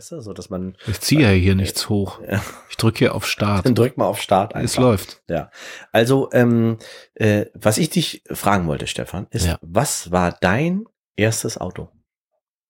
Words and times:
weißt 0.00 0.12
du, 0.12 0.20
so 0.22 0.32
dass 0.32 0.48
man. 0.48 0.76
Ich 0.86 1.00
ziehe 1.00 1.20
ja 1.20 1.28
hier 1.28 1.54
nichts 1.54 1.88
hoch. 1.90 2.20
Ja. 2.30 2.42
Ich 2.70 2.76
drücke 2.76 2.98
hier 3.00 3.14
auf 3.14 3.26
Start. 3.26 3.66
Dann 3.66 3.74
drück 3.74 3.98
mal 3.98 4.06
auf 4.06 4.20
Start 4.22 4.54
einfach. 4.54 4.64
Es 4.64 4.76
läuft. 4.78 5.22
Ja. 5.28 5.50
Also, 5.92 6.30
ähm, 6.32 6.78
äh, 7.14 7.46
was 7.54 7.76
ich 7.76 7.90
dich 7.90 8.22
fragen 8.30 8.66
wollte, 8.66 8.86
Stefan, 8.86 9.26
ist, 9.30 9.46
Ja. 9.46 9.58
was 9.60 10.10
war 10.10 10.32
dein 10.40 10.84
erstes 11.16 11.58
Auto? 11.58 11.90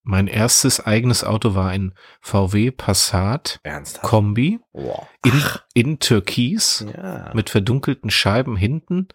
Mein 0.03 0.27
erstes 0.27 0.80
eigenes 0.85 1.22
Auto 1.22 1.54
war 1.54 1.69
ein 1.69 1.95
VW 2.22 2.71
Passat 2.72 3.60
Ernsthaft? 3.62 4.03
Kombi 4.04 4.58
Wow. 4.72 5.06
in, 5.24 5.42
in 5.74 5.99
Türkis 6.01 6.85
Ja. 6.97 7.31
mit 7.35 7.51
verdunkelten 7.51 8.10
Scheiben 8.10 8.56
hinten, 8.56 9.08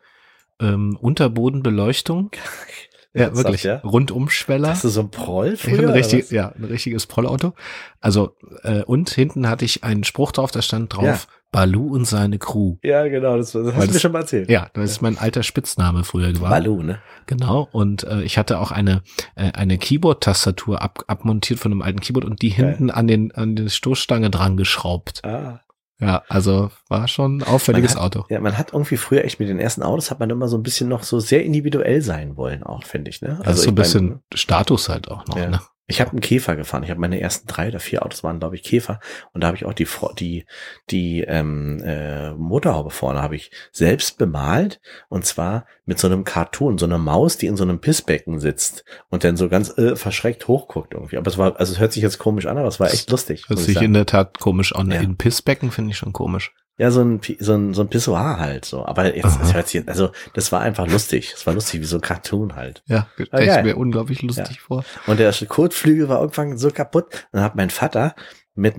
ähm, 0.61 0.95
Unterbodenbeleuchtung. 1.01 2.31
Ja, 3.15 3.25
Ernsthaft, 3.25 3.45
wirklich. 3.45 3.63
Ja? 3.63 3.77
Rundumschweller. 3.77 4.69
Hast 4.69 4.83
du 4.83 4.89
so 4.89 5.01
ein 5.01 5.09
Proll 5.09 5.51
Ja, 5.51 5.55
früher? 5.55 5.87
ein, 5.87 5.89
richtig, 5.89 6.31
ja, 6.31 6.49
ein 6.49 6.65
richtiges 6.65 7.07
Pollauto. 7.07 7.53
Also, 8.01 8.35
äh, 8.63 8.83
und 8.83 9.09
hinten 9.09 9.47
hatte 9.47 9.63
ich 9.63 9.83
einen 9.83 10.03
Spruch 10.03 10.33
drauf, 10.33 10.51
da 10.51 10.61
stand 10.61 10.95
drauf, 10.95 11.27
Balu 11.51 11.87
und 11.95 12.03
seine 12.03 12.37
Crew. 12.37 12.75
Ja, 12.83 13.07
genau, 13.07 13.37
das, 13.37 13.53
das 13.53 13.73
hast 13.73 13.87
du 13.87 13.93
mir 13.93 13.99
schon 13.99 14.11
mal 14.11 14.19
erzählt. 14.19 14.49
Ja, 14.49 14.67
das 14.73 14.91
ist 14.91 15.01
mein 15.01 15.17
alter 15.17 15.41
Spitzname 15.41 16.03
früher 16.03 16.27
gewesen. 16.27 16.49
Balu, 16.49 16.83
ne? 16.83 16.99
Genau. 17.27 17.69
Und 17.71 18.03
äh, 18.03 18.23
ich 18.23 18.37
hatte 18.37 18.59
auch 18.59 18.71
eine, 18.71 19.01
äh, 19.35 19.53
eine 19.53 19.77
Keyboard-Tastatur 19.77 20.81
ab, 20.81 21.05
abmontiert 21.07 21.61
von 21.61 21.71
einem 21.71 21.81
alten 21.81 22.01
Keyboard 22.01 22.25
und 22.25 22.41
die 22.41 22.49
hinten 22.49 22.91
an 22.91 23.07
den, 23.07 23.31
an 23.33 23.55
die 23.55 23.69
Stoßstange 23.69 24.29
dran 24.29 24.57
geschraubt. 24.57 25.23
Ah. 25.23 25.61
Ja, 26.01 26.23
also 26.27 26.71
war 26.89 27.07
schon 27.07 27.37
ein 27.37 27.43
auffälliges 27.43 27.95
hat- 27.95 28.01
Auto. 28.01 28.25
Ja, 28.29 28.39
man 28.41 28.57
hat 28.57 28.73
irgendwie 28.73 28.97
früher 28.97 29.23
echt 29.23 29.39
mit 29.39 29.47
den 29.47 29.59
ersten 29.59 29.81
Autos 29.81 30.11
hat 30.11 30.19
man 30.19 30.29
immer 30.29 30.47
so 30.49 30.57
ein 30.57 30.63
bisschen 30.63 30.89
noch 30.89 31.03
so 31.03 31.19
sehr 31.21 31.43
individuell 31.45 32.01
sein 32.01 32.35
wollen 32.35 32.63
auch, 32.63 32.83
finde 32.83 33.09
ich, 33.09 33.21
ne? 33.21 33.39
Also 33.45 33.61
so 33.61 33.69
ein 33.69 33.73
ich 33.73 33.75
mein, 33.75 33.75
bisschen 33.75 34.19
Status 34.33 34.89
halt 34.89 35.09
auch 35.09 35.25
noch, 35.27 35.37
Ja. 35.37 35.49
ne? 35.49 35.61
Ich 35.87 36.01
habe 36.01 36.11
einen 36.11 36.21
Käfer 36.21 36.55
gefahren. 36.55 36.83
Ich 36.83 36.89
habe 36.89 36.99
meine 36.99 37.19
ersten 37.19 37.47
drei 37.47 37.67
oder 37.67 37.79
vier 37.79 38.03
Autos 38.03 38.23
waren, 38.23 38.39
glaube 38.39 38.55
ich, 38.55 38.63
Käfer. 38.63 38.99
Und 39.33 39.41
da 39.41 39.47
habe 39.47 39.57
ich 39.57 39.65
auch 39.65 39.73
die 39.73 39.87
die 40.17 40.45
die 40.89 41.21
ähm, 41.21 41.81
äh, 41.83 42.33
Motorhaube 42.33 42.89
vorne 42.89 43.21
habe 43.21 43.35
ich 43.35 43.51
selbst 43.71 44.17
bemalt 44.17 44.81
und 45.09 45.25
zwar 45.25 45.65
mit 45.85 45.99
so 45.99 46.07
einem 46.07 46.23
Cartoon, 46.23 46.77
so 46.77 46.85
einer 46.85 46.97
Maus, 46.97 47.37
die 47.37 47.45
in 47.45 47.55
so 47.55 47.63
einem 47.63 47.79
Pissbecken 47.79 48.39
sitzt 48.39 48.83
und 49.09 49.23
dann 49.23 49.37
so 49.37 49.47
ganz 49.47 49.77
äh, 49.77 49.95
verschreckt 49.95 50.47
hochguckt 50.47 50.93
irgendwie. 50.93 51.17
Aber 51.17 51.29
es 51.29 51.37
war, 51.37 51.59
also 51.59 51.73
es 51.73 51.79
hört 51.79 51.93
sich 51.93 52.01
jetzt 52.01 52.17
komisch 52.17 52.47
an, 52.47 52.57
aber 52.57 52.67
es 52.67 52.79
war 52.79 52.91
echt 52.91 53.11
lustig. 53.11 53.45
Hört 53.47 53.59
sich 53.59 53.81
in 53.81 53.93
der 53.93 54.07
Tat 54.07 54.39
komisch 54.39 54.73
an. 54.75 54.91
Ja. 54.91 55.01
In 55.01 55.17
Pissbecken 55.17 55.71
finde 55.71 55.91
ich 55.91 55.97
schon 55.97 56.13
komisch. 56.13 56.51
Ja, 56.77 56.91
so 56.91 57.01
ein, 57.01 57.21
so 57.39 57.53
ein, 57.53 57.73
so 57.73 57.81
ein 57.81 57.87
Pissoir 57.87 58.37
halt 58.37 58.65
so. 58.65 58.85
Aber 58.85 59.15
jetzt, 59.15 59.39
das 59.39 59.53
hört 59.53 59.67
sich, 59.69 59.87
also, 59.87 60.09
das 60.33 60.51
war 60.51 60.61
einfach 60.61 60.87
lustig. 60.87 61.33
Es 61.35 61.47
war 61.47 61.53
lustig, 61.53 61.79
wie 61.81 61.85
so 61.85 61.97
ein 61.97 62.01
Cartoon 62.01 62.55
halt. 62.55 62.83
Ja, 62.85 63.07
Ah, 63.17 63.23
stelle 63.41 63.57
ich 63.59 63.63
mir 63.63 63.77
unglaublich 63.77 64.21
lustig 64.21 64.59
vor. 64.59 64.83
Und 65.07 65.19
der 65.19 65.33
Kotflügel 65.47 66.09
war 66.09 66.19
irgendwann 66.19 66.57
so 66.57 66.69
kaputt. 66.71 67.27
Dann 67.31 67.41
hat 67.43 67.55
mein 67.55 67.69
Vater 67.69 68.13
mit, 68.55 68.75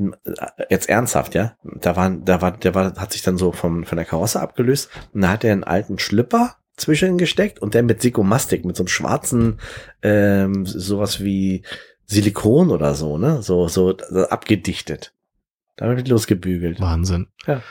jetzt 0.71 0.89
ernsthaft, 0.89 1.35
ja, 1.35 1.57
da 1.63 1.97
waren, 1.97 2.25
da 2.25 2.41
war, 2.41 2.53
der 2.53 2.75
war, 2.75 2.95
hat 2.97 3.13
sich 3.13 3.23
dann 3.23 3.37
so 3.37 3.53
vom, 3.53 3.85
von 3.85 3.97
der 3.97 4.07
Karosse 4.07 4.41
abgelöst 4.41 4.91
und 5.13 5.21
da 5.21 5.29
hat 5.29 5.45
er 5.45 5.53
einen 5.53 5.65
alten 5.65 5.99
Schlipper 5.99 6.57
zwischen 6.77 7.19
gesteckt 7.19 7.61
und 7.61 7.75
der 7.75 7.83
mit 7.83 8.01
Sikomastik, 8.03 8.65
mit 8.65 8.77
so 8.77 8.83
einem 8.83 8.89
schwarzen, 8.89 9.61
ähm, 10.03 10.65
sowas 10.67 11.23
wie 11.23 11.63
Silikon 12.07 12.71
oder 12.71 12.95
so, 12.95 13.19
ne, 13.19 13.43
so, 13.43 13.69
so 13.69 13.97
abgedichtet. 14.31 15.13
Damit 15.77 16.09
losgebügelt. 16.09 16.81
Wahnsinn. 16.81 17.29
War 17.47 17.63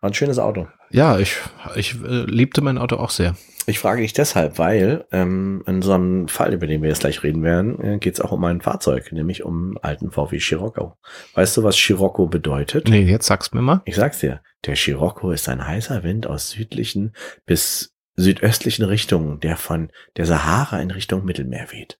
ein 0.00 0.14
schönes 0.14 0.38
Auto. 0.38 0.68
Ja, 0.90 1.18
ich, 1.18 1.36
ich 1.74 1.94
äh, 2.02 2.24
liebte 2.24 2.62
mein 2.62 2.78
Auto 2.78 2.96
auch 2.96 3.10
sehr. 3.10 3.34
Ich 3.66 3.80
frage 3.80 4.00
dich 4.00 4.14
deshalb, 4.14 4.58
weil 4.58 5.04
ähm, 5.12 5.62
in 5.66 5.82
so 5.82 5.92
einem 5.92 6.28
Fall, 6.28 6.54
über 6.54 6.66
den 6.66 6.80
wir 6.80 6.88
jetzt 6.88 7.00
gleich 7.00 7.22
reden 7.22 7.42
werden, 7.42 7.78
äh, 7.82 7.98
geht 7.98 8.14
es 8.14 8.20
auch 8.22 8.32
um 8.32 8.42
ein 8.44 8.62
Fahrzeug, 8.62 9.12
nämlich 9.12 9.42
um 9.44 9.66
einen 9.66 9.76
alten 9.82 10.10
VW 10.10 10.38
Scirocco. 10.38 10.96
Weißt 11.34 11.56
du, 11.56 11.64
was 11.64 11.76
Scirocco 11.76 12.28
bedeutet? 12.28 12.88
Nee, 12.88 13.02
jetzt 13.02 13.26
sag's 13.26 13.52
mir 13.52 13.60
mal. 13.60 13.82
Ich 13.84 13.96
sag's 13.96 14.20
dir, 14.20 14.40
der 14.64 14.76
Scirocco 14.76 15.32
ist 15.32 15.50
ein 15.50 15.66
heißer 15.66 16.02
Wind 16.02 16.26
aus 16.26 16.50
südlichen 16.50 17.12
bis 17.44 17.94
südöstlichen 18.16 18.86
Richtungen, 18.86 19.38
der 19.40 19.56
von 19.56 19.90
der 20.16 20.24
Sahara 20.24 20.80
in 20.80 20.90
Richtung 20.90 21.24
Mittelmeer 21.24 21.70
weht. 21.70 21.98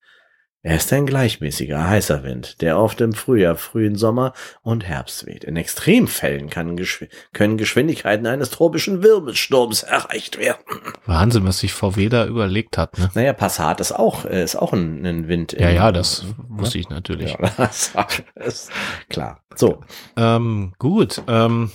Er 0.63 0.75
ist 0.75 0.93
ein 0.93 1.07
gleichmäßiger, 1.07 1.89
heißer 1.89 2.25
Wind, 2.25 2.61
der 2.63 2.81
oft 2.81 3.01
im 3.01 3.13
Frühjahr, 3.13 3.55
frühen 3.55 3.95
Sommer 3.95 4.33
und 4.63 4.85
Herbst 4.85 5.25
weht. 5.25 5.45
In 5.45 5.55
Extremfällen 5.55 6.51
Geschw 6.77 7.07
können 7.33 7.59
Geschwindigkeiten 7.59 8.27
eines 8.27 8.51
tropischen 8.51 9.05
Wirbelsturms 9.05 9.85
erreicht 9.85 10.37
werden. 10.37 10.59
Wahnsinn, 11.07 11.47
was 11.47 11.61
sich 11.61 11.73
VW 11.73 12.09
da 12.09 12.27
überlegt 12.27 12.77
hat, 12.77 12.99
ne? 12.99 13.09
Naja, 13.15 13.35
Passat 13.35 13.81
ist 13.81 13.93
auch, 13.93 14.25
äh, 14.25 14.43
ist 14.43 14.57
auch 14.57 14.73
ein, 14.73 15.07
ein 15.07 15.29
Wind. 15.29 15.53
Ja, 15.53 15.71
ja, 15.71 15.93
das 15.93 16.25
ne? 16.25 16.35
wusste 16.49 16.79
ich 16.79 16.89
natürlich. 16.89 17.37
Ja, 17.39 17.51
das 17.57 17.93
ist 18.35 18.71
klar. 19.09 19.45
So. 19.55 19.85
Ähm, 20.17 20.73
gut, 20.81 21.23
ähm, 21.29 21.71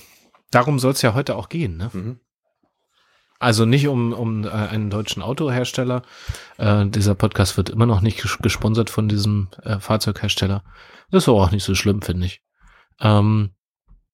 darum 0.51 0.77
soll 0.79 0.91
es 0.91 1.01
ja 1.01 1.13
heute 1.13 1.37
auch 1.37 1.47
gehen, 1.47 1.77
ne? 1.77 1.89
Mhm. 1.93 2.19
Also 3.39 3.65
nicht 3.65 3.87
um, 3.87 4.13
um 4.13 4.45
äh, 4.45 4.49
einen 4.49 4.89
deutschen 4.89 5.21
Autohersteller. 5.21 6.03
Äh, 6.57 6.85
dieser 6.87 7.15
Podcast 7.15 7.57
wird 7.57 7.69
immer 7.69 7.85
noch 7.85 8.01
nicht 8.01 8.21
ges 8.21 8.37
gesponsert 8.41 8.89
von 8.89 9.09
diesem 9.09 9.49
äh, 9.63 9.79
Fahrzeughersteller. 9.79 10.63
Das 11.11 11.23
ist 11.23 11.29
aber 11.29 11.41
auch 11.41 11.51
nicht 11.51 11.63
so 11.63 11.75
schlimm, 11.75 12.01
finde 12.01 12.27
ich. 12.27 12.41
Ähm, 13.01 13.51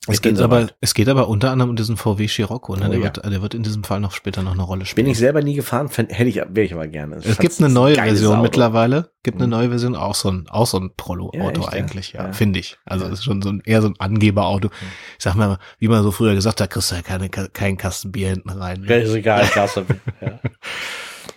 es, 0.07 0.21
geht 0.21 0.39
aber, 0.39 0.61
weit. 0.63 0.75
es 0.81 0.93
geht 0.93 1.09
aber 1.09 1.27
unter 1.27 1.51
anderem 1.51 1.71
um 1.71 1.75
diesen 1.75 1.97
VW 1.97 2.27
Scirocco. 2.27 2.75
Ne? 2.75 2.85
Oh, 2.85 2.89
der, 2.89 2.97
ja. 2.99 3.03
wird, 3.03 3.17
der 3.25 3.41
wird 3.41 3.53
in 3.53 3.63
diesem 3.63 3.83
Fall 3.83 3.99
noch 3.99 4.11
später 4.13 4.41
noch 4.41 4.53
eine 4.53 4.63
Rolle 4.63 4.79
Bin 4.79 4.85
spielen. 4.87 5.07
ich 5.07 5.17
selber 5.17 5.41
nie 5.41 5.55
gefahren, 5.55 5.89
fänd, 5.89 6.11
hätte 6.11 6.29
ich, 6.29 6.35
wäre 6.37 6.61
ich 6.61 6.73
aber 6.73 6.87
gerne. 6.87 7.17
es 7.17 7.37
gibt 7.37 7.59
eine 7.59 7.69
neue 7.69 7.95
Version 7.95 8.41
mittlerweile. 8.41 9.11
Gibt 9.23 9.37
eine 9.37 9.47
Mhm. 9.47 9.51
neue 9.51 9.69
Version, 9.69 9.95
auch 9.97 10.15
so 10.15 10.31
ein, 10.31 10.47
auch 10.49 10.65
so 10.67 10.79
ein 10.79 10.91
Prolo-Auto 10.95 11.61
ja? 11.63 11.67
eigentlich, 11.69 12.13
ja, 12.13 12.27
Ja. 12.27 12.33
finde 12.33 12.59
ich. 12.59 12.77
Also 12.85 13.05
es 13.05 13.13
ist 13.19 13.23
schon 13.25 13.41
so 13.41 13.49
ein, 13.49 13.61
eher 13.65 13.81
so 13.81 13.89
ein 13.89 13.95
Angeberauto. 13.99 14.69
Ich 15.17 15.23
sag 15.23 15.35
mal, 15.35 15.57
wie 15.79 15.89
man 15.89 16.01
so 16.03 16.11
früher 16.11 16.33
gesagt 16.33 16.61
hat, 16.61 16.69
kriegst 16.69 16.91
du 16.91 16.95
ja 16.95 17.01
keine, 17.01 17.29
keinen 17.29 17.77
Kasten 17.77 18.11
Bier 18.13 18.29
hinten 18.29 18.49
rein. 18.51 18.85
Ja, 18.87 18.95
ist 18.95 19.13
egal, 19.13 19.45
Klasse. 19.51 19.85
ja. 20.21 20.39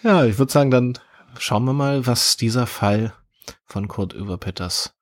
Ja, 0.04 0.24
ich 0.24 0.38
würde 0.38 0.52
sagen, 0.52 0.70
dann 0.70 0.98
schauen 1.38 1.64
wir 1.64 1.72
mal, 1.72 2.06
was 2.06 2.36
dieser 2.36 2.66
Fall 2.66 3.12
von 3.66 3.88
Kurt 3.88 4.12
Überpetters, 4.12 4.94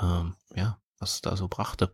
ähm, 0.00 0.34
ja, 0.54 0.78
was 0.98 1.20
da 1.20 1.36
so 1.36 1.48
brachte. 1.48 1.92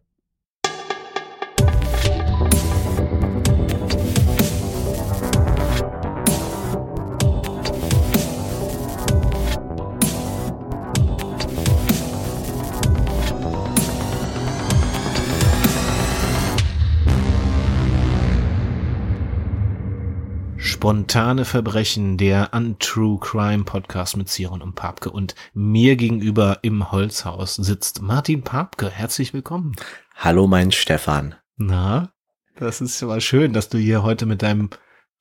Spontane 20.78 21.44
Verbrechen, 21.44 22.18
der 22.18 22.50
Untrue 22.52 23.18
Crime 23.18 23.64
Podcast 23.64 24.16
mit 24.16 24.28
Siron 24.28 24.62
und 24.62 24.76
Papke. 24.76 25.10
Und 25.10 25.34
mir 25.52 25.96
gegenüber 25.96 26.60
im 26.62 26.92
Holzhaus 26.92 27.56
sitzt 27.56 28.00
Martin 28.00 28.42
Papke. 28.42 28.88
Herzlich 28.88 29.34
willkommen. 29.34 29.74
Hallo, 30.14 30.46
mein 30.46 30.70
Stefan. 30.70 31.34
Na, 31.56 32.12
das 32.60 32.80
ist 32.80 33.02
aber 33.02 33.20
schön, 33.20 33.52
dass 33.52 33.68
du 33.68 33.76
hier 33.76 34.04
heute 34.04 34.24
mit 34.24 34.42
deinem 34.42 34.70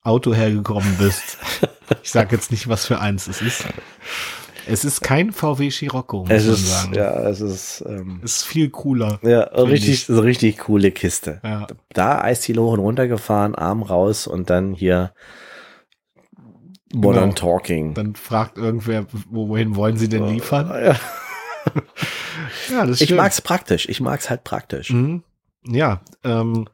Auto 0.02 0.32
hergekommen 0.32 0.94
bist. 0.96 1.38
Ich 2.02 2.10
sag 2.10 2.30
jetzt 2.32 2.50
nicht, 2.50 2.68
was 2.68 2.84
für 2.86 3.00
eins 3.00 3.26
es 3.28 3.40
ist. 3.40 3.64
Es 4.66 4.84
ist 4.84 5.00
kein 5.00 5.32
VW 5.32 5.70
Scirocco, 5.70 6.20
muss 6.20 6.30
Es 6.30 6.44
man 6.44 6.54
ist, 6.54 6.68
sagen. 6.70 6.94
ja, 6.94 7.28
es 7.28 7.40
ist, 7.40 7.82
ähm, 7.88 8.20
ist 8.22 8.44
viel 8.44 8.68
cooler. 8.68 9.18
ja, 9.22 9.40
richtig, 9.40 10.08
ich. 10.08 10.10
richtig 10.10 10.58
coole 10.58 10.90
Kiste. 10.92 11.40
Ja. 11.42 11.66
Da 11.94 12.20
Eisziel 12.20 12.58
hoch 12.58 12.72
und 12.74 12.80
runter 12.80 13.08
gefahren, 13.08 13.54
Arm 13.54 13.82
raus 13.82 14.26
und 14.26 14.50
dann 14.50 14.74
hier 14.74 15.14
Modern 16.94 17.30
Genau. 17.30 17.34
Talking. 17.34 17.94
Dann 17.94 18.14
fragt 18.14 18.56
irgendwer, 18.58 19.06
wo- 19.30 19.48
wohin 19.48 19.76
wollen 19.76 19.96
sie 19.98 20.08
denn 20.08 20.26
liefern? 20.28 20.70
Ja. 20.84 20.96
Ja, 22.70 22.86
das 22.86 22.92
ist 22.92 23.00
Ich 23.02 23.14
mag's 23.14 23.40
praktisch. 23.42 23.88
Ich 23.88 24.00
mag's 24.00 24.30
halt 24.30 24.42
praktisch. 24.44 24.90
Mhm. 24.90 25.22
Ja, 25.66 26.00
ähm, 26.24 26.66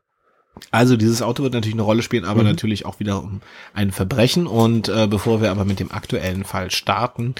also 0.70 0.96
dieses 0.96 1.20
Auto 1.20 1.42
wird 1.42 1.52
natürlich 1.54 1.74
eine 1.74 1.82
Rolle 1.82 2.02
spielen, 2.02 2.24
aber 2.24 2.42
Mhm. 2.42 2.48
natürlich 2.50 2.86
auch 2.86 3.00
wieder 3.00 3.20
um 3.20 3.40
ein 3.72 3.90
Verbrechen. 3.90 4.46
Und 4.46 4.88
äh, 4.88 5.08
bevor 5.08 5.40
wir 5.42 5.50
aber 5.50 5.64
mit 5.64 5.80
dem 5.80 5.90
aktuellen 5.90 6.44
Fall 6.44 6.70
starten, 6.70 7.34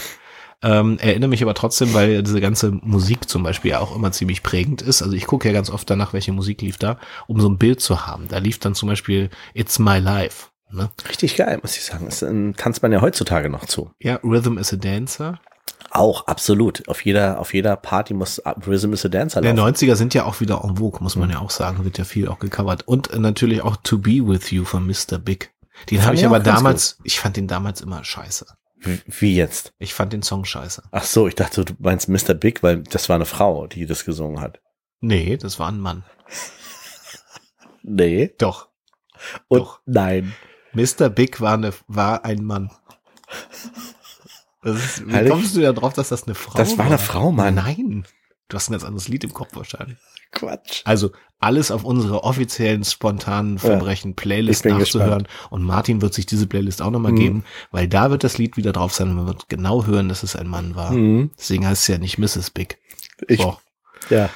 Ähm, 0.67 0.99
erinnere 0.99 1.31
mich 1.31 1.43
aber 1.43 1.55
trotzdem, 1.55 1.95
weil 1.95 2.25
diese 2.25 2.41
ganze 2.41 2.73
Musik 2.73 3.29
zum 3.29 3.45
Beispiel 3.45 3.71
ja 3.71 3.79
auch 3.79 3.95
immer 3.95 4.11
ziemlich 4.11 4.43
prägend 4.43 4.83
ist. 4.83 5.01
Also 5.01 5.15
ich 5.15 5.27
gucke 5.27 5.47
ja 5.47 5.55
ganz 5.55 5.71
oft 5.71 5.89
danach, 5.89 6.13
welche 6.13 6.33
Musik 6.33 6.61
lief 6.61 6.77
da, 6.77 6.99
um 7.29 7.41
so 7.41 7.49
ein 7.49 7.57
Bild 7.57 7.81
zu 7.81 8.05
haben. 8.07 8.27
Da 8.29 8.39
lief 8.39 8.59
dann 8.59 8.75
zum 8.75 8.89
Beispiel 8.89 9.31
It's 9.55 9.79
My 9.79 9.99
Life. 9.99 10.49
Ne? 10.69 10.91
richtig 11.09 11.37
geil, 11.37 11.61
muss 11.63 11.77
ich 11.77 11.85
sagen. 11.85 12.07
Das 12.07 12.23
ähm, 12.23 12.55
tanzt 12.57 12.83
man 12.83 12.91
ja 12.91 13.01
heutzutage 13.01 13.49
noch 13.49 13.67
zu. 13.67 13.93
Ja, 14.01 14.19
Rhythm 14.25 14.59
is 14.59 14.73
a 14.73 14.77
Dancer. 14.77 15.39
Auch, 15.93 16.27
absolut. 16.27 16.89
Auf 16.89 17.05
jeder, 17.05 17.39
auf 17.39 17.55
jeder 17.55 17.77
Party 17.77 18.15
muss 18.15 18.43
Rhythm 18.67 18.93
is 18.93 19.05
a 19.05 19.09
Dancer 19.09 19.41
Der 19.43 19.55
laufen. 19.55 19.77
90er 19.77 19.95
sind 19.95 20.15
ja 20.15 20.25
auch 20.25 20.41
wieder 20.41 20.65
en 20.65 20.79
vogue, 20.79 21.01
muss 21.01 21.15
man 21.15 21.31
ja 21.31 21.39
auch 21.39 21.51
sagen. 21.51 21.85
Wird 21.85 21.99
ja 21.99 22.05
viel 22.05 22.27
auch 22.27 22.41
gecovert. 22.41 22.83
Und 22.89 23.13
äh, 23.13 23.21
natürlich 23.21 23.63
auch 23.63 23.77
To 23.85 23.99
Be 23.99 24.27
With 24.27 24.51
You 24.51 24.65
von 24.65 24.85
Mr. 24.85 25.19
Big. 25.19 25.53
Den 25.91 26.05
habe 26.05 26.17
ich 26.17 26.27
aber 26.27 26.41
damals, 26.41 26.99
ich 27.05 27.21
fand 27.21 27.37
den 27.37 27.47
damals 27.47 27.81
immer 27.81 28.03
scheiße. 28.03 28.47
Wie- 28.79 29.35
jetzt? 29.35 29.73
Ich 29.79 29.95
fand 29.95 30.13
den 30.13 30.23
Song 30.23 30.45
scheiße. 30.45 30.83
Ach 30.93 31.05
so, 31.05 31.27
ich 31.27 31.35
dachte, 31.35 31.65
du 31.65 31.75
meinst 31.79 32.09
Mr. 32.09 32.35
Big, 32.35 32.63
weil 32.63 32.83
das 32.83 33.09
war 33.09 33.17
eine 33.17 33.25
Frau, 33.27 33.67
die 33.67 33.87
das 33.87 34.05
gesungen 34.05 34.41
hat. 34.41 34.61
Nee, 35.01 35.37
das 35.37 35.59
war 35.59 35.69
ein 35.71 35.81
Mann. 35.81 36.05
Nee. 37.89 38.35
Doch. 38.39 38.69
Und 39.49 39.61
Doch. 39.61 39.81
nein. 39.87 40.35
Mr. 40.73 41.09
Big 41.09 41.41
war, 41.41 41.55
eine, 41.55 41.73
war 41.87 42.25
ein 42.25 42.43
Mann. 42.45 42.71
Ist, 44.63 45.07
wie 45.07 45.13
Heilig- 45.13 45.31
kommst 45.31 45.55
du 45.57 45.61
da 45.61 45.73
drauf, 45.73 45.93
dass 45.93 46.09
das 46.09 46.25
eine 46.25 46.35
Frau 46.35 46.55
war? 46.55 46.59
Das 46.65 46.77
war 46.79 46.87
eine 46.87 46.99
Frau, 46.99 47.31
Mann. 47.31 47.55
Nein. 47.55 48.05
Du 48.49 48.57
hast 48.57 48.69
ein 48.69 48.73
ganz 48.73 48.85
anderes 48.85 49.09
Lied 49.09 49.25
im 49.25 49.33
Kopf 49.35 49.55
wahrscheinlich. 49.55 49.99
Quatsch. 50.33 50.83
Also 50.85 51.13
alles 51.39 51.71
auf 51.71 51.85
unsere 51.85 52.25
offiziellen 52.25 52.85
spontanen 52.85 53.59
Verbrechen 53.59 54.15
Playlist 54.15 54.65
Ich 54.65 54.71
bin 54.71 54.79
nachzuhören. 54.79 55.29
Und 55.51 55.63
Martin 55.63 56.01
wird 56.03 56.15
sich 56.15 56.27
diese 56.27 56.47
Playlist 56.47 56.81
auch 56.83 56.91
nochmal 56.91 57.13
Mhm. 57.13 57.17
geben, 57.17 57.45
weil 57.71 57.89
da 57.89 58.11
wird 58.11 58.25
das 58.25 58.39
Lied 58.39 58.57
wieder 58.57 58.73
drauf 58.73 58.93
sein 58.93 59.09
und 59.11 59.17
man 59.17 59.27
wird 59.27 59.49
genau 59.49 59.85
hören, 59.87 60.09
dass 60.09 60.23
es 60.23 60.37
ein 60.37 60.47
Mann 60.49 60.75
war. 60.75 60.93
Mhm. 60.93 61.31
Deswegen 61.39 61.67
heißt 61.67 61.83
es 61.83 61.89
ja 61.89 61.99
nicht 61.99 62.19
Mrs. 62.19 62.51
Big. 62.51 62.79
Ich, 63.29 63.41
So. 63.41 63.57
ja. 64.11 64.29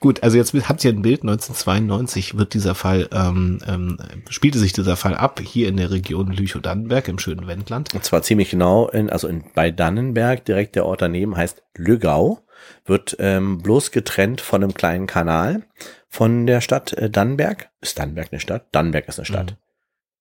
Gut, 0.00 0.22
also 0.24 0.36
jetzt 0.36 0.52
habt 0.68 0.84
ihr 0.84 0.90
ein 0.92 1.02
Bild, 1.02 1.22
1992 1.22 2.36
wird 2.36 2.54
dieser 2.54 2.74
Fall, 2.74 3.08
ähm, 3.12 3.60
ähm, 3.68 3.98
spielte 4.30 4.58
sich 4.58 4.72
dieser 4.72 4.96
Fall 4.96 5.14
ab, 5.14 5.40
hier 5.40 5.68
in 5.68 5.76
der 5.76 5.92
Region 5.92 6.32
Lüchow-Dannenberg 6.32 7.06
im 7.06 7.20
schönen 7.20 7.46
Wendland. 7.46 7.94
Und 7.94 8.04
zwar 8.04 8.22
ziemlich 8.22 8.50
genau 8.50 8.88
in, 8.88 9.10
also 9.10 9.28
in, 9.28 9.44
bei 9.54 9.70
Dannenberg, 9.70 10.44
direkt 10.44 10.74
der 10.74 10.86
Ort 10.86 11.02
daneben 11.02 11.36
heißt 11.36 11.62
Lügau, 11.76 12.40
wird 12.84 13.16
ähm, 13.18 13.58
bloß 13.58 13.90
getrennt 13.90 14.40
von 14.40 14.62
einem 14.62 14.74
kleinen 14.74 15.06
Kanal 15.06 15.62
von 16.08 16.46
der 16.46 16.60
Stadt 16.60 16.92
äh, 16.94 17.10
Dannenberg. 17.10 17.70
Ist 17.80 17.98
Dannenberg 17.98 18.28
eine 18.32 18.40
Stadt? 18.40 18.66
Dannenberg 18.72 19.08
ist 19.08 19.18
eine 19.18 19.26
Stadt. 19.26 19.56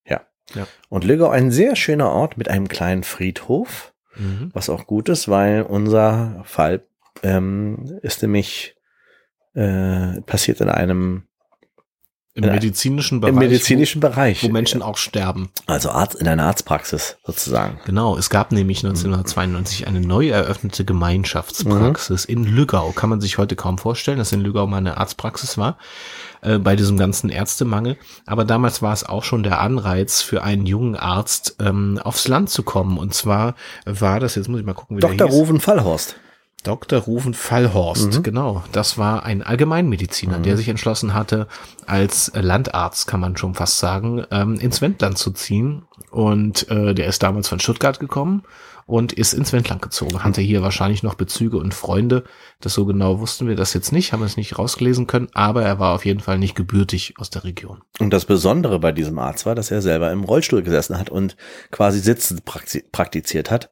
Ja. 0.06 0.22
Ja. 0.56 0.68
Und 0.90 1.04
Lügau 1.04 1.30
ein 1.30 1.52
sehr 1.52 1.76
schöner 1.76 2.10
Ort 2.12 2.38
mit 2.38 2.50
einem 2.50 2.68
kleinen 2.68 3.04
Friedhof, 3.04 3.94
Mhm. 4.18 4.52
was 4.54 4.70
auch 4.70 4.88
gut 4.88 5.08
ist, 5.08 5.30
weil 5.30 5.62
unser 5.62 6.42
Fall 6.44 6.84
ähm, 7.24 8.00
ist 8.02 8.22
nämlich 8.22 8.76
äh, 9.54 10.20
passiert 10.22 10.60
in 10.60 10.70
einem 10.70 11.24
Im 12.34 12.46
Ja. 12.46 12.54
medizinischen 12.54 13.20
Bereich. 13.20 13.34
im 13.34 13.40
medizinischen 13.40 14.00
Bereich. 14.00 14.42
wo, 14.42 14.48
wo 14.48 14.52
Menschen 14.54 14.82
auch 14.82 14.96
sterben. 14.96 15.50
also 15.68 15.90
Arzt 15.92 16.16
in 16.16 16.28
einer 16.30 16.46
Arztpraxis 16.46 17.18
sozusagen. 17.26 17.80
Genau, 17.86 18.16
es 18.18 18.30
gab 18.30 18.54
nämlich 18.54 18.84
1992 18.86 19.86
eine 19.86 20.00
neu 20.00 20.30
eröffnete 20.30 20.86
Gemeinschaftspraxis 20.86 22.24
in 22.26 22.46
Lügau. 22.46 22.92
Kann 22.92 23.10
man 23.10 23.20
sich 23.20 23.38
heute 23.38 23.56
kaum 23.58 23.78
vorstellen, 23.78 24.18
dass 24.18 24.32
in 24.32 24.40
Lügau 24.42 24.66
mal 24.68 24.78
eine 24.78 24.98
Arztpraxis 24.98 25.58
war, 25.58 25.78
äh, 26.42 26.58
bei 26.58 26.76
diesem 26.78 26.98
ganzen 26.98 27.30
Ärztemangel. 27.30 27.98
Aber 28.26 28.46
damals 28.46 28.82
war 28.82 28.94
es 28.94 29.04
auch 29.04 29.24
schon 29.26 29.44
der 29.44 29.60
Anreiz 29.60 30.22
für 30.22 30.42
einen 30.44 30.66
jungen 30.66 30.96
Arzt, 30.96 31.58
ähm, 31.60 32.00
aufs 32.02 32.28
Land 32.30 32.50
zu 32.50 32.64
kommen. 32.64 32.98
Und 32.98 33.14
zwar 33.14 33.56
war 33.86 34.20
das, 34.22 34.36
jetzt 34.36 34.48
muss 34.48 34.60
ich 34.62 34.66
mal 34.66 34.74
gucken, 34.74 34.98
wie 34.98 35.02
Dr. 35.02 35.18
der 35.18 35.28
hieß. 35.28 35.36
Rufen 35.36 35.60
Fallhorst. 35.60 36.16
Dr. 36.64 37.00
Rufen 37.00 37.34
Fallhorst, 37.34 38.24
genau. 38.24 38.64
Das 38.72 38.98
war 38.98 39.24
ein 39.24 39.42
Allgemeinmediziner, 39.42 40.40
der 40.40 40.58
sich 40.58 40.70
entschlossen 40.70 41.14
hatte, 41.14 41.48
als 41.88 42.32
Landarzt, 42.36 43.08
kann 43.08 43.20
man 43.20 43.36
schon 43.38 43.56
fast 43.56 43.80
sagen, 43.80 44.24
ähm, 44.32 44.56
ins 44.56 44.82
Wendland 44.82 45.18
zu 45.18 45.32
ziehen. 45.32 45.84
Und 46.12 46.70
äh, 46.70 46.94
der 46.94 47.08
ist 47.08 47.24
damals 47.24 47.48
von 47.48 47.60
Stuttgart 47.60 48.00
gekommen 48.00 48.44
und 48.86 49.14
ist 49.14 49.34
ins 49.34 49.54
Wendland 49.54 49.82
gezogen. 49.82 50.24
Hatte 50.24 50.42
hier 50.42 50.62
wahrscheinlich 50.62 51.02
noch 51.04 51.16
Bezüge 51.16 51.58
und 51.58 51.74
Freunde. 51.74 52.26
Das 52.60 52.74
so 52.74 52.86
genau 52.86 53.20
wussten 53.20 53.48
wir 53.48 53.56
das 53.56 53.74
jetzt 53.74 53.92
nicht, 53.92 54.12
haben 54.12 54.20
wir 54.20 54.26
es 54.26 54.38
nicht 54.38 54.60
rausgelesen 54.60 55.08
können, 55.08 55.30
aber 55.34 55.64
er 55.64 55.80
war 55.80 55.96
auf 55.96 56.06
jeden 56.06 56.20
Fall 56.20 56.38
nicht 56.38 56.56
gebürtig 56.56 57.14
aus 57.18 57.30
der 57.30 57.44
Region. 57.44 57.82
Und 58.00 58.12
das 58.12 58.26
Besondere 58.26 58.80
bei 58.80 58.92
diesem 58.92 59.18
Arzt 59.18 59.46
war, 59.46 59.56
dass 59.56 59.72
er 59.72 59.82
selber 59.82 60.12
im 60.12 60.24
Rollstuhl 60.24 60.62
gesessen 60.62 61.00
hat 61.00 61.10
und 61.10 61.38
quasi 61.72 62.00
sitzend 62.00 62.44
prakti- 62.44 62.84
praktiziert 62.92 63.50
hat. 63.50 63.72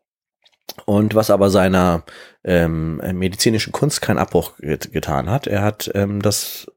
Und 0.85 1.15
was 1.15 1.31
aber 1.31 1.49
seiner 1.49 2.03
ähm, 2.43 2.97
medizinischen 3.17 3.71
Kunst 3.73 4.01
keinen 4.01 4.17
Abbruch 4.17 4.57
get 4.57 4.91
getan 4.91 5.29
hat. 5.29 5.47
Er 5.47 5.61
hat 5.61 5.91
ähm, 5.93 6.21
das, 6.21 6.67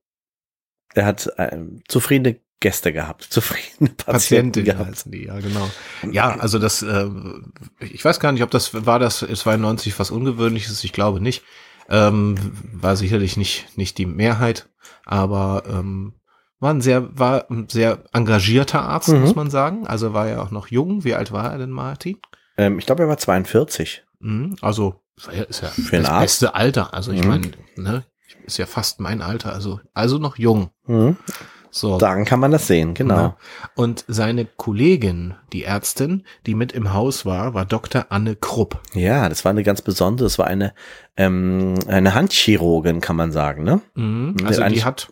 er 0.94 1.06
hat 1.06 1.30
ähm, 1.38 1.82
zufriedene 1.88 2.40
Gäste 2.60 2.92
gehabt, 2.92 3.22
zufriedene 3.30 3.90
Patienten 3.90 4.02
Patientin 4.52 4.64
gehabt. 4.64 4.88
heißen 4.90 5.12
die, 5.12 5.24
ja, 5.26 5.38
genau. 5.40 5.68
Ja, 6.10 6.36
also 6.38 6.58
das, 6.58 6.82
äh, 6.82 7.08
ich 7.80 8.04
weiß 8.04 8.20
gar 8.20 8.32
nicht, 8.32 8.42
ob 8.42 8.50
das 8.50 8.86
war 8.86 8.98
das 8.98 9.18
92 9.20 9.98
was 9.98 10.10
Ungewöhnliches, 10.10 10.82
ich 10.84 10.92
glaube 10.92 11.20
nicht. 11.20 11.42
Ähm, 11.88 12.36
war 12.72 12.96
sicherlich 12.96 13.36
nicht, 13.36 13.76
nicht 13.76 13.98
die 13.98 14.06
Mehrheit, 14.06 14.68
aber 15.04 15.64
ähm, 15.68 16.14
war 16.60 16.72
ein 16.72 16.80
sehr, 16.80 17.18
war 17.18 17.50
ein 17.50 17.68
sehr 17.68 18.04
engagierter 18.12 18.82
Arzt, 18.82 19.08
Mhm. 19.08 19.20
muss 19.20 19.34
man 19.34 19.50
sagen. 19.50 19.86
Also 19.88 20.12
war 20.14 20.28
ja 20.28 20.40
auch 20.40 20.52
noch 20.52 20.68
jung. 20.68 21.02
Wie 21.02 21.14
alt 21.14 21.32
war 21.32 21.50
er 21.50 21.58
denn, 21.58 21.70
Martin? 21.70 22.18
Ähm, 22.56 22.78
ich 22.78 22.86
glaube, 22.86 23.02
er 23.02 23.08
war 23.08 23.18
42. 23.18 24.04
Mhm, 24.20 24.56
also 24.60 25.01
ist 25.16 25.26
ja- 25.32 25.42
ist 25.44 25.62
ja 25.62 25.68
Für 25.68 25.98
das 25.98 26.08
Arzt? 26.08 26.22
beste 26.40 26.54
Alter. 26.54 26.94
Also 26.94 27.12
ich 27.12 27.22
Mhm. 27.22 27.28
meine, 27.28 27.50
ne, 27.76 28.04
ist 28.46 28.58
ja 28.58 28.66
fast 28.66 29.00
mein 29.00 29.22
Alter. 29.22 29.52
Also 29.52 29.80
also 29.94 30.18
noch 30.18 30.36
jung. 30.38 30.70
Mhm. 30.86 31.16
So. 31.74 31.96
Daran 31.96 32.26
kann 32.26 32.38
man 32.38 32.50
das 32.50 32.66
sehen, 32.66 32.92
genau. 32.92 33.16
Ja. 33.16 33.36
Und 33.76 34.04
seine 34.06 34.44
Kollegin, 34.44 35.34
die 35.54 35.64
Ärztin, 35.64 36.26
die 36.44 36.54
mit 36.54 36.72
im 36.72 36.92
Haus 36.92 37.24
war, 37.24 37.54
war 37.54 37.64
Dr. 37.64 38.06
Anne 38.10 38.36
Krupp. 38.36 38.78
Ja, 38.92 39.26
das 39.30 39.46
war 39.46 39.50
eine 39.50 39.62
ganz 39.62 39.80
besondere, 39.80 40.26
das 40.26 40.38
war 40.38 40.46
eine, 40.48 40.74
ähm, 41.16 41.72
eine 41.88 42.14
Handchirurgin, 42.14 43.00
kann 43.00 43.16
man 43.16 43.32
sagen, 43.32 43.62
ne? 43.62 43.80
Mhm. 43.94 44.36
Also 44.44 44.62
die 44.68 44.84
hat 44.84 45.08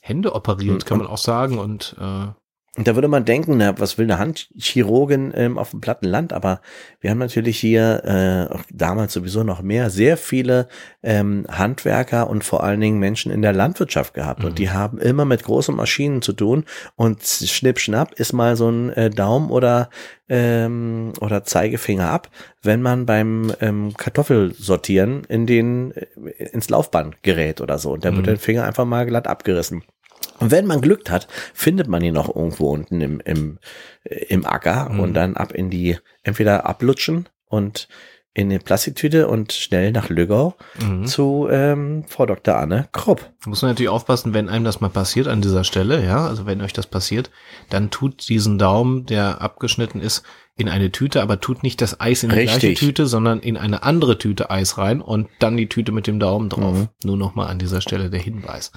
Hände 0.00 0.34
operiert, 0.34 0.82
Mhm. 0.82 0.88
kann 0.88 0.98
man 0.98 1.06
auch 1.06 1.18
sagen. 1.18 1.58
Und 1.58 1.94
äh, 2.00 2.02
Und 2.04 2.34
da 2.76 2.94
würde 2.94 3.08
man 3.08 3.26
denken, 3.26 3.58
na, 3.58 3.78
was 3.78 3.98
will 3.98 4.04
eine 4.06 4.18
Handchirurgin 4.18 5.32
ähm, 5.36 5.58
auf 5.58 5.72
dem 5.72 5.82
platten 5.82 6.06
Land? 6.06 6.32
Aber 6.32 6.62
wir 7.00 7.10
haben 7.10 7.18
natürlich 7.18 7.60
hier 7.60 8.02
äh, 8.50 8.54
auch 8.54 8.62
damals 8.72 9.12
sowieso 9.12 9.42
noch 9.44 9.60
mehr, 9.60 9.90
sehr 9.90 10.16
viele 10.16 10.68
ähm, 11.02 11.44
Handwerker 11.50 12.30
und 12.30 12.44
vor 12.44 12.64
allen 12.64 12.80
Dingen 12.80 12.98
Menschen 12.98 13.30
in 13.30 13.42
der 13.42 13.52
Landwirtschaft 13.52 14.14
gehabt. 14.14 14.40
Mhm. 14.40 14.46
Und 14.46 14.58
die 14.58 14.70
haben 14.70 14.96
immer 14.96 15.26
mit 15.26 15.44
großen 15.44 15.76
Maschinen 15.76 16.22
zu 16.22 16.32
tun. 16.32 16.64
Und 16.96 17.22
schnipp, 17.22 17.78
schnapp 17.78 18.14
ist 18.14 18.32
mal 18.32 18.56
so 18.56 18.70
ein 18.70 18.88
äh, 18.94 19.10
Daumen 19.10 19.50
oder, 19.50 19.90
ähm, 20.30 21.12
oder 21.20 21.44
Zeigefinger 21.44 22.08
ab, 22.08 22.30
wenn 22.62 22.80
man 22.80 23.04
beim 23.04 23.52
ähm, 23.60 23.92
Kartoffelsortieren 23.98 25.24
in 25.24 25.46
den, 25.46 25.92
äh, 25.92 26.44
ins 26.52 26.70
Laufband 26.70 27.22
gerät 27.22 27.60
oder 27.60 27.78
so. 27.78 27.92
Und 27.92 28.06
da 28.06 28.12
Mhm. 28.12 28.16
wird 28.16 28.26
der 28.28 28.38
Finger 28.38 28.64
einfach 28.64 28.86
mal 28.86 29.04
glatt 29.04 29.26
abgerissen. 29.26 29.82
Und 30.42 30.50
wenn 30.50 30.66
man 30.66 30.80
Glück 30.80 31.08
hat, 31.10 31.28
findet 31.54 31.88
man 31.88 32.02
ihn 32.02 32.14
noch 32.14 32.34
irgendwo 32.34 32.70
unten 32.70 33.00
im, 33.00 33.20
im, 33.20 33.58
äh, 34.04 34.24
im 34.26 34.44
Acker 34.46 34.88
Mhm. 34.90 35.00
und 35.00 35.14
dann 35.14 35.36
ab 35.36 35.52
in 35.52 35.70
die, 35.70 35.96
entweder 36.22 36.66
ablutschen 36.66 37.28
und 37.46 37.88
in 38.34 38.48
die 38.48 38.58
Plastiktüte 38.58 39.28
und 39.28 39.52
schnell 39.52 39.92
nach 39.92 40.08
Lügau 40.08 40.54
Mhm. 40.82 41.04
zu 41.06 41.48
ähm, 41.50 42.04
Frau 42.08 42.24
Dr. 42.24 42.56
Anne 42.56 42.88
Krupp. 42.92 43.20
Da 43.44 43.50
muss 43.50 43.60
man 43.60 43.72
natürlich 43.72 43.90
aufpassen, 43.90 44.32
wenn 44.32 44.48
einem 44.48 44.64
das 44.64 44.80
mal 44.80 44.88
passiert 44.88 45.28
an 45.28 45.42
dieser 45.42 45.64
Stelle, 45.64 46.02
ja, 46.02 46.26
also 46.26 46.46
wenn 46.46 46.62
euch 46.62 46.72
das 46.72 46.86
passiert, 46.86 47.30
dann 47.68 47.90
tut 47.90 48.28
diesen 48.30 48.58
Daumen, 48.58 49.04
der 49.04 49.42
abgeschnitten 49.42 50.00
ist, 50.00 50.22
in 50.56 50.68
eine 50.70 50.90
Tüte, 50.92 51.22
aber 51.22 51.40
tut 51.40 51.62
nicht 51.62 51.80
das 51.82 52.00
Eis 52.00 52.22
in 52.22 52.30
die 52.30 52.36
gleiche 52.36 52.54
Richtig. 52.68 52.78
Tüte, 52.78 53.06
sondern 53.06 53.40
in 53.40 53.56
eine 53.58 53.82
andere 53.82 54.16
Tüte 54.18 54.50
Eis 54.50 54.76
rein 54.78 55.00
und 55.02 55.28
dann 55.38 55.56
die 55.56 55.68
Tüte 55.68 55.92
mit 55.92 56.06
dem 56.06 56.18
Daumen 56.18 56.48
drauf. 56.50 56.74
Mhm. 56.76 56.88
Nur 57.04 57.16
noch 57.18 57.34
mal 57.34 57.46
an 57.46 57.58
dieser 57.58 57.80
Stelle 57.82 58.10
der 58.10 58.20
Hinweis. 58.20 58.70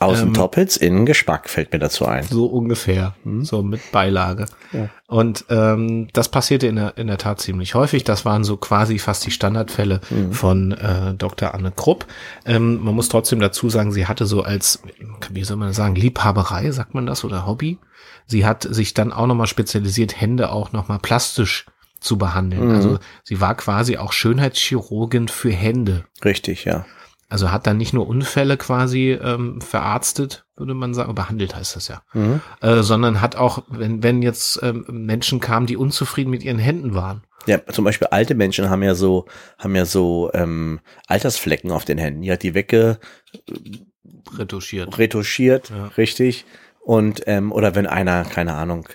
Außen 0.00 0.28
Ähm, 0.28 0.34
Toppitz, 0.34 0.76
innen 0.76 1.06
Gespack 1.06 1.48
fällt 1.48 1.72
mir 1.72 1.78
dazu 1.78 2.06
ein. 2.06 2.24
So 2.24 2.46
ungefähr, 2.46 3.14
so 3.40 3.62
mit 3.62 3.90
Beilage. 3.90 4.46
Ja. 4.72 4.88
Und 5.06 5.44
ähm, 5.50 6.08
das 6.12 6.28
passierte 6.28 6.66
in 6.66 6.76
der, 6.76 6.96
in 6.96 7.06
der 7.08 7.18
Tat 7.18 7.40
ziemlich 7.40 7.74
häufig. 7.74 8.04
Das 8.04 8.24
waren 8.24 8.44
so 8.44 8.56
quasi 8.56 8.98
fast 8.98 9.26
die 9.26 9.30
Standardfälle 9.30 10.00
von 10.30 10.72
äh, 10.72 11.14
Dr. 11.14 11.54
Anne 11.54 11.72
Krupp. 11.72 12.06
Ähm, 12.44 12.82
man 12.82 12.94
muss 12.94 13.08
trotzdem 13.08 13.40
dazu 13.40 13.70
sagen, 13.70 13.90
sie 13.90 14.06
hatte 14.06 14.26
so 14.26 14.42
als, 14.42 14.82
wie 15.30 15.44
soll 15.44 15.56
man 15.56 15.68
das 15.68 15.76
sagen, 15.76 15.94
Liebhaberei, 15.94 16.70
sagt 16.70 16.94
man 16.94 17.06
das, 17.06 17.24
oder 17.24 17.46
Hobby. 17.46 17.78
Sie 18.26 18.44
hat 18.44 18.62
sich 18.62 18.94
dann 18.94 19.12
auch 19.12 19.26
nochmal 19.26 19.46
spezialisiert, 19.46 20.20
Hände 20.20 20.52
auch 20.52 20.72
nochmal 20.72 20.98
plastisch 20.98 21.66
zu 22.00 22.18
behandeln. 22.18 22.68
Mhm. 22.68 22.74
Also 22.74 22.98
sie 23.24 23.40
war 23.40 23.56
quasi 23.56 23.96
auch 23.96 24.12
Schönheitschirurgin 24.12 25.28
für 25.28 25.50
Hände. 25.50 26.04
Richtig, 26.24 26.64
ja. 26.64 26.86
Also 27.30 27.52
hat 27.52 27.66
dann 27.66 27.76
nicht 27.76 27.92
nur 27.92 28.08
Unfälle 28.08 28.56
quasi 28.56 29.12
ähm, 29.12 29.60
verarztet, 29.60 30.46
würde 30.56 30.72
man 30.74 30.94
sagen, 30.94 31.14
behandelt 31.14 31.54
heißt 31.54 31.76
das 31.76 31.88
ja, 31.88 32.02
Mhm. 32.14 32.40
äh, 32.62 32.82
sondern 32.82 33.20
hat 33.20 33.36
auch, 33.36 33.64
wenn, 33.68 34.02
wenn 34.02 34.22
jetzt 34.22 34.60
ähm, 34.62 34.84
Menschen 34.88 35.38
kamen, 35.38 35.66
die 35.66 35.76
unzufrieden 35.76 36.30
mit 36.30 36.42
ihren 36.42 36.58
Händen 36.58 36.94
waren. 36.94 37.22
Ja, 37.46 37.64
zum 37.66 37.84
Beispiel 37.84 38.08
alte 38.08 38.34
Menschen 38.34 38.68
haben 38.70 38.82
ja 38.82 38.94
so, 38.94 39.26
haben 39.58 39.74
ja 39.76 39.84
so 39.84 40.30
ähm, 40.34 40.80
Altersflecken 41.06 41.70
auf 41.70 41.84
den 41.84 41.98
Händen. 41.98 42.22
Die 42.22 42.32
hat 42.32 42.42
die 42.42 42.54
wegge 42.54 42.98
Retuschiert. 44.36 44.98
retuschiert, 44.98 45.70
Ja. 45.70 45.86
richtig. 45.96 46.44
Und 46.88 47.24
ähm, 47.26 47.52
oder 47.52 47.74
wenn 47.74 47.86
einer, 47.86 48.24
keine 48.24 48.54
Ahnung, 48.54 48.88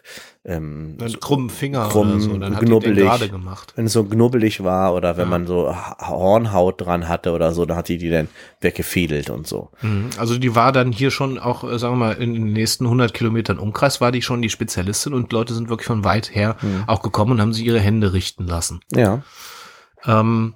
ähm, 0.44 0.98
Einen 1.00 1.20
krummen 1.20 1.52
Finger 1.52 1.88
krumm, 1.90 2.10
oder 2.14 2.20
so, 2.22 2.38
dann 2.38 2.56
hat 2.56 2.64
die 2.64 2.66
den 2.66 3.30
gemacht. 3.30 3.72
wenn 3.76 3.86
es 3.86 3.94
so 3.94 4.04
knubbelig 4.04 4.64
war 4.64 4.96
oder 4.96 5.16
wenn 5.16 5.26
Ja. 5.26 5.30
man 5.30 5.46
so 5.46 5.76
Ha- 5.76 5.98
Hornhaut 6.10 6.82
dran 6.82 7.08
hatte 7.08 7.34
oder 7.34 7.54
so, 7.54 7.66
dann 7.68 7.78
hat 7.78 7.90
die 7.90 8.00
die 8.00 8.10
dann 8.10 8.30
weggefädelt 8.62 9.30
und 9.30 9.46
so. 9.46 9.70
Mhm. 9.84 10.10
Also 10.18 10.40
die 10.40 10.56
war 10.56 10.72
dann 10.72 10.92
hier 10.92 11.12
schon 11.12 11.38
auch, 11.38 11.64
äh, 11.64 11.78
sagen 11.78 11.94
wir 11.94 12.08
mal, 12.08 12.14
in 12.14 12.34
den 12.34 12.52
nächsten 12.52 12.86
100 12.88 13.14
Kilometern 13.14 13.60
Umkreis 13.60 14.02
war 14.02 14.12
die 14.12 14.24
schon 14.24 14.42
die 14.42 14.50
Spezialistin 14.50 15.14
und 15.14 15.32
Leute 15.32 15.54
sind 15.54 15.70
wirklich 15.70 15.86
von 15.86 16.04
weit 16.04 16.34
her 16.34 16.56
Mhm. 16.64 16.86
auch 16.88 17.04
gekommen 17.04 17.34
und 17.34 17.42
haben 17.42 17.54
sie 17.54 17.64
ihre 17.64 17.80
Hände 17.80 18.12
richten 18.12 18.48
lassen. 18.48 18.80
Ja. 18.92 19.22
Ähm, 20.04 20.56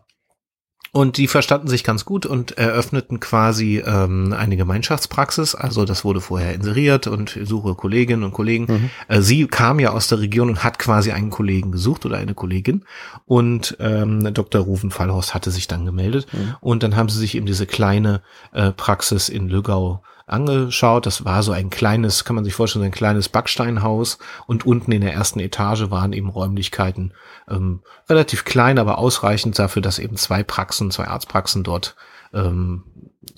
und 0.98 1.18
die 1.18 1.28
verstanden 1.28 1.68
sich 1.68 1.84
ganz 1.84 2.06
gut 2.06 2.26
und 2.26 2.58
eröffneten 2.58 3.20
quasi 3.20 3.84
ähm, 3.86 4.34
eine 4.34 4.58
Gemeinschaftspraxis. 4.58 5.54
Also 5.54 5.86
das 5.86 6.04
wurde 6.04 6.22
vorher 6.22 6.56
inseriert 6.56 7.06
und 7.06 7.38
suche 7.44 7.76
Kolleginnen 7.76 8.24
und 8.24 8.32
Kollegen. 8.32 8.66
Mhm. 8.68 8.90
Äh, 9.08 9.22
sie 9.22 9.46
kam 9.46 9.80
ja 9.80 9.92
aus 9.92 10.08
der 10.08 10.22
Region 10.22 10.50
und 10.50 10.64
hat 10.64 10.80
quasi 10.80 11.12
einen 11.12 11.30
Kollegen 11.30 11.72
gesucht 11.72 12.08
oder 12.08 12.18
eine 12.18 12.34
Kollegin. 12.34 12.84
Und 13.28 13.78
ähm, 13.80 14.34
Dr. 14.34 14.62
Rufen 14.62 14.90
Fallhorst 14.90 15.36
hatte 15.36 15.52
sich 15.52 15.68
dann 15.68 15.86
gemeldet. 15.86 16.26
Mhm. 16.34 16.56
Und 16.62 16.82
dann 16.82 16.96
haben 16.96 17.10
sie 17.10 17.20
sich 17.20 17.36
eben 17.36 17.46
diese 17.46 17.68
kleine 17.68 18.24
äh, 18.52 18.72
Praxis 18.72 19.30
in 19.30 19.50
Lügau 19.50 20.02
angeschaut. 20.28 21.06
Das 21.06 21.26
war 21.26 21.42
so 21.42 21.52
ein 21.52 21.70
kleines, 21.70 22.26
kann 22.26 22.36
man 22.36 22.46
sich 22.46 22.54
vorstellen, 22.54 22.84
so 22.84 22.88
ein 22.88 22.92
kleines 22.92 23.30
Backsteinhaus. 23.30 24.20
Und 24.46 24.66
unten 24.66 24.92
in 24.92 25.02
der 25.02 25.14
ersten 25.14 25.40
Etage 25.40 25.90
waren 25.90 26.14
eben 26.14 26.30
Räumlichkeiten 26.30 27.14
ähm, 27.50 27.82
relativ 28.10 28.46
klein, 28.46 28.78
aber 28.78 29.00
ausreichend 29.00 29.58
dafür, 29.58 29.82
dass 29.82 30.00
eben 30.00 30.18
zwei 30.18 30.44
Praxen, 30.44 30.92
zwei 30.92 31.06
Arztpraxen 31.06 31.64
dort 31.64 31.96
ähm, 32.34 32.84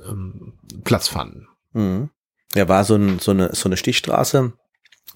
ähm, 0.07 0.53
Platz 0.83 1.07
fanden. 1.07 1.47
Mhm. 1.73 2.09
Ja, 2.55 2.67
war 2.67 2.83
so, 2.83 2.95
ein, 2.95 3.19
so, 3.19 3.31
eine, 3.31 3.53
so 3.53 3.69
eine 3.69 3.77
Stichstraße, 3.77 4.53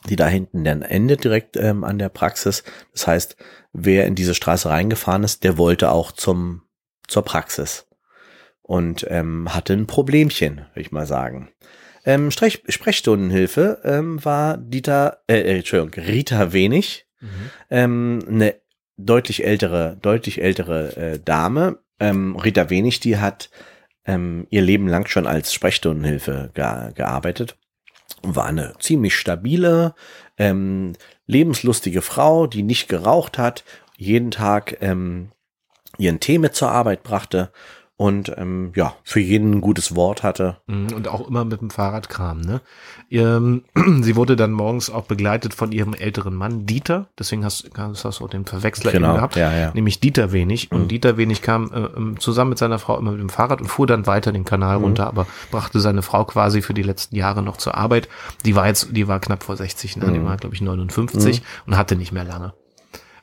die 0.08 0.15
da 0.15 0.27
hinten 0.27 0.63
dann 0.63 0.84
endet 0.84 1.24
direkt 1.24 1.58
ähm, 1.58 1.84
an 1.84 1.98
der 1.98 2.10
Praxis. 2.10 2.63
Das 2.92 3.08
heißt, 3.08 3.36
wer 3.72 4.06
in 4.06 4.13
diese 4.13 4.36
Straße 4.36 4.70
reingefahren 4.70 5.24
ist, 5.24 5.44
der 5.44 5.58
wollte 5.58 5.92
auch 5.92 6.12
zum, 6.12 6.62
zur 7.08 7.24
Praxis. 7.24 7.88
Und 8.63 9.05
ähm, 9.10 9.53
hatte 9.53 9.74
ein 9.74 9.88
Problemchen, 9.88 10.58
würde 10.58 10.82
ich 10.82 10.91
mal 10.91 11.05
sagen. 11.05 11.50
Ähm, 12.05 12.32
Sprech 12.32 12.63
Sprechstundenhilfe 12.67 13.82
ähm, 13.84 14.24
war 14.24 14.58
Dieter, 14.58 15.20
äh, 15.27 15.39
äh, 15.39 15.58
Entschuldigung, 15.58 16.03
Rita 16.05 16.51
Wenig, 16.53 17.05
ähm, 17.70 18.20
eine 18.27 18.55
deutlich 18.98 19.46
ältere, 19.46 19.98
deutlich 20.01 20.41
ältere 20.41 20.96
äh, 20.98 21.20
Dame. 21.20 21.79
Ähm, 22.00 22.36
Rita 22.36 22.70
Wenig, 22.70 23.00
die 23.00 23.17
hat 23.17 23.50
ähm, 24.05 24.48
ihr 24.50 24.62
Leben 24.62 24.88
lang 24.88 25.08
schon 25.08 25.27
als 25.27 25.53
Sprechstundenhilfe 25.53 26.51
ge 26.53 26.93
gearbeitet. 26.93 27.58
War 28.22 28.46
eine 28.46 28.74
ziemlich 28.79 29.15
stabile, 29.15 29.96
ähm, 30.38 30.93
lebenslustige 31.25 32.01
Frau, 32.01 32.48
die 32.48 32.63
nicht 32.63 32.89
geraucht 32.89 33.38
hat, 33.38 33.63
jeden 33.98 34.32
Tag 34.32 34.77
ähm, 34.82 35.32
ihren 35.98 36.20
Tee 36.20 36.38
mit 36.38 36.55
zur 36.55 36.72
Arbeit 36.72 37.03
brachte 37.03 37.51
und 37.95 38.33
ähm, 38.38 38.71
ja, 38.75 38.95
für 39.03 39.19
jeden 39.19 39.51
ein 39.51 39.62
gutes 39.62 39.95
Wort 39.95 40.23
hatte. 40.23 40.57
Mhm, 40.67 40.93
Und 40.93 41.07
auch 41.07 41.27
immer 41.27 41.45
mit 41.45 41.62
dem 41.62 41.69
Fahrradkram, 41.69 42.41
ne? 42.41 42.59
Ähm, 43.12 43.63
sie 44.01 44.15
wurde 44.15 44.35
dann 44.35 44.51
morgens 44.51 44.89
auch 44.89 45.03
begleitet 45.05 45.53
von 45.53 45.71
ihrem 45.71 45.93
älteren 45.93 46.33
Mann, 46.33 46.65
Dieter. 46.65 47.07
Deswegen 47.19 47.45
hast, 47.45 47.69
hast 47.77 48.03
du 48.19 48.25
auch 48.25 48.29
den 48.29 48.45
Verwechsler 48.45 48.91
Genau, 48.91 49.13
gehabt. 49.13 49.35
ja, 49.35 49.53
ja. 49.55 49.71
Nämlich 49.73 50.00
Dieter 50.00 50.31
Wenig. 50.31 50.71
Mhm. 50.71 50.77
Und 50.77 50.88
Dieter 50.89 51.17
Wenig 51.17 51.43
kam 51.43 51.71
äh, 51.71 51.79
ähm, 51.95 52.19
zusammen 52.19 52.50
mit 52.50 52.57
seiner 52.57 52.79
Frau 52.79 52.97
immer 52.97 53.12
mit 53.12 53.21
dem 53.21 53.29
Fahrrad 53.29 53.62
und 53.62 53.67
fuhr 53.67 53.85
dann 53.85 54.07
weiter 54.07 54.31
den 54.31 54.43
Kanal 54.43 54.79
Mhm. 54.79 54.83
runter, 54.85 55.07
aber 55.07 55.27
brachte 55.51 55.79
seine 55.79 56.01
Frau 56.01 56.25
quasi 56.25 56.63
für 56.63 56.73
die 56.73 56.83
letzten 56.83 57.15
Jahre 57.15 57.43
noch 57.43 57.57
zur 57.57 57.75
Arbeit. 57.77 58.09
Die 58.43 58.55
war 58.55 58.65
jetzt, 58.67 58.88
die 58.91 59.07
war 59.07 59.19
knapp 59.19 59.43
vor 59.43 59.55
60, 59.55 59.97
ne? 59.97 60.12
die 60.12 60.17
Mhm. 60.19 60.25
war, 60.25 60.38
glaube 60.38 60.55
ich, 60.55 60.62
59 60.62 61.43
und 61.67 61.77
hatte 61.77 61.95
nicht 61.95 62.12
mehr 62.12 62.23
lange. 62.23 62.53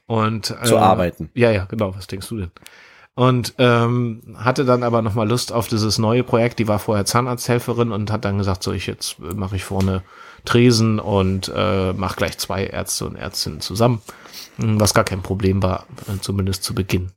Und, 0.07 0.47
Zu 0.65 0.75
äh, 0.77 0.79
arbeiten. 0.79 1.31
Ja, 1.35 1.51
ja, 1.51 1.65
genau. 1.65 1.95
Was 1.97 2.07
denkst 2.07 2.29
du 2.29 2.39
denn? 2.39 2.51
Und 3.21 3.53
ähm, 3.59 4.23
hatte 4.39 4.65
dann 4.65 4.83
aber 4.83 5.03
nochmal 5.03 5.29
Lust 5.29 5.53
auf 5.53 5.69
dieses 5.69 5.99
neue 5.99 6.25
Projekt. 6.25 6.59
Die 6.59 6.69
war 6.69 6.79
vorher 6.79 7.05
Zahnarzthelferin 7.05 7.93
und 7.93 8.11
hat 8.11 8.25
dann 8.25 8.39
gesagt, 8.39 8.63
so 8.63 8.73
ich 8.73 8.87
jetzt 8.87 9.19
äh, 9.19 9.35
mache 9.35 9.57
ich 9.57 9.65
vorne 9.65 10.03
Tresen 10.47 10.99
und 10.99 11.53
äh, 11.55 11.93
mache 11.93 12.17
gleich 12.17 12.39
zwei 12.39 12.65
Ärzte 12.65 13.05
und 13.05 13.17
Ärztinnen 13.17 13.61
zusammen. 13.61 14.01
Hm, 14.57 14.81
Was 14.81 14.95
gar 14.95 15.05
kein 15.05 15.21
Problem 15.21 15.63
war, 15.63 15.85
äh, 16.09 16.19
zumindest 16.23 16.65
zu 16.65 16.75
Beginn. 16.75 17.13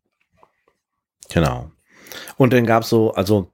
Genau. 1.30 1.72
Und 2.36 2.52
dann 2.52 2.66
gab's 2.66 2.90
so, 2.90 3.14
also 3.14 3.54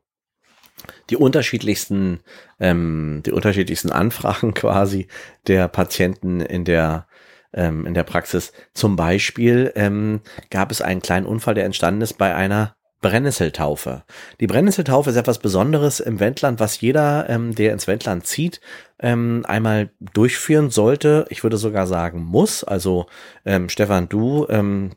die 1.11 1.17
unterschiedlichsten, 1.17 2.21
ähm, 2.59 3.21
die 3.27 3.31
unterschiedlichsten 3.31 3.91
Anfragen 3.91 4.53
quasi 4.55 5.07
der 5.45 5.67
Patienten 5.67 6.41
in 6.41 6.65
der 6.65 7.05
ähm, 7.53 7.85
in 7.85 7.93
der 7.93 8.03
Praxis. 8.03 8.51
Zum 8.73 8.95
Beispiel 8.95 9.71
ähm, 9.75 10.21
gab 10.49 10.71
es 10.71 10.81
einen 10.81 11.01
kleinen 11.01 11.25
Unfall, 11.25 11.55
der 11.55 11.65
entstanden 11.65 12.01
ist 12.01 12.17
bei 12.17 12.35
einer 12.35 12.75
Brennnesseltaufe. 13.01 14.03
Die 14.39 14.47
Brennnesseltaufe 14.47 15.09
ist 15.09 15.15
etwas 15.15 15.39
Besonderes 15.39 15.99
im 15.99 16.19
Wendland, 16.19 16.59
was 16.59 16.81
jeder, 16.81 17.29
ähm, 17.29 17.55
der 17.55 17.71
ins 17.71 17.87
Wendland 17.87 18.25
zieht, 18.25 18.59
ähm, 18.99 19.45
einmal 19.47 19.91
durchführen 20.13 20.69
sollte. 20.69 21.25
Ich 21.29 21.43
würde 21.43 21.57
sogar 21.57 21.87
sagen 21.87 22.23
muss. 22.23 22.63
Also 22.63 23.05
ähm, 23.45 23.69
Stefan, 23.69 24.09
du, 24.09 24.45
ähm, 24.49 24.91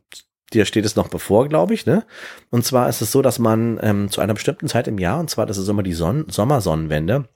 dir 0.52 0.64
steht 0.64 0.84
es 0.84 0.96
noch 0.96 1.08
bevor, 1.08 1.48
glaube 1.48 1.74
ich, 1.74 1.86
ne? 1.86 2.04
Und 2.50 2.64
zwar 2.64 2.88
ist 2.88 3.02
es 3.02 3.12
so, 3.12 3.22
dass 3.22 3.38
man 3.38 3.78
ähm, 3.82 4.10
zu 4.10 4.20
einer 4.20 4.34
bestimmten 4.34 4.68
Zeit 4.68 4.88
im 4.88 4.98
Jahr, 4.98 5.20
und 5.20 5.30
zwar 5.30 5.46
das 5.46 5.58
ist 5.58 5.68
immer 5.68 5.84
die 5.84 5.94
Son 5.94 6.26
Sommersonnenwende, 6.28 7.28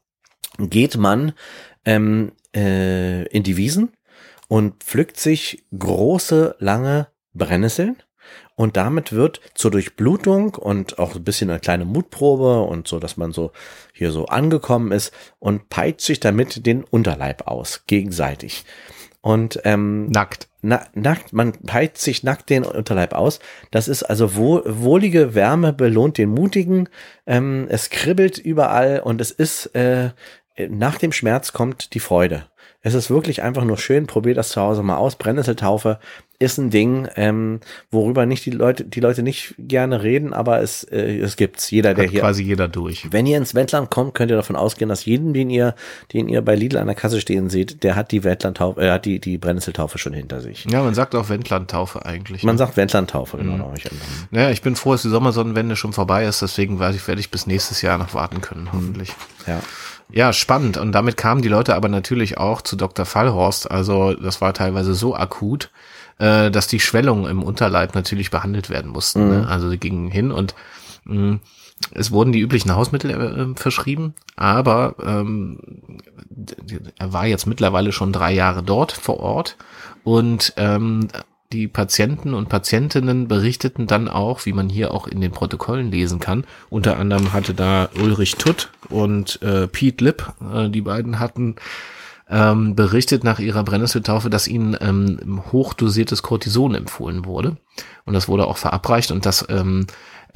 geht 0.59 0.97
man 0.97 1.33
ähm, 1.85 2.33
äh, 2.55 3.23
in 3.29 3.45
die 3.45 3.57
Wiesen 3.57 3.93
und 4.49 4.83
pflückt 4.83 5.19
sich 5.19 5.65
große, 5.77 6.57
lange 6.59 7.09
Brennnesseln. 7.35 7.97
Und 8.57 8.77
damit 8.77 9.13
wird 9.13 9.41
zur 9.55 9.71
Durchblutung 9.71 10.55
und 10.55 10.99
auch 10.99 11.15
ein 11.15 11.25
bisschen 11.25 11.51
eine 11.51 11.61
kleine 11.61 11.85
Mutprobe 11.85 12.63
und 12.63 12.89
so, 12.89 12.99
dass 12.99 13.19
man 13.19 13.33
so 13.33 13.53
hier 13.93 14.11
so 14.13 14.27
angekommen 14.27 14.93
ist 14.93 15.13
und 15.39 15.69
peitscht 15.69 16.07
sich 16.07 16.21
damit 16.21 16.65
den 16.65 16.83
Unterleib 16.83 17.47
aus, 17.47 17.85
gegenseitig. 17.87 18.65
Und 19.21 19.61
ähm, 19.65 20.07
Nackt. 20.07 20.49
na, 20.63 20.87
nackt, 20.95 21.33
man 21.33 21.53
peitscht 21.53 21.99
sich 21.99 22.23
nackt 22.23 22.49
den 22.49 22.65
Unterleib 22.65 23.13
aus. 23.13 23.41
Das 23.73 23.89
ist 23.89 24.05
also 24.05 24.37
wohl, 24.37 24.63
wohlige 24.65 25.35
Wärme 25.35 25.73
belohnt 25.73 26.17
den 26.17 26.31
Mutigen. 26.31 26.89
Ähm, 27.27 27.67
es 27.69 27.91
kribbelt 27.91 28.39
überall 28.39 29.01
und 29.01 29.21
es 29.21 29.33
ist 29.33 29.67
äh, 29.75 30.11
nach 30.69 30.99
dem 30.99 31.13
Schmerz 31.13 31.53
kommt 31.53 31.93
die 31.95 32.01
Freude. 32.01 32.47
Es 32.83 32.95
ist 32.95 33.11
wirklich 33.11 33.43
einfach 33.43 33.65
nur 33.65 33.79
schön. 33.79 34.07
Probiert 34.07 34.37
das 34.37 34.51
zu 34.51 34.61
Hause 34.61 34.83
mal 34.83 34.97
aus. 34.97 35.17
Brennnesseltaufe 35.17 35.99
ist 36.39 36.59
ein 36.59 36.71
Ding, 36.71 37.09
ähm, 37.17 37.61
worüber 37.91 38.27
nicht 38.27 38.45
die 38.45 38.51
Leute, 38.51 38.85
die 38.85 39.01
Leute 39.01 39.23
nicht 39.23 39.55
gerne 39.59 40.03
reden, 40.03 40.35
aber 40.35 40.61
es, 40.61 40.85
äh, 40.85 41.19
es 41.19 41.37
gibt's. 41.37 41.71
Jeder, 41.71 41.95
der 41.95 42.05
Hat 42.05 42.11
hier. 42.11 42.21
quasi 42.21 42.43
jeder 42.43 42.69
durch. 42.69 43.09
Wenn 43.11 43.27
ihr 43.27 43.39
ins 43.39 43.55
Wendland 43.55 43.91
kommt, 43.91 44.15
könnt 44.15 44.31
ihr 44.31 44.37
davon 44.37 44.57
ausgehen, 44.57 44.89
dass 44.89 45.05
jeden, 45.05 45.33
den 45.33 45.49
ihr, 45.51 45.75
den 46.13 46.29
ihr 46.29 46.43
bei 46.43 46.55
Lidl 46.55 46.77
an 46.79 46.87
der 46.87 46.97
Kasse 46.97 47.21
stehen 47.21 47.49
seht, 47.49 47.83
der 47.83 47.97
hat 47.97 48.13
die 48.13 48.25
Wendlandtaufe, 48.25 48.81
äh, 48.81 48.91
hat 48.91 49.05
die, 49.07 49.19
die 49.19 49.39
Brennnesseltaufe 49.39 49.99
schon 49.99 50.13
hinter 50.13 50.41
sich. 50.41 50.67
Ja, 50.67 50.83
man 50.83 50.95
sagt 50.95 51.15
auch 51.15 51.29
Wendlandtaufe 51.29 52.05
eigentlich. 52.05 52.43
Man 52.43 52.57
ne? 52.57 52.59
sagt 52.59 52.77
Wendlandtaufe, 52.77 53.39
genau. 53.39 53.69
Mhm. 53.69 53.75
ich 53.77 53.85
Naja, 54.31 54.51
ich 54.51 54.63
bin 54.63 54.77
froh, 54.77 54.93
dass 54.93 55.03
die 55.03 55.09
Sommersonnenwende 55.09 55.77
schon 55.77 55.93
vorbei 55.93 56.27
ist, 56.27 56.43
deswegen 56.43 56.79
werde 56.81 56.97
ich, 56.97 57.09
werde 57.09 57.21
ich 57.21 57.31
bis 57.31 57.47
nächstes 57.47 57.83
Jahr 57.83 57.97
noch 57.99 58.13
warten 58.13 58.41
können, 58.43 58.69
hoffentlich. 58.73 59.13
Ja. 59.47 59.61
Ja, 60.13 60.33
spannend. 60.33 60.77
Und 60.77 60.93
damit 60.93 61.17
kamen 61.17 61.43
die 61.43 61.49
Leute 61.49 61.75
aber 61.75 61.89
natürlich 61.89 62.39
auch 62.39 62.63
zu 62.63 62.77
Dr. 62.77 63.05
Fallhorst. 63.05 63.71
Also 63.71 64.15
das 64.15 64.41
war 64.41 64.55
teilweise 64.55 64.95
so 64.95 65.17
akut, 65.17 65.71
äh, 66.19 66.51
dass 66.51 66.69
die 66.69 66.81
Schwellungen 66.81 67.31
im 67.31 67.43
Unterleib 67.43 67.95
natürlich 67.95 68.31
behandelt 68.31 68.71
werden 68.71 68.91
mussten. 68.91 69.29
Ne? 69.29 69.49
Also 69.49 69.69
sie 69.69 69.79
gingen 69.79 70.11
hin 70.11 70.31
und 70.31 70.55
mh, 71.05 71.41
es 71.93 72.11
wurden 72.11 72.33
die 72.33 72.41
üblichen 72.41 72.75
Hausmittel 72.75 73.11
äh, 73.11 73.59
verschrieben, 73.59 74.15
aber 74.35 74.95
ähm, 75.05 75.59
er 76.99 77.13
war 77.13 77.27
jetzt 77.27 77.47
mittlerweile 77.47 77.93
schon 77.93 78.13
drei 78.13 78.33
Jahre 78.33 78.63
dort 78.63 78.93
vor 78.93 79.21
Ort 79.21 79.57
und 80.05 80.55
ähm, 80.57 81.09
die 81.53 81.69
Patienten 81.69 82.35
und 82.35 82.49
Patientinnen 82.49 83.29
berichteten 83.29 83.87
dann 83.87 84.09
auch, 84.09 84.47
wie 84.47 84.53
man 84.53 84.69
hier 84.69 84.93
auch 84.93 85.07
in 85.07 85.21
den 85.21 85.33
Protokollen 85.33 85.91
lesen 85.91 86.19
kann. 86.19 86.45
Unter 86.71 86.99
anderem 86.99 87.33
hatte 87.33 87.55
da 87.55 87.89
Ulrich 88.03 88.37
Tutt 88.37 88.71
und 88.89 89.41
äh, 89.43 89.69
Pete 89.69 90.05
Lipp, 90.05 90.33
äh, 90.53 90.69
die 90.69 90.81
beiden 90.81 91.19
hatten 91.19 91.57
ähm, 92.29 92.75
berichtet 92.75 93.23
nach 93.23 93.39
ihrer 93.39 93.63
Brennnesseltaufe, 93.63 94.31
dass 94.31 94.49
ihnen 94.49 94.77
ähm, 94.81 95.43
hochdosiertes 95.53 96.23
Cortison 96.23 96.75
empfohlen 96.75 97.25
wurde. 97.25 97.57
Und 98.05 98.15
das 98.15 98.29
wurde 98.29 98.47
auch 98.47 98.57
verabreicht 98.57 99.13
und 99.13 99.27
das 99.27 99.47
ähm, 99.49 99.87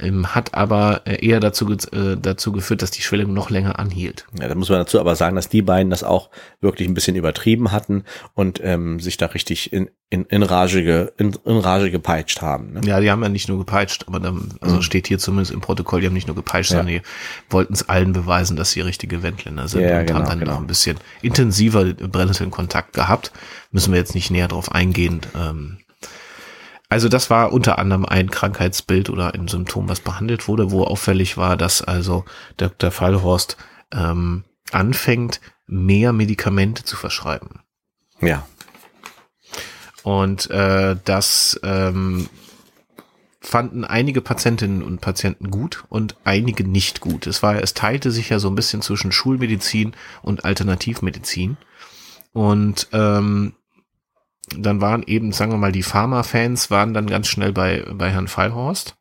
ähm, 0.01 0.33
hat 0.35 0.53
aber 0.53 1.01
äh, 1.05 1.25
eher 1.25 1.39
dazu, 1.39 1.71
äh, 1.71 2.17
dazu 2.19 2.51
geführt, 2.51 2.81
dass 2.81 2.91
die 2.91 3.01
Schwellung 3.01 3.33
noch 3.33 3.49
länger 3.49 3.79
anhielt. 3.79 4.25
Ja, 4.39 4.47
da 4.47 4.55
muss 4.55 4.69
man 4.69 4.79
dazu 4.79 4.99
aber 4.99 5.15
sagen, 5.15 5.35
dass 5.35 5.49
die 5.49 5.61
beiden 5.61 5.89
das 5.89 6.03
auch 6.03 6.29
wirklich 6.59 6.87
ein 6.87 6.93
bisschen 6.93 7.15
übertrieben 7.15 7.71
hatten 7.71 8.03
und 8.33 8.59
ähm, 8.63 8.99
sich 8.99 9.17
da 9.17 9.27
richtig 9.27 9.71
in, 9.71 9.89
in, 10.09 10.25
in, 10.25 10.43
Rage, 10.43 10.83
ge, 10.83 11.11
in, 11.17 11.37
in 11.45 11.57
Rage 11.57 11.91
gepeitscht 11.91 12.41
haben. 12.41 12.73
Ne? 12.73 12.81
Ja, 12.83 12.99
die 12.99 13.09
haben 13.11 13.23
ja 13.23 13.29
nicht 13.29 13.47
nur 13.47 13.57
gepeitscht, 13.57 14.05
aber 14.07 14.19
dann, 14.19 14.53
also 14.59 14.81
steht 14.81 15.07
hier 15.07 15.19
zumindest 15.19 15.51
im 15.51 15.61
Protokoll, 15.61 16.01
die 16.01 16.07
haben 16.07 16.13
nicht 16.13 16.27
nur 16.27 16.35
gepeitscht, 16.35 16.71
Ja. 16.71 16.77
sondern 16.77 16.95
die 16.95 17.01
wollten 17.49 17.73
es 17.73 17.87
allen 17.87 18.13
beweisen, 18.13 18.57
dass 18.57 18.71
sie 18.71 18.81
richtige 18.81 19.23
Wendländer 19.23 19.67
sind 19.67 19.81
Ja, 19.81 19.99
und 19.99 20.07
genau, 20.07 20.19
haben 20.19 20.27
dann 20.27 20.39
genau. 20.39 20.53
noch 20.53 20.59
ein 20.59 20.67
bisschen 20.67 20.97
intensiver 21.21 21.85
Brennnesseln-Kontakt 21.93 22.93
gehabt. 22.93 23.31
Müssen 23.71 23.93
wir 23.93 23.99
jetzt 23.99 24.15
nicht 24.15 24.31
näher 24.31 24.47
drauf 24.47 24.71
eingehen. 24.71 25.21
Ähm, 25.35 25.77
also 26.91 27.07
das 27.07 27.29
war 27.29 27.53
unter 27.53 27.79
anderem 27.79 28.05
ein 28.05 28.29
Krankheitsbild 28.29 29.09
oder 29.09 29.33
ein 29.33 29.47
Symptom, 29.47 29.87
was 29.87 30.01
behandelt 30.01 30.49
wurde, 30.49 30.71
wo 30.71 30.83
auffällig 30.83 31.37
war, 31.37 31.55
dass 31.55 31.81
also 31.81 32.25
Dr. 32.57 32.91
Fallhorst 32.91 33.55
ähm, 33.93 34.43
anfängt, 34.73 35.39
mehr 35.65 36.11
Medikamente 36.11 36.83
zu 36.83 36.97
verschreiben. 36.97 37.61
Ja. 38.19 38.45
Und 40.03 40.49
äh, 40.49 40.97
das 41.05 41.57
ähm, 41.63 42.27
fanden 43.39 43.85
einige 43.85 44.19
Patientinnen 44.19 44.83
und 44.83 44.99
Patienten 44.99 45.49
gut 45.49 45.85
und 45.87 46.17
einige 46.25 46.67
nicht 46.67 46.99
gut. 46.99 47.25
Es 47.25 47.41
war, 47.41 47.63
es 47.63 47.73
teilte 47.73 48.11
sich 48.11 48.27
ja 48.27 48.39
so 48.39 48.49
ein 48.49 48.55
bisschen 48.55 48.81
zwischen 48.81 49.13
Schulmedizin 49.13 49.93
und 50.23 50.43
Alternativmedizin. 50.43 51.55
Und 52.33 52.89
ähm, 52.91 53.53
dann 54.57 54.81
waren 54.81 55.03
eben, 55.03 55.31
sagen 55.31 55.51
wir 55.51 55.57
mal, 55.57 55.71
die 55.71 55.83
Pharma-Fans 55.83 56.71
waren 56.71 56.93
dann 56.93 57.07
ganz 57.07 57.27
schnell 57.27 57.53
bei, 57.53 57.85
bei 57.93 58.09
Herrn 58.09 58.27
Fallhorst, 58.27 58.97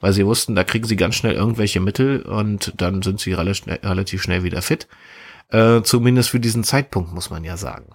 weil 0.00 0.12
sie 0.12 0.26
wussten, 0.26 0.54
da 0.54 0.64
kriegen 0.64 0.86
sie 0.86 0.96
ganz 0.96 1.14
schnell 1.14 1.34
irgendwelche 1.34 1.80
Mittel 1.80 2.22
und 2.22 2.72
dann 2.76 3.02
sind 3.02 3.20
sie 3.20 3.32
relativ 3.32 3.64
schnell, 3.64 3.80
relativ 3.82 4.22
schnell 4.22 4.42
wieder 4.42 4.62
fit. 4.62 4.88
Äh, 5.48 5.82
zumindest 5.82 6.30
für 6.30 6.40
diesen 6.40 6.64
Zeitpunkt, 6.64 7.12
muss 7.12 7.30
man 7.30 7.44
ja 7.44 7.56
sagen. 7.56 7.94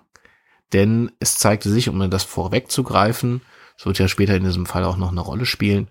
Denn 0.73 1.11
es 1.19 1.37
zeigte 1.37 1.69
sich, 1.69 1.89
um 1.89 2.09
das 2.09 2.23
vorwegzugreifen, 2.23 3.41
es 3.77 3.85
wird 3.85 3.97
ja 3.97 4.07
später 4.07 4.35
in 4.35 4.43
diesem 4.43 4.65
Fall 4.65 4.83
auch 4.83 4.97
noch 4.97 5.11
eine 5.11 5.21
Rolle 5.21 5.45
spielen, 5.45 5.87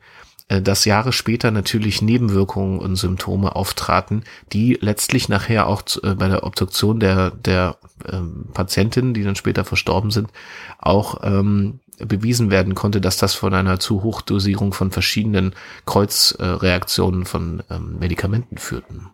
dass 0.49 0.85
Jahre 0.85 1.12
später 1.12 1.51
natürlich 1.51 2.01
Nebenwirkungen 2.01 2.79
und 2.79 2.96
Symptome 2.96 3.55
auftraten, 3.55 4.25
die 4.53 4.79
letztlich 4.81 5.29
nachher 5.29 5.66
auch 5.66 5.83
äh, 6.03 6.14
bei 6.14 6.29
der 6.29 6.44
Obduktion 6.44 7.01
der, 7.01 7.31
der 7.31 7.77
ähm, 8.11 8.46
Patientinnen, 8.55 9.14
die 9.14 9.25
dann 9.25 9.37
später 9.37 9.64
verstorben 9.64 10.11
sind, 10.11 10.31
auch 10.79 11.20
ähm, 11.23 11.81
bewiesen 11.99 12.51
werden 12.51 12.75
konnte, 12.75 13.01
dass 13.01 13.16
das 13.16 13.35
von 13.35 13.55
einer 13.55 13.79
zu 13.79 14.03
Hochdosierung 14.03 14.73
von 14.73 14.90
verschiedenen 14.90 15.55
Kreuzreaktionen 15.85 17.27
von 17.27 17.62
ähm, 17.70 17.99
Medikamenten 17.99 18.59
führten. 18.59 19.09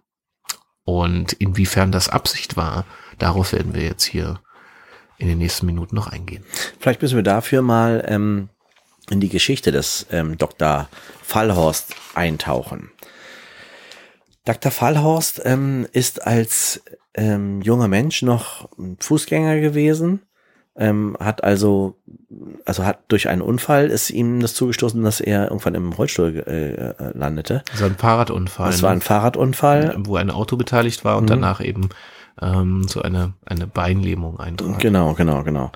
Und 0.84 1.32
inwiefern 1.32 1.92
das 1.92 2.08
Absicht 2.08 2.56
war, 2.56 2.84
darauf 3.18 3.52
werden 3.52 3.74
wir 3.74 3.82
jetzt 3.82 4.04
hier 4.04 4.40
in 5.16 5.28
den 5.28 5.38
nächsten 5.38 5.66
Minuten 5.66 5.96
noch 5.96 6.08
eingehen. 6.08 6.44
Vielleicht 6.78 7.00
müssen 7.00 7.16
wir 7.16 7.22
dafür 7.22 7.62
mal 7.62 8.04
ähm, 8.06 8.50
in 9.10 9.20
die 9.20 9.28
Geschichte 9.28 9.70
des 9.72 10.06
ähm, 10.10 10.38
Dr. 10.38 10.88
Fallhorst 11.22 11.94
eintauchen. 12.14 12.90
Dr. 14.44 14.70
Fallhorst 14.70 15.40
ähm, 15.44 15.86
ist 15.92 16.26
als 16.26 16.82
ähm, 17.14 17.62
junger 17.62 17.88
Mensch 17.88 18.22
noch 18.22 18.68
Fußgänger 19.00 19.60
gewesen, 19.60 20.20
ähm, 20.76 21.16
hat 21.20 21.44
also, 21.44 21.96
also 22.64 22.84
hat 22.84 22.98
durch 23.08 23.28
einen 23.28 23.40
Unfall 23.42 23.86
ist 23.90 24.10
ihm 24.10 24.40
das 24.40 24.54
zugestoßen, 24.54 25.02
dass 25.02 25.20
er 25.20 25.44
irgendwann 25.44 25.74
im 25.76 25.92
Rollstuhl 25.92 26.42
äh, 26.46 26.72
äh, 26.72 27.16
landete. 27.16 27.62
Also 27.70 27.84
ein 27.86 27.96
Fahrradunfall, 27.96 28.70
Es 28.70 28.82
war 28.82 28.90
ein 28.90 28.98
ne? 28.98 29.04
Fahrradunfall. 29.04 29.94
wo 30.00 30.16
ein 30.16 30.30
Auto 30.30 30.56
beteiligt 30.56 31.04
war 31.04 31.16
und 31.16 31.24
Mhm. 31.24 31.28
danach 31.28 31.60
eben 31.60 31.90
ähm, 32.42 32.88
so 32.88 33.00
eine, 33.00 33.34
eine 33.46 33.68
Beinlähmung 33.68 34.40
eintrat. 34.40 34.80
Genau, 34.80 35.14
genau, 35.14 35.44
genau. 35.44 35.70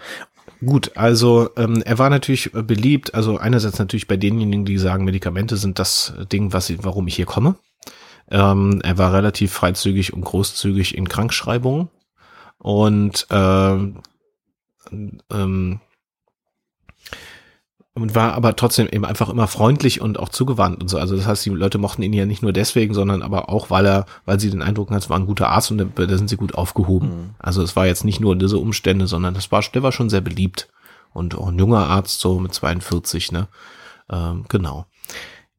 Gut, 0.64 0.96
also 0.96 1.50
ähm, 1.56 1.82
er 1.84 1.98
war 1.98 2.10
natürlich 2.10 2.54
äh, 2.54 2.62
beliebt, 2.62 3.14
also 3.14 3.38
einerseits 3.38 3.78
natürlich 3.78 4.08
bei 4.08 4.16
denjenigen, 4.16 4.64
die 4.64 4.78
sagen, 4.78 5.04
Medikamente 5.04 5.56
sind 5.56 5.78
das 5.78 6.14
Ding, 6.32 6.52
was 6.52 6.72
warum 6.84 7.06
ich 7.06 7.16
hier 7.16 7.26
komme. 7.26 7.56
Ähm, 8.30 8.80
er 8.82 8.98
war 8.98 9.12
relativ 9.12 9.52
freizügig 9.52 10.12
und 10.12 10.22
großzügig 10.22 10.96
in 10.96 11.08
Krankschreibungen 11.08 11.88
und 12.58 13.26
ähm, 13.30 14.02
ähm, 15.30 15.80
und 18.02 18.14
war 18.14 18.34
aber 18.34 18.56
trotzdem 18.56 18.88
eben 18.88 19.04
einfach 19.04 19.28
immer 19.28 19.46
freundlich 19.46 20.00
und 20.00 20.18
auch 20.18 20.28
zugewandt 20.28 20.80
und 20.80 20.88
so. 20.88 20.98
Also 20.98 21.16
das 21.16 21.26
heißt, 21.26 21.44
die 21.44 21.50
Leute 21.50 21.78
mochten 21.78 22.02
ihn 22.02 22.12
ja 22.12 22.26
nicht 22.26 22.42
nur 22.42 22.52
deswegen, 22.52 22.94
sondern 22.94 23.22
aber 23.22 23.48
auch, 23.48 23.70
weil 23.70 23.86
er, 23.86 24.06
weil 24.24 24.40
sie 24.40 24.50
den 24.50 24.62
Eindruck 24.62 24.88
hatten, 24.88 24.98
es 24.98 25.10
war 25.10 25.18
ein 25.18 25.26
guter 25.26 25.48
Arzt 25.48 25.70
und 25.70 25.78
da, 25.78 25.84
da 25.84 26.16
sind 26.16 26.28
sie 26.28 26.36
gut 26.36 26.54
aufgehoben. 26.54 27.08
Mhm. 27.08 27.30
Also 27.38 27.62
es 27.62 27.76
war 27.76 27.86
jetzt 27.86 28.04
nicht 28.04 28.20
nur 28.20 28.36
diese 28.36 28.58
Umstände, 28.58 29.06
sondern 29.06 29.34
das 29.34 29.50
war, 29.52 29.62
der 29.62 29.82
war 29.82 29.92
schon 29.92 30.10
sehr 30.10 30.20
beliebt 30.20 30.68
und 31.12 31.36
auch 31.36 31.48
ein 31.48 31.58
junger 31.58 31.86
Arzt 31.86 32.20
so 32.20 32.38
mit 32.38 32.54
42, 32.54 33.32
ne? 33.32 33.48
Ähm, 34.10 34.44
genau. 34.48 34.86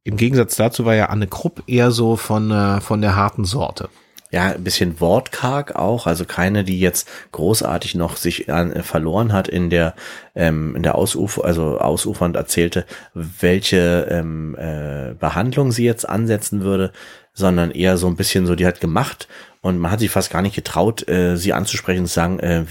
Im 0.02 0.16
Gegensatz 0.16 0.56
dazu 0.56 0.84
war 0.84 0.94
ja 0.94 1.06
Anne 1.06 1.26
Krupp 1.26 1.62
eher 1.66 1.90
so 1.90 2.16
von 2.16 2.50
äh, 2.50 2.80
von 2.80 3.00
der 3.00 3.16
harten 3.16 3.44
Sorte. 3.44 3.90
Ja, 4.30 4.52
ein 4.52 4.64
bisschen 4.64 5.00
wortkarg 5.00 5.74
auch, 5.76 6.06
also 6.06 6.24
keine, 6.24 6.64
die 6.64 6.78
jetzt 6.78 7.08
großartig 7.32 7.94
noch 7.96 8.16
sich 8.16 8.52
an, 8.52 8.72
äh, 8.72 8.82
verloren 8.82 9.32
hat 9.32 9.48
in 9.48 9.70
der 9.70 9.94
ähm, 10.34 10.76
in 10.76 10.82
der 10.82 10.94
Ausuf 10.94 11.42
also 11.42 11.78
ausufernd 11.78 12.36
erzählte, 12.36 12.86
welche 13.14 14.06
ähm, 14.10 14.56
äh, 14.56 15.14
Behandlung 15.14 15.72
sie 15.72 15.84
jetzt 15.84 16.08
ansetzen 16.08 16.62
würde, 16.62 16.92
sondern 17.32 17.70
eher 17.70 17.96
so 17.96 18.06
ein 18.06 18.16
bisschen 18.16 18.46
so, 18.46 18.54
die 18.54 18.66
hat 18.66 18.80
gemacht 18.80 19.28
und 19.62 19.78
man 19.78 19.90
hat 19.90 20.00
sich 20.00 20.10
fast 20.10 20.30
gar 20.30 20.42
nicht 20.42 20.54
getraut, 20.54 21.08
äh, 21.08 21.36
sie 21.36 21.52
anzusprechen 21.52 22.00
und 22.00 22.06
zu 22.06 22.14
sagen, 22.14 22.38
äh, 22.40 22.64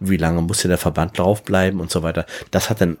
wie 0.00 0.16
lange 0.16 0.42
muss 0.42 0.62
hier 0.62 0.68
der 0.68 0.78
Verband 0.78 1.16
draufbleiben 1.18 1.80
und 1.80 1.90
so 1.90 2.02
weiter. 2.02 2.26
Das 2.50 2.68
hat 2.68 2.80
dann 2.80 2.98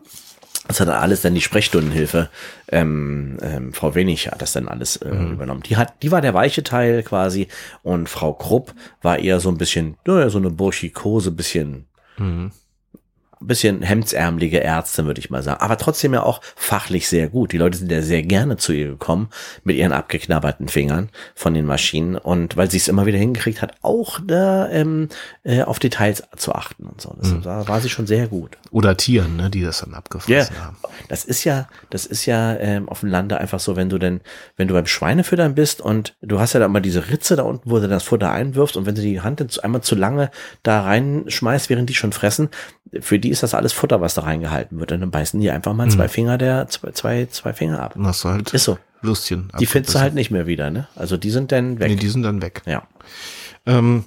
das 0.68 0.80
hat 0.80 0.88
dann 0.88 1.00
alles 1.00 1.22
dann 1.22 1.34
die 1.34 1.40
Sprechstundenhilfe. 1.40 2.28
Ähm, 2.68 3.38
ähm, 3.42 3.72
Frau 3.72 3.94
Wenig 3.94 4.28
hat 4.28 4.42
das 4.42 4.52
dann 4.52 4.68
alles 4.68 4.96
äh, 4.96 5.08
übernommen. 5.08 5.62
Die 5.62 5.76
hat, 5.76 6.02
die 6.02 6.10
war 6.10 6.20
der 6.20 6.34
weiche 6.34 6.62
Teil 6.62 7.02
quasi 7.02 7.48
und 7.82 8.08
Frau 8.08 8.32
Krupp 8.32 8.74
war 9.02 9.18
eher 9.18 9.40
so 9.40 9.48
ein 9.48 9.58
bisschen, 9.58 9.96
naja, 10.06 10.28
so 10.28 10.38
eine 10.38 10.50
Burschikose, 10.50 11.30
bisschen 11.30 11.86
Mhm. 12.18 12.52
Bisschen 13.40 13.82
hemdsärmelige 13.82 14.62
Ärztin, 14.62 15.06
würde 15.06 15.20
ich 15.20 15.30
mal 15.30 15.42
sagen. 15.42 15.60
Aber 15.60 15.76
trotzdem 15.76 16.14
ja 16.14 16.22
auch 16.22 16.40
fachlich 16.54 17.08
sehr 17.08 17.28
gut. 17.28 17.52
Die 17.52 17.58
Leute 17.58 17.76
sind 17.76 17.92
ja 17.92 18.02
sehr 18.02 18.22
gerne 18.22 18.56
zu 18.56 18.72
ihr 18.72 18.88
gekommen 18.88 19.28
mit 19.62 19.76
ihren 19.76 19.92
abgeknabberten 19.92 20.68
Fingern 20.68 21.10
von 21.34 21.52
den 21.54 21.66
Maschinen. 21.66 22.16
Und 22.16 22.56
weil 22.56 22.70
sie 22.70 22.78
es 22.78 22.88
immer 22.88 23.06
wieder 23.06 23.18
hingekriegt 23.18 23.60
hat, 23.60 23.74
auch 23.82 24.20
da 24.24 24.68
ähm, 24.70 25.08
äh, 25.44 25.62
auf 25.62 25.78
Details 25.78 26.22
zu 26.36 26.54
achten 26.54 26.86
und 26.86 27.00
so. 27.00 27.14
Das, 27.18 27.30
mhm. 27.30 27.42
Da 27.42 27.68
war 27.68 27.80
sie 27.80 27.90
schon 27.90 28.06
sehr 28.06 28.26
gut. 28.28 28.56
Oder 28.70 28.96
Tieren, 28.96 29.36
ne, 29.36 29.50
die 29.50 29.62
das 29.62 29.80
dann 29.80 29.94
abgefressen 29.94 30.56
yeah. 30.56 30.64
haben. 30.64 30.76
Das 31.08 31.24
ist 31.24 31.44
ja, 31.44 31.68
das 31.90 32.06
ist 32.06 32.26
ja 32.26 32.56
ähm, 32.56 32.88
auf 32.88 33.00
dem 33.00 33.10
Lande 33.10 33.38
einfach 33.38 33.60
so, 33.60 33.76
wenn 33.76 33.90
du 33.90 33.98
denn, 33.98 34.20
wenn 34.56 34.68
du 34.68 34.74
beim 34.74 34.86
Schweinefüttern 34.86 35.54
bist 35.54 35.80
und 35.80 36.16
du 36.22 36.40
hast 36.40 36.54
ja 36.54 36.60
da 36.60 36.68
mal 36.68 36.80
diese 36.80 37.10
Ritze 37.10 37.36
da 37.36 37.42
unten, 37.42 37.70
wo 37.70 37.78
du 37.78 37.88
das 37.88 38.02
Futter 38.02 38.30
einwirfst 38.30 38.76
und 38.76 38.86
wenn 38.86 38.94
du 38.94 39.02
die 39.02 39.20
Hand 39.20 39.40
jetzt 39.40 39.62
einmal 39.62 39.82
zu 39.82 39.94
lange 39.94 40.30
da 40.62 40.82
reinschmeißt, 40.82 41.68
während 41.70 41.90
die 41.90 41.94
schon 41.94 42.12
fressen, 42.12 42.48
für 43.00 43.18
die 43.18 43.30
ist 43.30 43.42
das 43.42 43.54
alles 43.54 43.72
Futter, 43.72 44.00
was 44.00 44.14
da 44.14 44.22
reingehalten 44.22 44.78
wird. 44.78 44.92
Und 44.92 45.00
dann 45.00 45.10
beißen 45.10 45.40
die 45.40 45.50
einfach 45.50 45.74
mal 45.74 45.90
zwei 45.90 46.04
mhm. 46.04 46.10
Finger 46.10 46.38
der, 46.38 46.68
zwei, 46.68 46.90
zwei, 46.92 47.26
zwei 47.26 47.52
Finger 47.52 47.80
ab. 47.80 47.94
Das 47.96 48.24
halt 48.24 48.52
ist 48.54 48.64
so. 48.64 48.78
Würstchen. 49.02 49.52
Die 49.60 49.66
findest 49.66 49.94
du 49.94 50.00
halt 50.00 50.14
nicht 50.14 50.30
mehr 50.30 50.46
wieder, 50.46 50.70
ne? 50.70 50.88
Also 50.96 51.16
die 51.16 51.30
sind 51.30 51.52
dann 51.52 51.78
weg. 51.78 51.90
Nee, 51.90 51.96
die 51.96 52.08
sind 52.08 52.22
dann 52.22 52.40
weg. 52.42 52.62
Ja. 52.66 52.82
Ähm, 53.66 54.04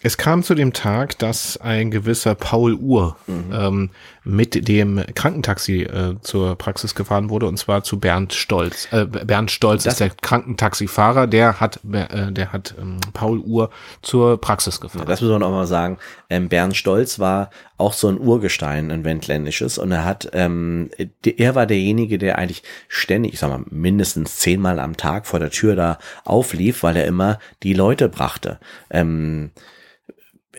es 0.00 0.16
kam 0.16 0.44
zu 0.44 0.54
dem 0.54 0.72
Tag, 0.72 1.18
dass 1.18 1.56
ein 1.56 1.90
gewisser 1.90 2.36
Paul 2.36 2.74
Uhr 2.74 3.16
mhm. 3.26 3.52
ähm, 3.52 3.90
mit 4.22 4.68
dem 4.68 5.02
Krankentaxi 5.16 5.82
äh, 5.82 6.14
zur 6.20 6.54
Praxis 6.56 6.94
gefahren 6.94 7.30
wurde 7.30 7.46
und 7.46 7.56
zwar 7.56 7.82
zu 7.82 7.98
Bernd 7.98 8.32
Stolz. 8.32 8.86
Äh, 8.92 9.06
Bernd 9.06 9.50
Stolz 9.50 9.82
das 9.82 9.94
ist 9.94 10.00
der 10.00 10.10
Krankentaxifahrer, 10.10 11.26
der 11.26 11.58
hat 11.58 11.80
äh, 11.92 12.30
der 12.30 12.52
hat 12.52 12.76
ähm, 12.80 13.00
Paul 13.12 13.40
Uhr 13.40 13.70
zur 14.00 14.40
Praxis 14.40 14.80
gefahren. 14.80 15.02
Ja, 15.02 15.08
das 15.08 15.20
muss 15.20 15.30
man 15.30 15.42
auch 15.42 15.50
mal 15.50 15.66
sagen. 15.66 15.98
Ähm, 16.30 16.48
Bernd 16.48 16.76
Stolz 16.76 17.18
war 17.18 17.50
auch 17.76 17.92
so 17.92 18.06
ein 18.06 18.20
Urgestein, 18.20 18.92
ein 18.92 19.02
wendländisches 19.02 19.78
und 19.78 19.90
er 19.90 20.04
hat 20.04 20.30
ähm, 20.32 20.90
er 21.24 21.56
war 21.56 21.66
derjenige, 21.66 22.18
der 22.18 22.38
eigentlich 22.38 22.62
ständig, 22.86 23.32
ich 23.32 23.40
sag 23.40 23.50
mal 23.50 23.64
mindestens 23.68 24.36
zehnmal 24.36 24.78
am 24.78 24.96
Tag 24.96 25.26
vor 25.26 25.40
der 25.40 25.50
Tür 25.50 25.74
da 25.74 25.98
auflief, 26.24 26.84
weil 26.84 26.96
er 26.96 27.06
immer 27.06 27.40
die 27.64 27.74
Leute 27.74 28.08
brachte. 28.08 28.60
Ähm, 28.90 29.50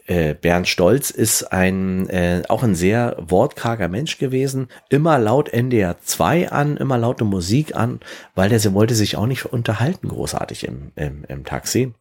äh, 0.10 0.34
Bernd 0.34 0.68
Stolz 0.68 1.12
ist 1.12 1.44
ein 1.54 2.10
äh, 2.10 2.42
auch 2.50 2.64
ein 2.64 2.76
sehr 2.76 3.16
wortkarger 3.20 3.88
Mensch 3.88 4.18
gewesen, 4.18 4.68
immer 4.90 5.20
laut 5.20 5.50
NDR 5.50 6.00
2 6.02 6.52
an, 6.52 6.78
immer 6.78 6.98
laute 6.98 7.26
Musik 7.26 7.76
an, 7.76 8.00
weil 8.34 8.50
der 8.50 8.60
wollte 8.74 8.96
sich 8.96 9.18
auch 9.18 9.28
nicht 9.28 9.46
unterhalten 9.46 10.10
großartig 10.10 10.68
im, 10.68 10.92
im, 10.96 11.24
im 11.28 11.46
Taxi 11.46 11.94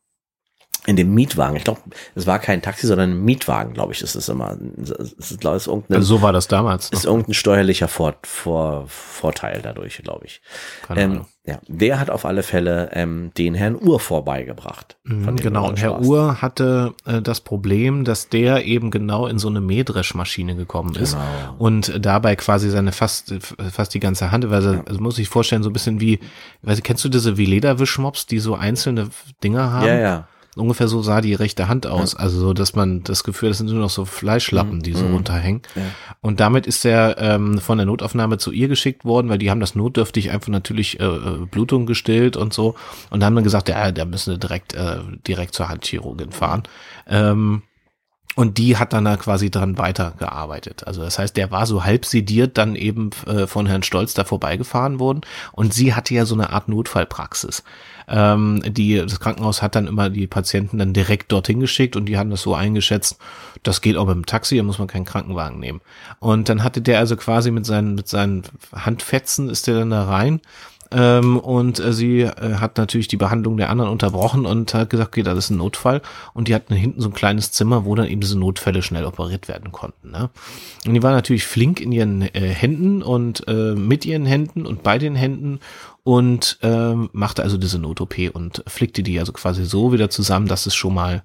in 0.89 0.97
dem 0.97 1.13
Mietwagen. 1.13 1.55
Ich 1.55 1.65
glaube, 1.65 1.83
es 2.15 2.27
war 2.27 2.39
kein 2.39 2.63
Taxi, 2.63 2.87
sondern 2.87 3.11
ein 3.11 3.23
Mietwagen, 3.23 3.75
glaube 3.75 3.93
ich, 3.93 4.01
ist 4.01 4.15
es 4.15 4.31
immer. 4.31 4.57
Es 4.81 4.91
ist, 5.31 5.39
glaub, 5.39 5.55
ist 5.55 5.67
irgendein, 5.67 5.97
also 5.97 6.17
so 6.17 6.23
war 6.23 6.33
das 6.33 6.49
damals. 6.49 6.89
Ist 6.89 7.05
irgendein 7.05 7.35
steuerlicher 7.35 7.89
Vor, 7.89 8.15
Vor, 8.23 8.85
Vorteil 8.87 9.61
dadurch, 9.63 9.99
glaube 9.99 10.25
ich. 10.25 10.41
Ähm, 10.97 11.27
ja, 11.45 11.59
der 11.67 12.01
hat 12.01 12.09
auf 12.09 12.25
alle 12.25 12.43
Fälle 12.43 12.89
ähm, 12.95 13.33
den 13.37 13.55
Herrn 13.55 13.77
Uhr 13.79 14.01
vorbeigebracht. 14.01 14.97
Mhm, 15.05 15.37
genau, 15.37 15.69
und 15.69 15.79
Herr 15.79 16.01
Uhr 16.01 16.41
hatte 16.41 16.95
äh, 17.05 17.21
das 17.21 17.41
Problem, 17.41 18.05
dass 18.05 18.31
der 18.31 18.65
eben 18.65 18.91
genau 18.91 19.27
in 19.27 19.39
so 19.39 19.49
eine 19.49 19.61
Mähdreschmaschine 19.61 20.57
gekommen 20.57 20.95
ist 20.95 21.13
genau. 21.13 21.57
und 21.59 22.05
dabei 22.05 22.35
quasi 22.37 22.71
seine 22.71 22.93
fast 22.93 23.35
fast 23.73 23.93
die 23.93 24.01
ganze 24.01 24.31
Hand, 24.31 24.49
weil 24.49 24.63
ja. 24.63 24.83
also 24.87 25.01
muss 25.01 25.19
ich 25.19 25.29
vorstellen, 25.29 25.63
so 25.63 25.69
ein 25.69 25.75
bisschen 25.75 26.01
wie, 26.01 26.19
weißt, 26.63 26.83
kennst 26.83 27.05
du 27.05 27.11
diese 27.11 27.37
wie 27.37 27.47
Lederwischmops, 27.47 28.25
die 28.25 28.39
so 28.39 28.55
einzelne 28.55 29.11
Dinger 29.43 29.71
haben? 29.71 29.87
Ja, 29.87 29.99
ja. 29.99 30.29
Ungefähr 30.59 30.89
so 30.89 31.03
sah 31.03 31.21
die 31.21 31.35
rechte 31.35 31.69
Hand 31.69 31.87
aus. 31.87 32.13
Ja. 32.13 32.21
Also 32.21 32.41
so, 32.41 32.53
dass 32.53 32.75
man 32.75 33.03
das 33.03 33.25
Gefühl, 33.25 33.49
das 33.49 33.59
sind 33.59 33.71
nur 33.71 33.81
noch 33.81 33.91
so 33.91 34.05
Fleischlappen, 34.05 34.83
die 34.83 34.95
so 34.95 35.05
mhm. 35.05 35.15
runterhängen. 35.15 35.63
Ja. 35.75 35.83
Und 36.21 36.41
damit 36.41 36.67
ist 36.67 36.85
er 36.85 37.19
ähm, 37.19 37.59
von 37.59 37.79
der 37.79 37.87
Notaufnahme 37.87 38.39
zu 38.39 38.51
ihr 38.51 38.69
geschickt 38.69 39.05
worden, 39.05 39.29
weil 39.29 39.39
die 39.39 39.51
haben 39.51 39.61
das 39.61 39.75
notdürftig 39.75 40.31
einfach 40.31 40.49
natürlich 40.49 41.01
äh, 41.01 41.05
äh 41.05 41.47
Blutung 41.51 41.87
gestillt 41.87 42.37
und 42.37 42.53
so. 42.53 42.75
Und 43.11 43.25
haben 43.25 43.35
dann 43.35 43.45
gesagt, 43.45 43.69
ja, 43.69 43.93
da 43.93 44.05
müssen 44.05 44.33
wir 44.33 44.39
direkt, 44.39 44.75
äh, 44.75 44.99
direkt 45.27 45.55
zur 45.55 45.69
Handchirurgin 45.69 46.33
fahren. 46.33 46.63
Ähm, 47.07 47.63
und 48.39 48.57
die 48.57 48.77
hat 48.77 48.93
dann 48.93 49.05
da 49.05 49.17
quasi 49.17 49.51
dran 49.51 49.79
weitergearbeitet. 49.79 50.87
Also 50.87 51.03
das 51.03 51.19
heißt, 51.19 51.37
der 51.37 51.51
war 51.51 51.67
so 51.67 51.83
halb 51.83 52.05
sediert 52.05 52.57
dann 52.57 52.77
eben 52.77 53.11
äh, 53.27 53.49
von 53.49 53.67
Herrn 53.67 53.83
Stolz 53.83 54.15
da 54.15 54.23
vorbeigefahren 54.23 55.01
worden. 55.01 55.23
Und 55.51 55.75
sie 55.75 55.93
hatte 55.93 56.15
ja 56.15 56.25
so 56.25 56.37
eine 56.37 56.51
Art 56.51 56.69
Notfallpraxis. 56.69 57.65
Ähm, 58.09 58.63
die, 58.67 58.97
das 58.97 59.21
Krankenhaus 59.21 59.63
hat 59.63 59.75
dann 59.75 59.87
immer 59.87 60.11
die 60.11 60.27
Patienten 60.27 60.79
dann 60.79 60.93
direkt 60.93 61.31
dorthin 61.33 61.61
geschickt 61.61 61.97
und 61.97 62.07
die 62.07 62.19
haben 62.19 62.31
das 62.31 62.43
so 62.43 62.55
eingeschätzt, 62.55 63.19
das 63.63 63.81
geht 63.81 63.97
auch 63.97 64.07
mit 64.07 64.17
dem 64.17 64.27
Taxi, 64.27 64.57
da 64.57 64.63
muss 64.63 64.79
man 64.79 64.89
keinen 64.89 65.05
Krankenwagen 65.05 65.61
nehmen. 65.61 65.81
Und 66.21 66.49
dann 66.49 66.65
hatte 66.65 66.81
der 66.81 66.99
also 66.99 67.17
quasi 67.17 67.51
mit 67.51 67.67
seinen, 67.67 67.95
mit 67.95 68.09
seinen 68.09 68.43
Handfetzen 68.75 69.51
ist 69.51 69.67
der 69.67 69.79
dann 69.79 69.91
da 69.91 70.05
rein 70.05 70.41
ähm, 70.91 71.39
und 71.39 71.79
äh, 71.81 71.93
sie 71.93 72.21
äh, 72.21 72.55
hat 72.55 72.79
natürlich 72.79 73.09
die 73.09 73.17
Behandlung 73.17 73.57
der 73.57 73.71
anderen 73.71 73.91
unterbrochen 73.91 74.47
und 74.47 74.73
hat 74.73 74.91
gesagt, 74.91 75.09
okay, 75.09 75.23
das 75.23 75.37
ist 75.37 75.51
ein 75.51 75.59
Notfall. 75.59 76.01
Und 76.33 76.49
die 76.49 76.55
hatten 76.55 76.75
hinten 76.75 77.01
so 77.01 77.09
ein 77.09 77.15
kleines 77.15 77.53
Zimmer, 77.53 77.85
wo 77.85 77.95
dann 77.95 78.07
eben 78.07 78.21
diese 78.21 78.39
Notfälle 78.39 78.83
schnell 78.83 79.05
operiert 79.05 79.49
werden 79.49 79.71
konnten. 79.71 80.11
Ne? 80.11 80.31
Und 80.87 80.95
die 80.95 81.03
war 81.03 81.13
natürlich 81.13 81.45
flink 81.45 81.81
in 81.81 81.93
ihren 81.93 82.23
äh, 82.23 82.41
Händen 82.41 83.03
und 83.03 83.47
äh, 83.49 83.75
mit 83.75 84.07
ihren 84.07 84.25
Händen 84.25 84.67
und 84.67 84.83
bei 84.83 84.99
den 84.99 85.15
Händen 85.15 85.61
und 86.05 86.59
ähm, 86.63 87.11
machte 87.13 87.43
also 87.43 87.59
diese 87.59 87.79
Not-OP 87.79 88.31
und 88.33 88.63
flickte 88.67 89.03
die 89.03 89.19
also 89.19 89.33
quasi 89.33 89.65
so 89.65 89.93
wieder 89.93 90.11
zusammen, 90.11 90.47
dass 90.47 90.67
es 90.67 90.75
schon 90.75 90.95
mal, 90.95 91.23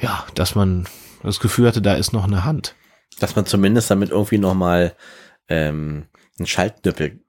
ja, 0.00 0.24
dass 0.34 0.54
man 0.54 0.88
das 1.22 1.40
Gefühl 1.40 1.68
hatte, 1.68 1.82
da 1.82 1.94
ist 1.94 2.12
noch 2.12 2.24
eine 2.24 2.44
Hand. 2.44 2.74
Dass 3.20 3.36
man 3.36 3.46
zumindest 3.46 3.90
damit 3.90 4.10
irgendwie 4.10 4.38
noch 4.38 4.54
mal 4.54 4.94
ähm, 5.48 6.06
einen 6.38 6.46
Schaltknüppel 6.46 7.20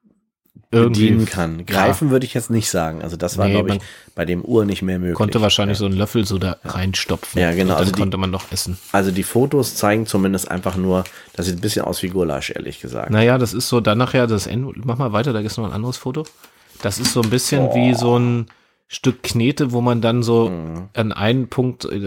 bedienen 0.72 1.26
kann. 1.26 1.66
Greifen 1.66 2.08
ja. 2.08 2.12
würde 2.12 2.26
ich 2.26 2.34
jetzt 2.34 2.52
nicht 2.52 2.70
sagen. 2.70 3.02
Also 3.02 3.18
das 3.18 3.38
war, 3.38 3.48
nee, 3.48 3.54
glaube 3.54 3.76
ich, 3.76 3.82
bei 4.14 4.26
dem 4.26 4.44
Uhr 4.44 4.66
nicht 4.66 4.82
mehr 4.82 5.00
möglich. 5.00 5.16
Konnte 5.16 5.42
wahrscheinlich 5.42 5.78
ja. 5.78 5.80
so 5.80 5.86
einen 5.86 5.96
Löffel 5.96 6.26
so 6.26 6.38
da 6.38 6.58
reinstopfen. 6.64 7.42
Ja, 7.42 7.52
genau. 7.54 7.76
also 7.76 7.92
die, 7.92 8.00
konnte 8.00 8.18
man 8.18 8.30
noch 8.30 8.52
essen. 8.52 8.78
Also 8.92 9.10
die 9.10 9.24
Fotos 9.24 9.76
zeigen 9.76 10.06
zumindest 10.06 10.50
einfach 10.50 10.76
nur, 10.76 11.06
das 11.34 11.48
sieht 11.48 11.58
ein 11.58 11.62
bisschen 11.62 11.86
aus 11.86 12.04
wie 12.04 12.10
Gulasch, 12.10 12.52
ehrlich 12.52 12.80
gesagt. 12.82 13.10
Naja, 13.10 13.38
das 13.38 13.54
ist 13.54 13.68
so, 13.68 13.82
dann 13.82 13.98
nachher 13.98 14.28
das 14.28 14.46
Ende, 14.46 14.72
mach 14.84 14.98
mal 14.98 15.12
weiter, 15.12 15.34
da 15.34 15.40
ist 15.40 15.58
noch 15.58 15.66
ein 15.66 15.74
anderes 15.74 15.98
Foto. 15.98 16.26
Das 16.82 17.00
ist 17.00 17.14
so 17.14 17.22
ein 17.22 17.30
bisschen 17.30 17.68
oh. 17.68 17.76
wie 17.76 17.94
so 17.94 18.18
ein 18.18 18.48
Stück 18.88 19.22
Knete, 19.22 19.72
wo 19.72 19.82
man 19.82 20.02
dann 20.02 20.24
so 20.24 20.50
mhm. 20.50 20.90
an 20.96 21.12
einen 21.12 21.48
Punkt 21.48 21.86
äh, 21.86 22.00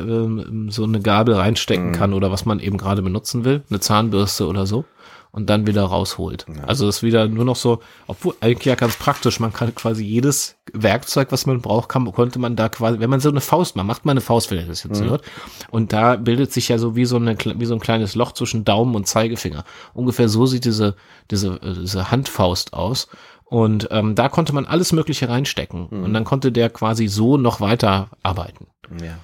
so 0.69 0.85
eine 0.85 1.01
Gabel 1.01 1.35
reinstecken 1.35 1.89
mhm. 1.89 1.93
kann 1.93 2.13
oder 2.13 2.33
was 2.33 2.45
man 2.45 2.59
eben 2.59 2.77
gerade 2.77 3.03
benutzen 3.03 3.45
will, 3.45 3.63
eine 3.71 3.81
Zahnbürste 3.81 4.47
oder 4.47 4.67
so 4.67 4.85
und 5.33 5.49
dann 5.49 5.67
wieder 5.67 5.83
rausholt. 5.83 6.45
Ja. 6.55 6.65
Also 6.65 6.87
ist 6.89 7.03
wieder 7.03 7.27
nur 7.27 7.47
noch 7.47 7.57
so, 7.57 7.81
obwohl 8.07 8.35
eigentlich 8.41 8.67
ja 8.67 8.75
ganz 8.75 8.97
praktisch, 8.97 9.41
man 9.41 9.53
kann 9.53 9.75
quasi 9.75 10.05
jedes 10.05 10.57
Werkzeug, 10.73 11.33
was 11.33 11.47
man 11.47 11.63
braucht, 11.63 11.89
kann, 11.89 12.11
konnte 12.13 12.39
man 12.39 12.55
da 12.55 12.69
quasi, 12.69 13.01
wenn 13.01 13.09
man 13.09 13.21
so 13.21 13.31
eine 13.31 13.41
Faust 13.41 13.75
macht, 13.75 13.87
macht 13.87 14.05
man 14.05 14.13
eine 14.13 14.21
Faust, 14.21 14.51
wenn 14.51 14.59
ihr 14.59 14.67
das 14.67 14.85
jetzt 14.85 15.01
mhm. 15.01 15.09
hört. 15.09 15.25
Und 15.71 15.93
da 15.95 16.17
bildet 16.17 16.53
sich 16.53 16.69
ja 16.69 16.77
so 16.77 16.97
wie 16.97 17.07
so 17.07 17.17
eine, 17.17 17.37
wie 17.39 17.65
so 17.65 17.75
ein 17.75 17.81
kleines 17.81 18.15
Loch 18.15 18.33
zwischen 18.33 18.65
Daumen 18.65 18.95
und 18.95 19.07
Zeigefinger. 19.07 19.65
Ungefähr 19.95 20.29
so 20.29 20.45
sieht 20.45 20.67
diese, 20.67 20.97
diese, 21.31 21.59
diese 21.63 22.11
Handfaust 22.11 22.75
aus. 22.75 23.09
Und 23.53 23.89
ähm, 23.91 24.15
da 24.15 24.31
konnte 24.31 24.55
man 24.55 24.65
alles 24.65 24.93
Mögliche 24.93 25.29
reinstecken. 25.29 25.89
Mhm. 25.91 26.05
Und 26.05 26.15
dann 26.15 26.25
konnte 26.25 26.53
der 26.53 26.71
quasi 26.71 27.07
so 27.07 27.37
noch 27.37 27.61
weiter 27.61 28.09
arbeiten. 28.23 28.69
Ja. 28.99 29.19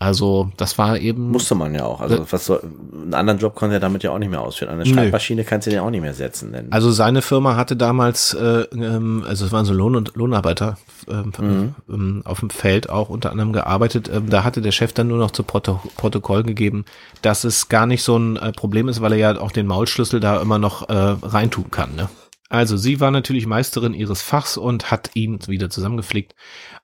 Also 0.00 0.50
das 0.56 0.76
war 0.76 0.98
eben. 0.98 1.30
Musste 1.30 1.54
man 1.54 1.72
ja 1.72 1.84
auch. 1.84 2.00
Also 2.00 2.16
äh, 2.16 2.20
was 2.28 2.46
soll, 2.46 2.62
einen 2.92 3.14
anderen 3.14 3.38
Job 3.38 3.54
konnte 3.54 3.76
er 3.76 3.80
damit 3.80 4.02
ja 4.02 4.10
auch 4.10 4.18
nicht 4.18 4.28
mehr 4.28 4.40
ausführen. 4.40 4.72
Eine 4.72 4.84
Schreibmaschine 4.84 5.44
kannst 5.44 5.68
du 5.68 5.72
ja 5.72 5.82
auch 5.82 5.90
nicht 5.90 6.00
mehr 6.00 6.14
setzen. 6.14 6.52
Denn 6.52 6.72
also 6.72 6.90
seine 6.90 7.22
Firma 7.22 7.54
hatte 7.54 7.76
damals, 7.76 8.34
äh, 8.34 8.66
ähm, 8.72 9.24
also 9.24 9.46
es 9.46 9.52
waren 9.52 9.64
so 9.64 9.72
Lohn- 9.72 9.94
und 9.94 10.16
Lohnarbeiter 10.16 10.76
ähm, 11.08 11.32
mhm. 11.38 11.74
ähm, 11.88 12.22
auf 12.24 12.40
dem 12.40 12.50
Feld 12.50 12.90
auch 12.90 13.08
unter 13.08 13.30
anderem 13.30 13.52
gearbeitet. 13.52 14.10
Ähm, 14.12 14.28
da 14.28 14.42
hatte 14.42 14.62
der 14.62 14.72
Chef 14.72 14.92
dann 14.92 15.06
nur 15.06 15.18
noch 15.18 15.30
zu 15.30 15.44
Proto 15.44 15.80
Protokoll 15.96 16.42
gegeben, 16.42 16.86
dass 17.22 17.44
es 17.44 17.68
gar 17.68 17.86
nicht 17.86 18.02
so 18.02 18.16
ein 18.16 18.36
äh, 18.36 18.50
Problem 18.50 18.88
ist, 18.88 19.00
weil 19.00 19.12
er 19.12 19.18
ja 19.18 19.40
auch 19.40 19.52
den 19.52 19.68
Maulschlüssel 19.68 20.18
da 20.18 20.42
immer 20.42 20.58
noch 20.58 20.88
äh, 20.88 20.92
reintun 20.92 21.70
kann. 21.70 21.94
Ne? 21.94 22.08
Also 22.54 22.76
sie 22.76 23.00
war 23.00 23.10
natürlich 23.10 23.46
Meisterin 23.46 23.94
ihres 23.94 24.22
Fachs 24.22 24.56
und 24.56 24.92
hat 24.92 25.10
ihn 25.14 25.40
wieder 25.48 25.70
zusammengepflegt 25.70 26.36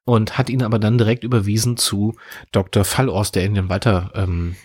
und 0.05 0.37
hat 0.37 0.51
ihn 0.51 0.65
aber 0.65 0.81
dann 0.81 0.99
direkt 0.99 1.23
überwiesen 1.23 1.77
zu 1.77 2.17
Dr. 2.51 2.85
Fallors, 2.85 3.31
der 3.31 3.45
ihn 3.45 3.55
dann 3.55 3.69
weiter 3.69 4.11
ähm, 4.17 4.57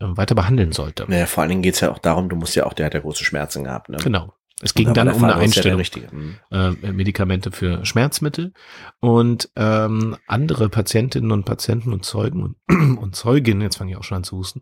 äh, 0.00 0.06
weiter 0.08 0.34
behandeln 0.34 0.72
sollte. 0.72 1.04
Naja, 1.06 1.26
vor 1.26 1.42
allen 1.42 1.50
Dingen 1.50 1.62
geht's 1.62 1.80
ja 1.80 1.90
auch 1.90 1.98
darum, 1.98 2.30
du 2.30 2.36
musst 2.36 2.56
ja 2.56 2.64
auch, 2.64 2.72
der 2.72 2.86
hat 2.86 2.94
ja 2.94 3.00
große 3.00 3.24
Schmerzen 3.24 3.64
gehabt. 3.64 3.90
Ne? 3.90 3.98
Genau. 4.02 4.32
Es 4.62 4.72
ging 4.72 4.94
dann 4.94 5.08
um 5.08 5.24
eine 5.24 5.34
Einstellung, 5.34 5.82
ja 6.50 6.70
äh, 6.70 6.92
Medikamente 6.92 7.50
für 7.50 7.84
Schmerzmittel. 7.84 8.52
Und 9.00 9.50
ähm, 9.56 10.16
andere 10.28 10.68
Patientinnen 10.68 11.32
und 11.32 11.44
Patienten 11.44 11.92
und 11.92 12.04
Zeugen 12.04 12.42
und, 12.42 12.56
und 12.98 13.16
Zeuginnen, 13.16 13.62
jetzt 13.62 13.76
fange 13.76 13.90
ich 13.90 13.96
auch 13.96 14.04
schon 14.04 14.18
an 14.18 14.24
zu 14.24 14.36
husten, 14.36 14.60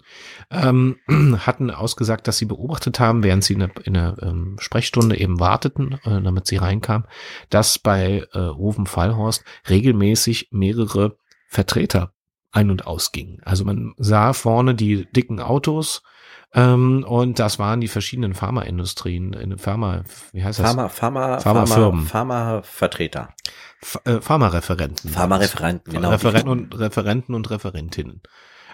ähm, 0.51 0.97
hatten 1.47 1.71
ausgesagt, 1.71 2.27
dass 2.27 2.39
sie 2.39 2.47
beobachtet 2.47 3.01
haben, 3.01 3.23
während 3.23 3.45
sie 3.45 3.53
in 3.53 3.61
der, 3.61 3.71
in 3.85 3.95
der 3.95 4.17
ähm, 4.23 4.57
Sprechstunde 4.59 5.19
eben 5.19 5.39
warteten, 5.41 5.99
äh, 6.05 6.23
damit 6.23 6.47
sie 6.47 6.57
reinkam, 6.57 7.05
dass 7.51 7.79
bei 7.79 8.27
äh, 8.33 8.39
Oven 8.39 8.87
Fallhorst 8.87 9.45
regelmäßig 9.69 10.49
mehrere 10.53 11.19
Vertreter 11.49 12.15
ein- 12.51 12.71
und 12.71 12.87
ausgingen. 12.87 13.41
Also 13.45 13.65
man 13.65 13.95
sah 13.99 14.33
vorne 14.33 14.75
die 14.75 15.07
dicken 15.13 15.39
Autos, 15.39 16.03
ähm, 16.55 17.05
und 17.09 17.39
das 17.39 17.59
waren 17.59 17.81
die 17.81 17.89
verschiedenen 17.89 18.35
Pharmaindustrien, 18.35 19.33
in 19.33 19.59
Pharma, 19.59 20.03
wie 20.33 20.45
heißt 20.45 20.59
das? 20.59 20.67
Pharma, 20.67 20.89
Pharma, 20.89 21.39
Pharmafirmen. 21.41 22.07
Pharmavertreter. 22.07 23.31
Ph- 23.83 24.19
äh, 24.19 24.21
Pharmareferenten. 24.21 25.11
Pharmareferenten, 25.11 25.93
genau. 25.93 26.11
Referenten 26.11 26.51
und 26.51 26.79
Referenten 26.79 27.35
und 27.35 27.51
Referentinnen. 27.51 28.21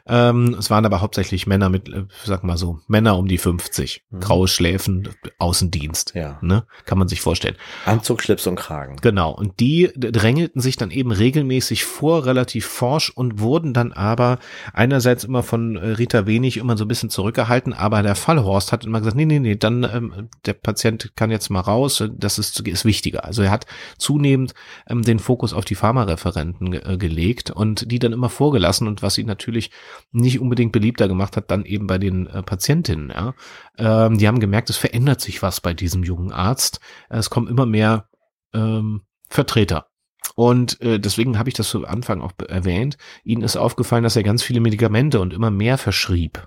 Ähm, 0.08 0.56
es 0.58 0.70
waren 0.70 0.86
aber 0.86 1.00
hauptsächlich 1.00 1.46
Männer 1.46 1.68
mit, 1.68 1.88
äh, 1.88 2.04
sag 2.24 2.44
mal 2.44 2.56
so, 2.56 2.80
Männer 2.86 3.16
um 3.18 3.28
die 3.28 3.38
50. 3.38 4.04
Mhm. 4.10 4.20
Graue 4.20 4.48
Schläfen, 4.48 5.08
Außendienst. 5.38 6.14
Ja. 6.14 6.38
Ne? 6.40 6.64
Kann 6.84 6.98
man 6.98 7.08
sich 7.08 7.20
vorstellen. 7.20 7.56
Anzug, 7.84 8.22
Schlips 8.22 8.46
und 8.46 8.56
Kragen. 8.56 8.96
Genau. 9.02 9.32
Und 9.32 9.60
die 9.60 9.90
drängelten 9.96 10.60
sich 10.60 10.76
dann 10.76 10.90
eben 10.90 11.12
regelmäßig 11.12 11.84
vor, 11.84 12.26
relativ 12.26 12.66
forsch 12.66 13.10
und 13.10 13.40
wurden 13.40 13.74
dann 13.74 13.92
aber 13.92 14.38
einerseits 14.72 15.24
immer 15.24 15.42
von 15.42 15.76
äh, 15.76 15.88
Rita 15.88 16.26
Wenig 16.26 16.56
immer 16.56 16.76
so 16.76 16.84
ein 16.84 16.88
bisschen 16.88 17.10
zurückgehalten, 17.10 17.72
aber 17.72 18.02
der 18.02 18.14
Fallhorst 18.14 18.72
hat 18.72 18.84
immer 18.84 19.00
gesagt, 19.00 19.16
nee, 19.16 19.26
nee, 19.26 19.40
nee, 19.40 19.56
dann 19.56 19.84
ähm, 19.84 20.28
der 20.46 20.54
Patient 20.54 21.12
kann 21.16 21.30
jetzt 21.30 21.50
mal 21.50 21.60
raus, 21.60 22.02
das 22.16 22.38
ist, 22.38 22.60
ist 22.60 22.84
wichtiger. 22.84 23.24
Also 23.24 23.42
er 23.42 23.50
hat 23.50 23.66
zunehmend 23.98 24.54
ähm, 24.88 25.02
den 25.02 25.18
Fokus 25.18 25.52
auf 25.52 25.64
die 25.64 25.74
Pharmareferenten 25.74 26.70
ge 26.70 26.80
äh, 26.84 26.96
gelegt 26.96 27.50
und 27.50 27.90
die 27.90 27.98
dann 27.98 28.12
immer 28.12 28.28
vorgelassen 28.28 28.86
und 28.86 29.02
was 29.02 29.18
ihn 29.18 29.26
natürlich 29.26 29.70
nicht 30.12 30.40
unbedingt 30.40 30.72
beliebter 30.72 31.08
gemacht 31.08 31.36
hat, 31.36 31.50
dann 31.50 31.64
eben 31.64 31.86
bei 31.86 31.98
den 31.98 32.26
äh, 32.26 32.42
Patientinnen. 32.42 33.10
Ja. 33.10 33.34
Ähm, 33.76 34.18
die 34.18 34.26
haben 34.28 34.40
gemerkt, 34.40 34.70
es 34.70 34.76
verändert 34.76 35.20
sich 35.20 35.42
was 35.42 35.60
bei 35.60 35.74
diesem 35.74 36.02
jungen 36.02 36.32
Arzt. 36.32 36.80
Es 37.08 37.30
kommen 37.30 37.48
immer 37.48 37.66
mehr 37.66 38.08
ähm, 38.54 39.02
Vertreter. 39.28 39.86
Und 40.34 40.80
äh, 40.80 41.00
deswegen 41.00 41.38
habe 41.38 41.48
ich 41.48 41.54
das 41.54 41.68
zu 41.68 41.86
Anfang 41.86 42.20
auch 42.20 42.32
erwähnt. 42.48 42.96
Ihnen 43.24 43.42
ist 43.42 43.56
aufgefallen, 43.56 44.04
dass 44.04 44.16
er 44.16 44.22
ganz 44.22 44.42
viele 44.42 44.60
Medikamente 44.60 45.20
und 45.20 45.32
immer 45.32 45.50
mehr 45.50 45.78
verschrieb. 45.78 46.46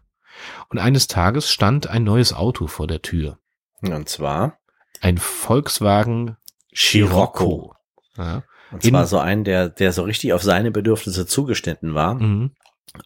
Und 0.70 0.80
eines 0.80 1.08
Tages 1.08 1.52
stand 1.52 1.88
ein 1.88 2.04
neues 2.04 2.34
Auto 2.34 2.68
vor 2.68 2.88
der 2.88 3.02
Tür. 3.02 3.38
Und 3.82 4.08
zwar 4.10 4.58
Ein 5.02 5.18
Volkswagen 5.18 6.38
Scirocco. 6.74 7.76
Ja. 8.18 8.44
Und 8.72 8.84
zwar 8.84 9.02
In- 9.02 9.08
so 9.08 9.20
ein, 9.20 9.44
der, 9.44 9.70
der 9.70 9.92
so 9.92 10.04
richtig 10.04 10.34
auf 10.34 10.44
seine 10.44 10.72
Bedürfnisse 10.72 11.26
zugeschnitten 11.26 11.94
war. 11.94 12.16
Mhm. 12.16 12.52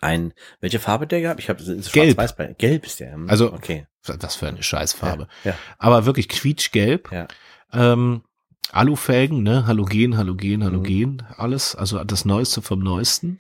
Ein, 0.02 0.34
welche 0.62 0.80
Farbe 0.80 1.06
der 1.08 1.22
gehabt? 1.22 1.40
Ich 1.40 1.50
habe 1.50 1.64
Gelb. 1.64 2.18
bei. 2.38 2.54
Gelb 2.58 2.86
ist 2.86 3.00
der. 3.00 3.14
hm, 3.14 3.30
Also- 3.30 3.54
okay. 3.54 3.88
Was 4.08 4.36
für 4.36 4.48
eine 4.48 4.62
Scheißfarbe. 4.62 5.28
Ja. 5.44 5.56
Aber 5.80 6.06
wirklich 6.06 6.30
quietschgelb. 6.30 7.12
Ja. 7.12 7.28
Ähm, 7.74 8.22
Alufelgen, 8.72 9.44
ne? 9.44 9.68
Halogen, 9.68 10.18
Halogen, 10.18 10.60
Mhm. 10.60 10.64
Halogen, 10.64 11.24
alles. 11.38 11.76
Also 11.76 12.04
das 12.04 12.26
Neueste 12.26 12.62
vom 12.62 12.80
Neuesten. 12.80 13.38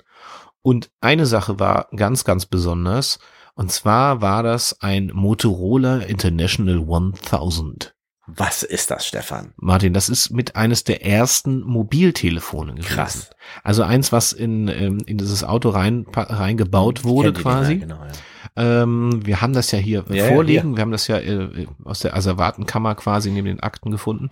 Und 0.62 0.90
eine 1.02 1.26
Sache 1.26 1.60
war 1.60 1.88
ganz, 1.96 2.24
ganz 2.26 2.46
besonders. 2.46 3.20
Und 3.56 3.72
zwar 3.72 4.22
war 4.22 4.44
das 4.44 4.82
ein 4.82 5.12
Motorola 5.14 6.00
International 6.00 6.80
1000. 6.80 7.95
Was 8.28 8.64
ist 8.64 8.90
das, 8.90 9.06
Stefan? 9.06 9.54
Martin, 9.58 9.94
das 9.94 10.10
ist 10.10 10.32
mit 10.32 10.56
eines 10.56 10.84
der 10.84 11.06
ersten 11.06 11.62
Mobiltelefone 11.62 12.74
gewesen. 12.74 12.88
Krass. 12.88 13.30
Also 13.64 13.84
eins, 13.84 14.12
was 14.12 14.34
in, 14.34 14.68
ähm, 14.68 14.98
in 15.06 15.18
dieses 15.18 15.44
Auto 15.44 15.70
rein, 15.70 16.06
reingebaut 16.12 17.04
wurde 17.04 17.34
quasi. 17.34 17.80
Dinger, 17.80 17.96
Genau, 17.98 18.04
ja. 18.04 18.12
Ähm, 18.56 19.26
wir 19.26 19.42
haben 19.42 19.54
das 19.54 19.72
ja 19.72 19.80
hier 19.80 20.06
Ja, 20.10 20.16
ja, 20.16 20.28
vorliegen. 20.28 20.76
Wir 20.76 20.82
haben 20.82 20.92
das 20.92 21.08
ja 21.08 21.18
äh, 21.20 21.68
aus 21.84 22.00
der 22.00 22.16
Asservatenkammer 22.16 22.96
quasi 22.96 23.32
neben 23.32 23.48
den 23.48 23.60
Akten 23.60 23.92
gefunden. 23.92 24.30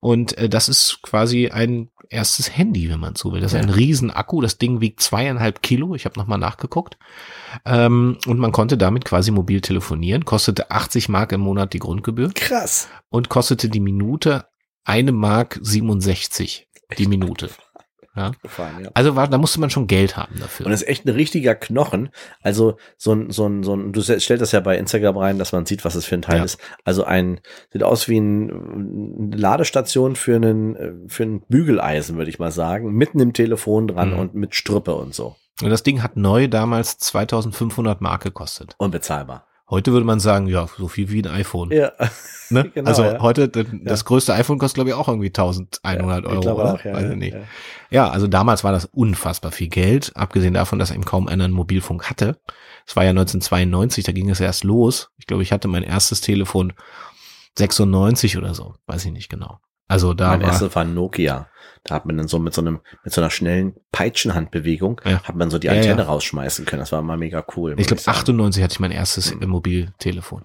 Und 0.00 0.36
äh, 0.38 0.48
das 0.48 0.68
ist 0.68 1.00
quasi 1.02 1.48
ein 1.48 1.90
erstes 2.08 2.56
Handy, 2.56 2.90
wenn 2.90 3.00
man 3.00 3.14
so 3.16 3.32
will. 3.32 3.40
Das 3.40 3.52
ist 3.52 3.58
Ja. 3.58 3.62
ein 3.64 3.70
Riesenakku. 3.70 4.40
Das 4.40 4.58
Ding 4.58 4.80
wiegt 4.80 5.00
zweieinhalb 5.00 5.62
Kilo. 5.62 5.94
Ich 5.94 6.04
habe 6.06 6.18
nochmal 6.18 6.38
nachgeguckt. 6.38 6.96
Ähm, 7.64 8.18
und 8.26 8.38
man 8.38 8.52
konnte 8.52 8.76
damit 8.78 9.04
quasi 9.04 9.30
mobil 9.30 9.60
telefonieren. 9.60 10.24
Kostete 10.24 10.70
80 10.70 11.08
Mark 11.08 11.32
im 11.32 11.40
Monat 11.40 11.72
die 11.72 11.78
Grundgebühr 11.78 12.30
Krass. 12.34 12.88
und 13.10 13.28
kostete 13.28 13.68
die 13.68 13.80
Minute 13.80 14.46
eine 14.84 15.12
Mark 15.12 15.58
67 15.62 16.66
die 16.98 17.06
Minute. 17.06 17.50
Ja. 18.16 18.32
Gefahren, 18.42 18.84
ja. 18.84 18.90
Also 18.94 19.14
war, 19.14 19.28
da 19.28 19.38
musste 19.38 19.60
man 19.60 19.70
schon 19.70 19.86
Geld 19.86 20.16
haben 20.16 20.38
dafür. 20.40 20.66
Und 20.66 20.72
das 20.72 20.82
ist 20.82 20.88
echt 20.88 21.06
ein 21.06 21.14
richtiger 21.14 21.54
Knochen. 21.54 22.10
Also 22.42 22.76
so 22.96 23.12
ein, 23.12 23.30
so 23.30 23.46
ein, 23.46 23.62
so 23.62 23.74
ein, 23.74 23.92
du 23.92 24.00
stellst 24.02 24.30
das 24.30 24.50
ja 24.52 24.58
bei 24.60 24.76
Instagram 24.78 25.16
rein, 25.16 25.38
dass 25.38 25.52
man 25.52 25.64
sieht, 25.64 25.84
was 25.84 25.94
es 25.94 26.04
für 26.06 26.16
ein 26.16 26.22
Teil 26.22 26.38
Ja. 26.38 26.44
ist. 26.44 26.58
Also 26.84 27.04
ein, 27.04 27.40
sieht 27.72 27.82
aus 27.84 28.08
wie 28.08 28.18
ein, 28.18 28.50
eine 29.30 29.36
Ladestation 29.36 30.16
für 30.16 30.36
einen, 30.36 31.08
für 31.08 31.22
ein 31.22 31.42
Bügeleisen, 31.48 32.16
würde 32.16 32.30
ich 32.30 32.38
mal 32.40 32.50
sagen. 32.50 32.92
Mitten 32.92 33.20
im 33.20 33.32
Telefon 33.32 33.86
dran 33.88 34.10
Mhm. 34.12 34.18
und 34.18 34.34
mit 34.34 34.54
Strüppe 34.56 34.94
und 34.96 35.14
so. 35.14 35.36
Und 35.62 35.70
das 35.70 35.82
Ding 35.82 36.02
hat 36.02 36.16
neu 36.16 36.48
damals 36.48 36.98
2500 36.98 38.00
Mark 38.00 38.22
gekostet. 38.22 38.74
Unbezahlbar. 38.78 39.46
Heute 39.70 39.92
würde 39.92 40.04
man 40.04 40.18
sagen, 40.18 40.48
ja, 40.48 40.66
so 40.76 40.88
viel 40.88 41.10
wie 41.10 41.22
ein 41.22 41.30
iPhone. 41.30 41.70
Ja. 41.70 41.92
ne? 42.50 42.70
genau, 42.74 42.88
also 42.88 43.04
ja. 43.04 43.20
heute, 43.20 43.48
das, 43.48 43.66
das 43.72 44.04
größte 44.04 44.34
iPhone 44.34 44.58
kostet, 44.58 44.74
glaube 44.74 44.90
ich, 44.90 44.96
auch 44.96 45.06
irgendwie 45.06 45.28
1100 45.28 46.24
ich 46.24 46.30
Euro. 46.30 46.54
oder? 46.54 46.74
auch, 46.74 46.84
ja. 46.84 46.92
Weiß 46.92 47.04
ja, 47.04 47.10
ich 47.10 47.16
nicht. 47.16 47.34
ja. 47.34 47.40
Ja, 47.90 48.10
also 48.10 48.26
damals 48.26 48.64
war 48.64 48.72
das 48.72 48.86
unfassbar 48.86 49.52
viel 49.52 49.68
Geld, 49.68 50.12
abgesehen 50.16 50.54
davon, 50.54 50.78
dass 50.80 50.90
eben 50.90 51.04
kaum 51.04 51.28
einer 51.28 51.44
einen 51.44 51.54
Mobilfunk 51.54 52.10
hatte. 52.10 52.40
Es 52.86 52.96
war 52.96 53.04
ja 53.04 53.10
1992, 53.10 54.04
da 54.04 54.12
ging 54.12 54.28
es 54.28 54.40
erst 54.40 54.64
los. 54.64 55.10
Ich 55.18 55.26
glaube, 55.26 55.44
ich 55.44 55.52
hatte 55.52 55.68
mein 55.68 55.84
erstes 55.84 56.20
Telefon 56.20 56.72
96 57.56 58.38
oder 58.38 58.54
so, 58.54 58.74
weiß 58.86 59.04
ich 59.04 59.12
nicht 59.12 59.28
genau. 59.28 59.60
Also 59.86 60.14
da 60.14 60.30
mein 60.30 60.42
war, 60.42 60.48
erstes 60.50 60.74
war 60.74 60.84
Nokia. 60.84 61.48
Da 61.84 61.94
hat 61.94 62.04
man 62.06 62.16
dann 62.18 62.28
so 62.28 62.38
mit 62.38 62.52
so 62.54 62.60
einem, 62.60 62.80
mit 63.04 63.12
so 63.12 63.20
einer 63.20 63.30
schnellen 63.30 63.74
Peitschenhandbewegung, 63.92 65.00
Ja. 65.04 65.22
hat 65.22 65.34
man 65.36 65.50
so 65.50 65.58
die 65.58 65.66
Ja, 65.68 65.72
Antenne 65.72 66.02
ja. 66.02 66.08
rausschmeißen 66.08 66.64
können. 66.66 66.80
Das 66.80 66.92
war 66.92 67.02
mal 67.02 67.16
mega 67.16 67.44
cool. 67.56 67.74
ich 67.78 67.86
glaube 67.86 68.02
sagen. 68.02 68.18
98 68.18 68.62
hatte 68.62 68.72
ich 68.74 68.80
mein 68.80 68.90
erstes 68.90 69.34
Mhm. 69.34 69.48
Mobiltelefon. 69.48 70.42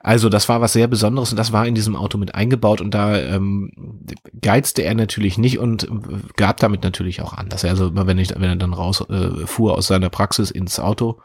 Also 0.00 0.28
das 0.28 0.50
war 0.50 0.60
was 0.60 0.74
sehr 0.74 0.86
Besonderes 0.86 1.30
und 1.30 1.38
das 1.38 1.52
war 1.52 1.66
in 1.66 1.74
diesem 1.74 1.96
Auto 1.96 2.18
mit 2.18 2.34
eingebaut 2.34 2.82
und 2.82 2.92
da 2.92 3.16
ähm, 3.18 3.72
geizte 4.42 4.82
er 4.82 4.94
natürlich 4.94 5.38
nicht 5.38 5.58
und 5.58 5.84
äh, 5.84 5.88
gab 6.36 6.58
damit 6.58 6.82
natürlich 6.84 7.22
auch 7.22 7.32
an, 7.32 7.48
dass 7.48 7.64
er 7.64 7.70
also 7.70 7.88
immer 7.88 8.06
wenn 8.06 8.18
ich 8.18 8.28
wenn 8.34 8.42
er 8.50 8.56
dann 8.56 8.74
raus 8.74 9.00
äh, 9.08 9.46
fuhr 9.46 9.78
aus 9.78 9.86
seiner 9.86 10.10
Praxis 10.10 10.50
ins 10.50 10.78
Auto, 10.78 11.20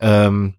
ähm, 0.00 0.54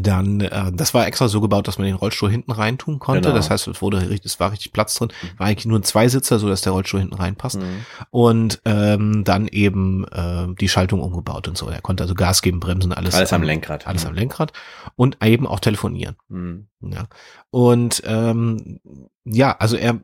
dann 0.00 0.40
äh, 0.40 0.70
das 0.72 0.94
war 0.94 1.06
extra 1.08 1.26
so 1.26 1.40
gebaut, 1.40 1.66
dass 1.66 1.76
man 1.78 1.86
den 1.86 1.96
Rollstuhl 1.96 2.30
hinten 2.30 2.52
reintun 2.52 3.00
konnte. 3.00 3.22
Genau. 3.22 3.34
Das 3.34 3.50
heißt, 3.50 3.66
es 3.66 3.82
wurde 3.82 3.98
es 4.24 4.38
war 4.38 4.52
richtig 4.52 4.72
Platz 4.72 4.94
drin. 4.94 5.08
War 5.38 5.48
eigentlich 5.48 5.66
nur 5.66 5.78
ein 5.78 5.82
Zweisitzer, 5.82 6.38
so 6.38 6.48
dass 6.48 6.60
der 6.62 6.72
Rollstuhl 6.72 7.00
hinten 7.00 7.14
reinpasst 7.16 7.58
Mhm. 7.58 7.84
und 8.10 8.62
ähm, 8.64 9.24
dann 9.24 9.48
eben 9.48 10.06
äh, 10.08 10.46
die 10.60 10.68
Schaltung 10.68 11.00
umgebaut 11.00 11.48
und 11.48 11.58
so. 11.58 11.68
Er 11.68 11.80
konnte 11.80 12.04
also 12.04 12.14
Gas 12.14 12.42
geben, 12.42 12.60
bremsen, 12.60 12.92
alles, 12.92 13.14
Alles 13.14 13.32
am 13.32 13.42
Lenkrad. 13.42 13.86
alles 13.86 14.06
am 14.06 14.14
Lenkrad 14.14 14.52
und 14.94 15.18
eben 15.24 15.46
auch 15.46 15.58
telefonieren. 15.60 16.16
Mhm. 16.28 16.68
Ja. 16.80 17.06
Und 17.50 18.02
ähm, 18.06 18.78
ja, 19.24 19.56
also 19.58 19.76
er 19.76 20.00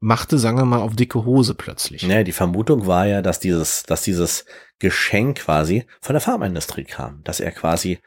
machte, 0.00 0.38
sagen 0.38 0.56
wir 0.56 0.64
mal, 0.64 0.80
auf 0.80 0.96
dicke 0.96 1.26
Hose 1.26 1.54
plötzlich. 1.54 2.06
Naja, 2.06 2.22
die 2.24 2.32
Vermutung 2.32 2.86
war 2.86 3.06
ja, 3.06 3.20
dass 3.20 3.38
dieses, 3.38 3.82
dass 3.82 4.00
dieses 4.02 4.46
Geschenk 4.78 5.40
quasi 5.40 5.84
von 6.00 6.14
der 6.14 6.22
Pharmaindustrie 6.22 6.84
kam, 6.84 7.20
dass 7.24 7.38
er 7.40 7.50
quasi, 7.52 7.98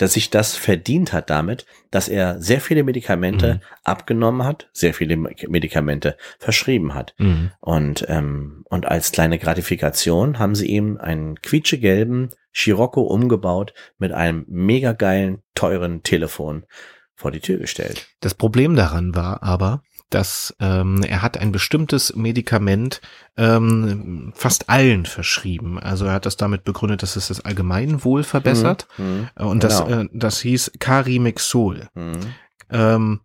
dass 0.00 0.14
sich 0.14 0.30
das 0.30 0.56
verdient 0.56 1.12
hat 1.12 1.28
damit, 1.28 1.66
dass 1.90 2.08
er 2.08 2.40
sehr 2.40 2.60
viele 2.60 2.84
Medikamente 2.84 3.54
Mhm. 3.54 3.60
abgenommen 3.84 4.44
hat, 4.44 4.70
sehr 4.72 4.94
viele 4.94 5.16
Medikamente 5.16 6.16
verschrieben 6.38 6.94
hat. 6.94 7.14
Mhm. 7.18 7.50
Und, 7.60 8.06
ähm, 8.08 8.64
und 8.70 8.86
als 8.86 9.12
kleine 9.12 9.38
Gratifikation 9.38 10.38
haben 10.38 10.54
sie 10.54 10.68
ihm 10.68 10.96
einen 10.96 11.40
quietschegelben 11.42 12.30
Scirocco 12.54 13.02
umgebaut 13.02 13.74
mit 13.98 14.12
einem 14.12 14.46
mega 14.48 14.92
geilen, 14.92 15.42
teuren 15.54 16.02
Telefon 16.02 16.64
vor 17.14 17.30
die 17.30 17.40
Tür 17.40 17.58
gestellt. 17.58 18.08
Das 18.20 18.34
Problem 18.34 18.74
daran 18.76 19.14
war 19.14 19.42
aber, 19.42 19.82
dass 20.10 20.54
ähm, 20.60 21.02
er 21.02 21.22
hat 21.22 21.38
ein 21.38 21.52
bestimmtes 21.52 22.14
Medikament 22.16 23.00
ähm, 23.36 24.32
fast 24.34 24.68
allen 24.68 25.06
verschrieben. 25.06 25.78
Also 25.78 26.04
er 26.06 26.12
hat 26.12 26.26
das 26.26 26.36
damit 26.36 26.64
begründet, 26.64 27.02
dass 27.02 27.16
es 27.16 27.28
das 27.28 27.40
Allgemeinwohl 27.44 28.22
verbessert. 28.24 28.86
Mhm. 28.98 29.28
Und 29.36 29.64
das, 29.64 29.84
Genau. 29.84 30.00
äh, 30.02 30.08
das 30.12 30.40
hieß 30.40 30.72
Carimexol. 30.78 31.88
Mhm. 31.94 32.18
Ähm, 32.70 33.20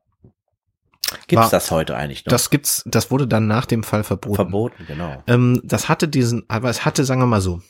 Gibt's 1.28 1.44
war- 1.46 1.50
das 1.52 1.72
heute 1.72 1.96
eigentlich 1.96 2.26
noch? 2.26 2.32
das 2.32 2.50
gibt's, 2.50 2.84
das 2.86 3.12
wurde 3.12 3.28
dann 3.28 3.48
nach 3.48 3.66
dem 3.66 3.84
Fall 3.84 4.04
verboten. 4.04 4.36
verboten, 4.36 4.86
genau. 4.88 5.24
Ähm, 5.28 5.62
das 5.64 5.88
hatte 5.88 6.08
diesen, 6.08 6.44
aber 6.48 6.70
es 6.70 6.84
hatte, 6.86 7.06
sagen 7.06 7.22
wir 7.22 7.28
mal 7.28 7.42
so, 7.42 7.62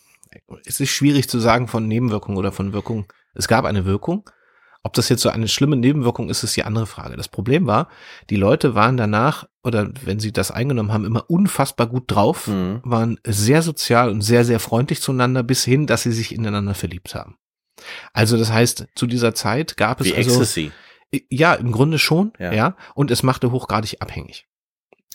es 0.65 0.80
ist 0.80 0.89
schwierig 0.89 1.30
zu 1.30 1.39
sagen 1.39 1.67
von 1.67 1.88
Nebenwirkung 1.88 2.38
oder 2.38 2.51
von 2.51 2.73
Wirkung. 2.73 3.06
Es 3.34 3.47
gab 3.47 3.65
eine 3.65 3.86
Wirkung. 3.86 4.30
Ob 4.85 4.93
das 4.93 5.09
jetzt 5.09 5.23
so 5.23 5.29
eine 5.29 5.47
schlimme 5.47 5.75
Nebenwirkung 5.77 6.29
ist, 6.29 6.43
ist 6.43 6.55
die 6.55 6.63
andere 6.63 6.85
Frage. 6.85 7.17
Das 7.17 7.27
Problem 7.27 7.65
war, 7.65 7.89
die 8.29 8.35
Leute 8.35 8.75
waren 8.75 8.97
danach, 8.97 9.47
oder 9.63 9.89
wenn 10.03 10.19
sie 10.19 10.31
das 10.31 10.51
eingenommen 10.51 10.93
haben, 10.93 11.05
immer 11.05 11.27
unfassbar 11.27 11.87
gut 11.87 12.03
drauf, 12.11 12.45
Mhm. 12.45 12.81
waren 12.83 13.19
sehr 13.25 13.63
sozial 13.63 14.11
und 14.11 14.21
sehr, 14.21 14.45
sehr 14.45 14.59
freundlich 14.59 15.01
zueinander, 15.01 15.41
bis 15.41 15.65
hin, 15.65 15.87
dass 15.87 16.03
sie 16.03 16.11
sich 16.11 16.35
ineinander 16.35 16.75
verliebt 16.75 17.15
haben. 17.15 17.35
Also 18.13 18.37
das 18.37 18.51
heißt, 18.51 18.85
zu 18.93 19.07
dieser 19.07 19.33
Zeit 19.33 19.75
gab 19.75 20.01
es 20.01 20.05
Wie 20.07 20.13
also, 20.15 20.29
Ecstasy. 20.29 20.71
ja, 21.31 21.55
im 21.55 21.71
Grunde 21.71 21.97
schon, 21.97 22.33
Ja. 22.37 22.53
ja. 22.53 22.77
und 22.93 23.09
es 23.09 23.23
machte 23.23 23.51
hochgradig 23.51 24.01
abhängig. 24.03 24.45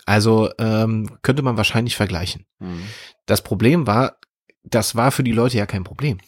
Also 0.04 0.50
ähm, 0.58 1.18
könnte 1.22 1.42
man 1.42 1.56
wahrscheinlich 1.56 1.94
vergleichen. 1.94 2.44
Mhm. 2.58 2.82
Das 3.26 3.42
Problem 3.42 3.86
war, 3.86 4.16
das 4.64 4.96
war 4.96 5.12
für 5.12 5.22
die 5.22 5.30
Leute 5.32 5.58
ja 5.58 5.66
kein 5.66 5.84
Problem. 5.84 6.18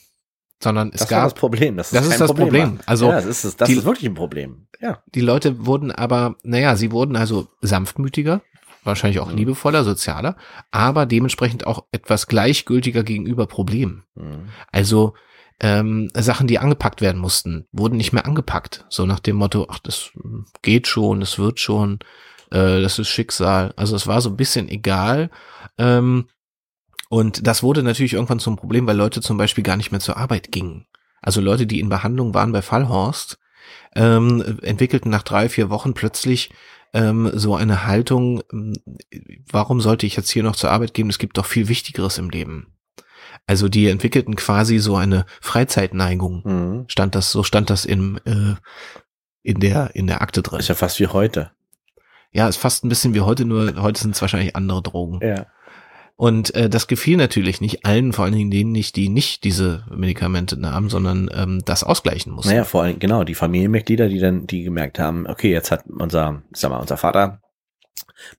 Sondern 0.62 0.90
es 0.92 1.00
das 1.00 1.08
gab 1.08 1.24
das 1.24 1.34
Problem. 1.34 1.76
Das 1.76 1.88
ist, 1.92 1.96
das 1.96 2.06
ist 2.06 2.20
das 2.20 2.28
Problem. 2.28 2.46
Problem. 2.48 2.80
Also 2.86 3.06
ja, 3.08 3.12
das 3.16 3.26
ist, 3.26 3.44
es. 3.44 3.56
das 3.56 3.68
die- 3.68 3.74
ist 3.74 3.84
wirklich 3.84 4.08
ein 4.08 4.14
Problem. 4.14 4.66
Ja. 4.80 5.02
die 5.14 5.20
Leute 5.20 5.66
wurden 5.66 5.92
aber, 5.92 6.36
naja, 6.42 6.74
sie 6.76 6.90
wurden 6.92 7.14
also 7.16 7.46
sanftmütiger, 7.60 8.40
wahrscheinlich 8.84 9.20
auch 9.20 9.30
Mhm. 9.30 9.36
liebevoller, 9.36 9.84
sozialer, 9.84 10.36
aber 10.72 11.06
dementsprechend 11.06 11.66
auch 11.66 11.84
etwas 11.92 12.26
gleichgültiger 12.26 13.02
gegenüber 13.04 13.46
Problemen. 13.46 14.04
Mhm. 14.16 14.48
Also 14.72 15.14
ähm, 15.60 16.10
Sachen, 16.14 16.48
die 16.48 16.58
angepackt 16.58 17.00
werden 17.00 17.20
mussten, 17.20 17.66
wurden 17.70 17.96
nicht 17.96 18.12
mehr 18.12 18.26
angepackt. 18.26 18.84
So 18.88 19.06
nach 19.06 19.20
dem 19.20 19.36
Motto, 19.36 19.68
ach, 19.70 19.78
das 19.78 20.10
geht 20.62 20.88
schon, 20.88 21.22
es 21.22 21.38
wird 21.38 21.60
schon, 21.60 22.00
äh, 22.50 22.82
das 22.82 22.98
ist 22.98 23.08
Schicksal. 23.08 23.72
Also 23.76 23.94
es 23.94 24.08
war 24.08 24.20
so 24.20 24.30
ein 24.30 24.36
bisschen 24.36 24.68
egal. 24.68 25.30
Ähm, 25.78 26.26
und 27.12 27.46
das 27.46 27.62
wurde 27.62 27.82
natürlich 27.82 28.14
irgendwann 28.14 28.38
zum 28.38 28.56
Problem, 28.56 28.86
weil 28.86 28.96
Leute 28.96 29.20
zum 29.20 29.36
Beispiel 29.36 29.62
gar 29.62 29.76
nicht 29.76 29.90
mehr 29.90 30.00
zur 30.00 30.16
Arbeit 30.16 30.50
gingen. 30.50 30.86
Also 31.20 31.42
Leute, 31.42 31.66
die 31.66 31.78
in 31.78 31.90
Behandlung 31.90 32.32
waren 32.32 32.52
bei 32.52 32.62
Fallhorst, 32.62 33.38
ähm, 33.94 34.58
entwickelten 34.62 35.10
nach 35.10 35.22
drei, 35.22 35.50
vier 35.50 35.68
Wochen 35.68 35.92
plötzlich 35.92 36.48
ähm, 36.94 37.30
so 37.34 37.54
eine 37.54 37.86
Haltung, 37.86 38.42
ähm, 38.50 38.72
warum 39.46 39.82
sollte 39.82 40.06
ich 40.06 40.16
jetzt 40.16 40.30
hier 40.30 40.42
noch 40.42 40.56
zur 40.56 40.70
Arbeit 40.70 40.94
gehen? 40.94 41.10
Es 41.10 41.18
gibt 41.18 41.36
doch 41.36 41.44
viel 41.44 41.68
Wichtigeres 41.68 42.16
im 42.16 42.30
Leben. 42.30 42.78
Also 43.46 43.68
die 43.68 43.88
entwickelten 43.88 44.34
quasi 44.34 44.78
so 44.78 44.96
eine 44.96 45.26
Freizeitneigung. 45.42 46.42
Mhm. 46.46 46.84
Stand 46.88 47.14
das, 47.14 47.30
so 47.30 47.42
stand 47.42 47.68
das 47.68 47.84
im, 47.84 48.18
äh, 48.24 48.54
in 49.42 49.60
der, 49.60 49.94
in 49.94 50.06
der 50.06 50.22
Akte 50.22 50.40
drin. 50.40 50.60
Ist 50.60 50.68
ja 50.68 50.74
fast 50.74 50.98
wie 50.98 51.08
heute. 51.08 51.50
Ja, 52.30 52.48
ist 52.48 52.56
fast 52.56 52.86
ein 52.86 52.88
bisschen 52.88 53.12
wie 53.12 53.20
heute, 53.20 53.44
nur 53.44 53.82
heute 53.82 54.00
sind 54.00 54.14
es 54.14 54.22
wahrscheinlich 54.22 54.56
andere 54.56 54.80
Drogen. 54.80 55.20
Ja. 55.20 55.44
Und 56.16 56.54
äh, 56.54 56.68
das 56.68 56.86
gefiel 56.86 57.16
natürlich 57.16 57.60
nicht 57.60 57.84
allen, 57.84 58.12
vor 58.12 58.24
allen 58.24 58.34
Dingen 58.34 58.50
denen 58.50 58.72
nicht, 58.72 58.96
die 58.96 59.08
nicht 59.08 59.44
diese 59.44 59.84
Medikamente 59.90 60.60
nahmen, 60.60 60.88
sondern 60.88 61.30
ähm, 61.34 61.62
das 61.64 61.82
ausgleichen 61.82 62.32
mussten. 62.32 62.50
Naja, 62.50 62.64
vor 62.64 62.82
allem, 62.82 62.98
genau, 62.98 63.24
die 63.24 63.34
Familienmitglieder, 63.34 64.08
die 64.08 64.18
dann, 64.18 64.46
die 64.46 64.62
gemerkt 64.62 64.98
haben, 64.98 65.26
okay, 65.26 65.50
jetzt 65.50 65.70
hat 65.70 65.84
unser, 65.88 66.42
sag 66.52 66.70
mal, 66.70 66.78
unser 66.78 66.96
Vater 66.96 67.40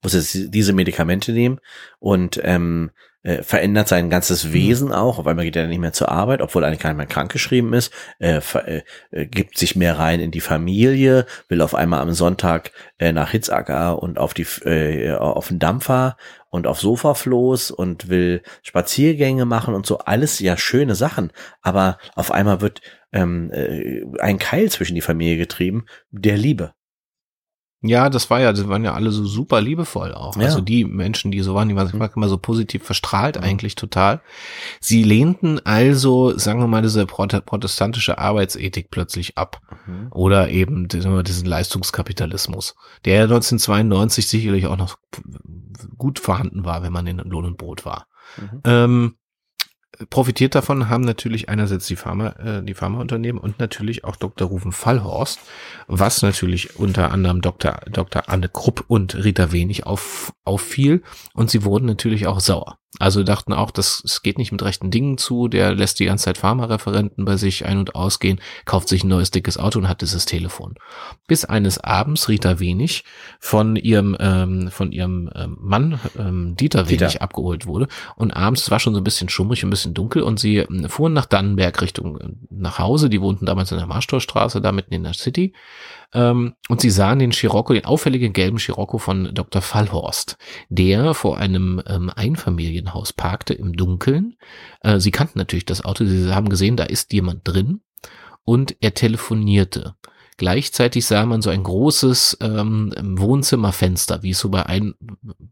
muss 0.02 0.14
jetzt 0.14 0.54
diese 0.54 0.72
Medikamente 0.72 1.32
nehmen 1.32 1.58
und 1.98 2.40
ähm, 2.42 2.90
äh, 3.24 3.42
verändert 3.42 3.88
sein 3.88 4.10
ganzes 4.10 4.52
Wesen 4.52 4.92
auch. 4.92 5.18
Auf 5.18 5.26
einmal 5.26 5.46
geht 5.46 5.56
er 5.56 5.66
nicht 5.66 5.80
mehr 5.80 5.94
zur 5.94 6.10
Arbeit, 6.10 6.42
obwohl 6.42 6.62
eigentlich 6.62 6.80
gar 6.80 6.90
nicht 6.90 6.98
mehr 6.98 7.06
krankgeschrieben 7.06 7.72
ist, 7.72 7.92
äh, 8.18 8.40
äh, 8.54 8.82
äh, 9.10 9.26
gibt 9.26 9.58
sich 9.58 9.76
mehr 9.76 9.98
rein 9.98 10.20
in 10.20 10.30
die 10.30 10.40
Familie, 10.40 11.26
will 11.48 11.62
auf 11.62 11.74
einmal 11.74 12.00
am 12.00 12.12
Sonntag 12.12 12.70
äh, 12.98 13.12
nach 13.12 13.30
Hitzacker 13.30 14.00
und 14.02 14.18
auf 14.18 14.34
die 14.34 14.46
äh, 14.64 15.14
auf 15.14 15.48
den 15.48 15.58
Dampfer 15.58 16.16
und 16.50 16.66
auf 16.66 16.78
Sofafloß 16.78 17.70
und 17.70 18.10
will 18.10 18.42
Spaziergänge 18.62 19.46
machen 19.46 19.74
und 19.74 19.86
so 19.86 19.98
alles 19.98 20.38
ja 20.38 20.56
schöne 20.56 20.94
Sachen, 20.94 21.32
aber 21.62 21.98
auf 22.14 22.30
einmal 22.30 22.60
wird 22.60 22.82
ähm, 23.12 23.50
äh, 23.52 24.04
ein 24.20 24.38
Keil 24.38 24.70
zwischen 24.70 24.94
die 24.94 25.00
Familie 25.00 25.38
getrieben, 25.38 25.86
der 26.10 26.36
Liebe. 26.36 26.74
Ja, 27.86 28.08
das 28.08 28.30
war 28.30 28.40
ja, 28.40 28.50
das 28.52 28.66
waren 28.66 28.82
ja 28.82 28.94
alle 28.94 29.10
so 29.10 29.24
super 29.26 29.60
liebevoll 29.60 30.14
auch. 30.14 30.36
Ja. 30.36 30.44
Also 30.46 30.62
die 30.62 30.86
Menschen, 30.86 31.30
die 31.30 31.40
so 31.40 31.54
waren, 31.54 31.68
die 31.68 31.76
waren 31.76 31.90
Mhm. 31.94 32.08
immer 32.16 32.28
so 32.30 32.38
positiv 32.38 32.82
verstrahlt 32.82 33.36
Mhm. 33.36 33.42
eigentlich 33.44 33.74
total. 33.74 34.22
Sie 34.80 35.02
lehnten 35.02 35.60
also, 35.66 36.36
sagen 36.38 36.60
wir 36.60 36.66
mal, 36.66 36.80
diese 36.80 37.02
prote- 37.04 37.42
protestantische 37.42 38.16
Arbeitsethik 38.16 38.90
plötzlich 38.90 39.36
ab. 39.36 39.60
Oder 40.12 40.48
eben 40.48 40.88
diesen 40.88 41.44
Leistungskapitalismus, 41.46 42.74
der 43.04 43.14
ja 43.16 43.22
1992 43.26 44.28
sicherlich 44.28 44.66
auch 44.66 44.78
noch 44.78 44.96
gut 45.98 46.18
vorhanden 46.18 46.64
war, 46.64 46.82
wenn 46.82 46.92
man 46.92 47.06
in 47.06 47.18
Lohn 47.18 47.44
und 47.44 47.58
Brot 47.58 47.84
war. 47.84 48.06
Mhm. 48.38 48.60
Ähm, 48.64 49.14
profitiert 50.10 50.54
davon 50.54 50.88
haben 50.88 51.04
natürlich 51.04 51.48
einerseits 51.48 51.86
die 51.86 51.96
Pharma, 51.96 52.28
äh, 52.30 52.62
die 52.62 52.74
Pharmaunternehmen 52.74 53.40
und 53.40 53.58
natürlich 53.58 54.04
auch 54.04 54.16
Dr. 54.16 54.48
Rufen 54.48 54.72
Fallhorst, 54.72 55.40
was 55.86 56.22
natürlich 56.22 56.78
unter 56.78 57.10
anderem 57.10 57.40
Dr. 57.40 57.80
Dr. 57.90 58.28
Anne 58.28 58.48
Krupp 58.48 58.84
und 58.88 59.14
Rita 59.14 59.52
Wenig 59.52 59.86
auf, 59.86 60.32
auffiel. 60.44 61.02
Und 61.34 61.50
sie 61.50 61.64
wurden 61.64 61.86
natürlich 61.86 62.26
auch 62.26 62.40
sauer. 62.40 62.78
Also 63.00 63.24
dachten 63.24 63.52
auch, 63.52 63.70
das, 63.70 64.02
es 64.04 64.22
geht 64.22 64.38
nicht 64.38 64.52
mit 64.52 64.62
rechten 64.62 64.90
Dingen 64.90 65.18
zu, 65.18 65.48
der 65.48 65.74
lässt 65.74 65.98
die 65.98 66.04
ganze 66.04 66.26
Zeit 66.26 66.38
Pharmareferenten 66.38 67.24
bei 67.24 67.36
sich 67.36 67.66
ein- 67.66 67.78
und 67.78 67.94
ausgehen, 67.94 68.40
kauft 68.66 68.88
sich 68.88 69.02
ein 69.02 69.08
neues 69.08 69.32
dickes 69.32 69.58
Auto 69.58 69.80
und 69.80 69.88
hat 69.88 70.00
dieses 70.00 70.26
Telefon. 70.26 70.74
Bis 71.26 71.44
eines 71.44 71.78
Abends 71.78 72.28
Rita 72.28 72.60
Wenig 72.60 73.04
von 73.40 73.74
ihrem, 73.76 74.16
ähm, 74.20 74.70
von 74.70 74.92
ihrem 74.92 75.28
ähm, 75.34 75.56
Mann 75.60 75.98
ähm, 76.18 76.54
Dieter 76.54 76.88
Wenig 76.88 77.12
Dieter. 77.12 77.22
abgeholt 77.22 77.66
wurde. 77.66 77.88
Und 78.14 78.30
abends, 78.30 78.62
es 78.62 78.70
war 78.70 78.78
schon 78.78 78.94
so 78.94 79.00
ein 79.00 79.04
bisschen 79.04 79.28
schummrig, 79.28 79.64
ein 79.64 79.70
bisschen 79.70 79.94
dunkel 79.94 80.22
und 80.22 80.38
sie 80.38 80.58
ähm, 80.58 80.88
fuhren 80.88 81.12
nach 81.12 81.26
Dannenberg 81.26 81.82
Richtung 81.82 82.20
äh, 82.20 82.28
nach 82.50 82.78
Hause. 82.78 83.10
Die 83.10 83.20
wohnten 83.20 83.46
damals 83.46 83.72
in 83.72 83.78
der 83.78 83.86
Marschtorstraße, 83.86 84.60
da 84.60 84.70
mitten 84.70 84.94
in 84.94 85.02
der 85.02 85.14
City. 85.14 85.52
Ähm, 86.14 86.54
und 86.68 86.80
sie 86.80 86.90
sahen 86.90 87.18
den 87.18 87.32
Scirocco, 87.32 87.72
den 87.74 87.84
auffälligen 87.84 88.32
gelben 88.32 88.58
Scirocco 88.58 88.98
von 88.98 89.34
Dr. 89.34 89.60
Fallhorst, 89.60 90.38
der 90.68 91.12
vor 91.14 91.38
einem 91.38 91.82
ähm, 91.86 92.10
Einfamilienhaus 92.14 93.12
parkte 93.12 93.52
im 93.54 93.72
Dunkeln. 93.74 94.36
Äh, 94.80 95.00
sie 95.00 95.10
kannten 95.10 95.38
natürlich 95.38 95.66
das 95.66 95.84
Auto, 95.84 96.04
sie 96.04 96.32
haben 96.32 96.48
gesehen, 96.48 96.76
da 96.76 96.84
ist 96.84 97.12
jemand 97.12 97.40
drin 97.46 97.80
und 98.44 98.76
er 98.80 98.94
telefonierte. 98.94 99.96
Gleichzeitig 100.36 101.06
sah 101.06 101.26
man 101.26 101.42
so 101.42 101.50
ein 101.50 101.62
großes 101.62 102.38
ähm, 102.40 102.92
Wohnzimmerfenster, 102.98 104.22
wie 104.24 104.30
es 104.30 104.40
so 104.40 104.48
bei 104.48 104.66
ein, 104.66 104.94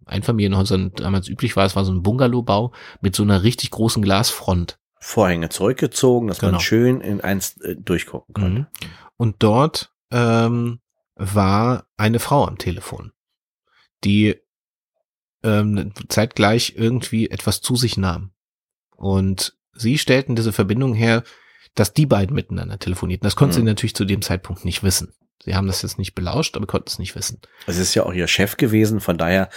Einfamilienhäusern 0.07 0.93
damals 0.95 1.29
üblich 1.29 1.57
war. 1.57 1.65
Es 1.67 1.77
war 1.77 1.85
so 1.85 1.93
ein 1.93 2.03
Bungalowbau 2.03 2.73
mit 3.01 3.15
so 3.15 3.23
einer 3.23 3.45
richtig 3.45 3.71
großen 3.71 4.03
Glasfront. 4.03 4.79
Vorhänge 4.99 5.49
zurückgezogen, 5.49 6.29
dass 6.29 6.39
Genau. 6.41 6.53
man 6.53 6.61
schön 6.61 7.01
in 7.01 7.21
eins 7.21 7.61
äh, 7.61 7.77
durchgucken 7.77 8.35
konnte. 8.35 8.61
Mhm. 8.61 8.67
Und 9.17 9.37
dort 9.41 9.92
ähm, 10.13 10.81
war 11.17 11.87
eine 11.97 12.21
Frau 12.21 12.47
am 12.47 12.59
Telefon, 12.59 13.13
die 14.05 14.37
ähm, 15.43 15.93
zeitgleich 16.09 16.75
irgendwie 16.77 17.31
etwas 17.31 17.61
zu 17.61 17.75
sich 17.75 17.97
nahm. 17.97 18.31
Und 18.95 19.57
sie 19.73 19.99
stellten 19.99 20.37
diese 20.37 20.53
Verbindung 20.53 20.95
her, 20.95 21.25
dass 21.75 21.95
die 21.95 22.07
beiden 22.07 22.37
miteinander 22.37 22.79
telefonierten. 22.79 23.25
Das 23.25 23.35
konnten 23.35 23.55
Mhm. 23.55 23.61
sie 23.61 23.65
natürlich 23.65 23.95
zu 23.95 24.05
dem 24.05 24.23
Zeitpunkt 24.23 24.65
nicht 24.65 24.83
wissen. 24.85 25.13
Sie 25.45 25.55
haben 25.57 25.67
das 25.67 25.83
jetzt 25.83 25.99
nicht 25.99 26.15
belauscht, 26.15 26.57
aber 26.57 26.67
konnten 26.67 26.89
es 26.89 26.99
nicht 27.01 27.17
wissen. 27.17 27.41
Es 27.67 27.77
ist 27.77 27.95
ja 27.95 28.05
auch 28.05 28.13
ihr 28.13 28.29
Chef 28.29 28.57
gewesen, 28.57 29.01
von 29.01 29.19
daher 29.19 29.49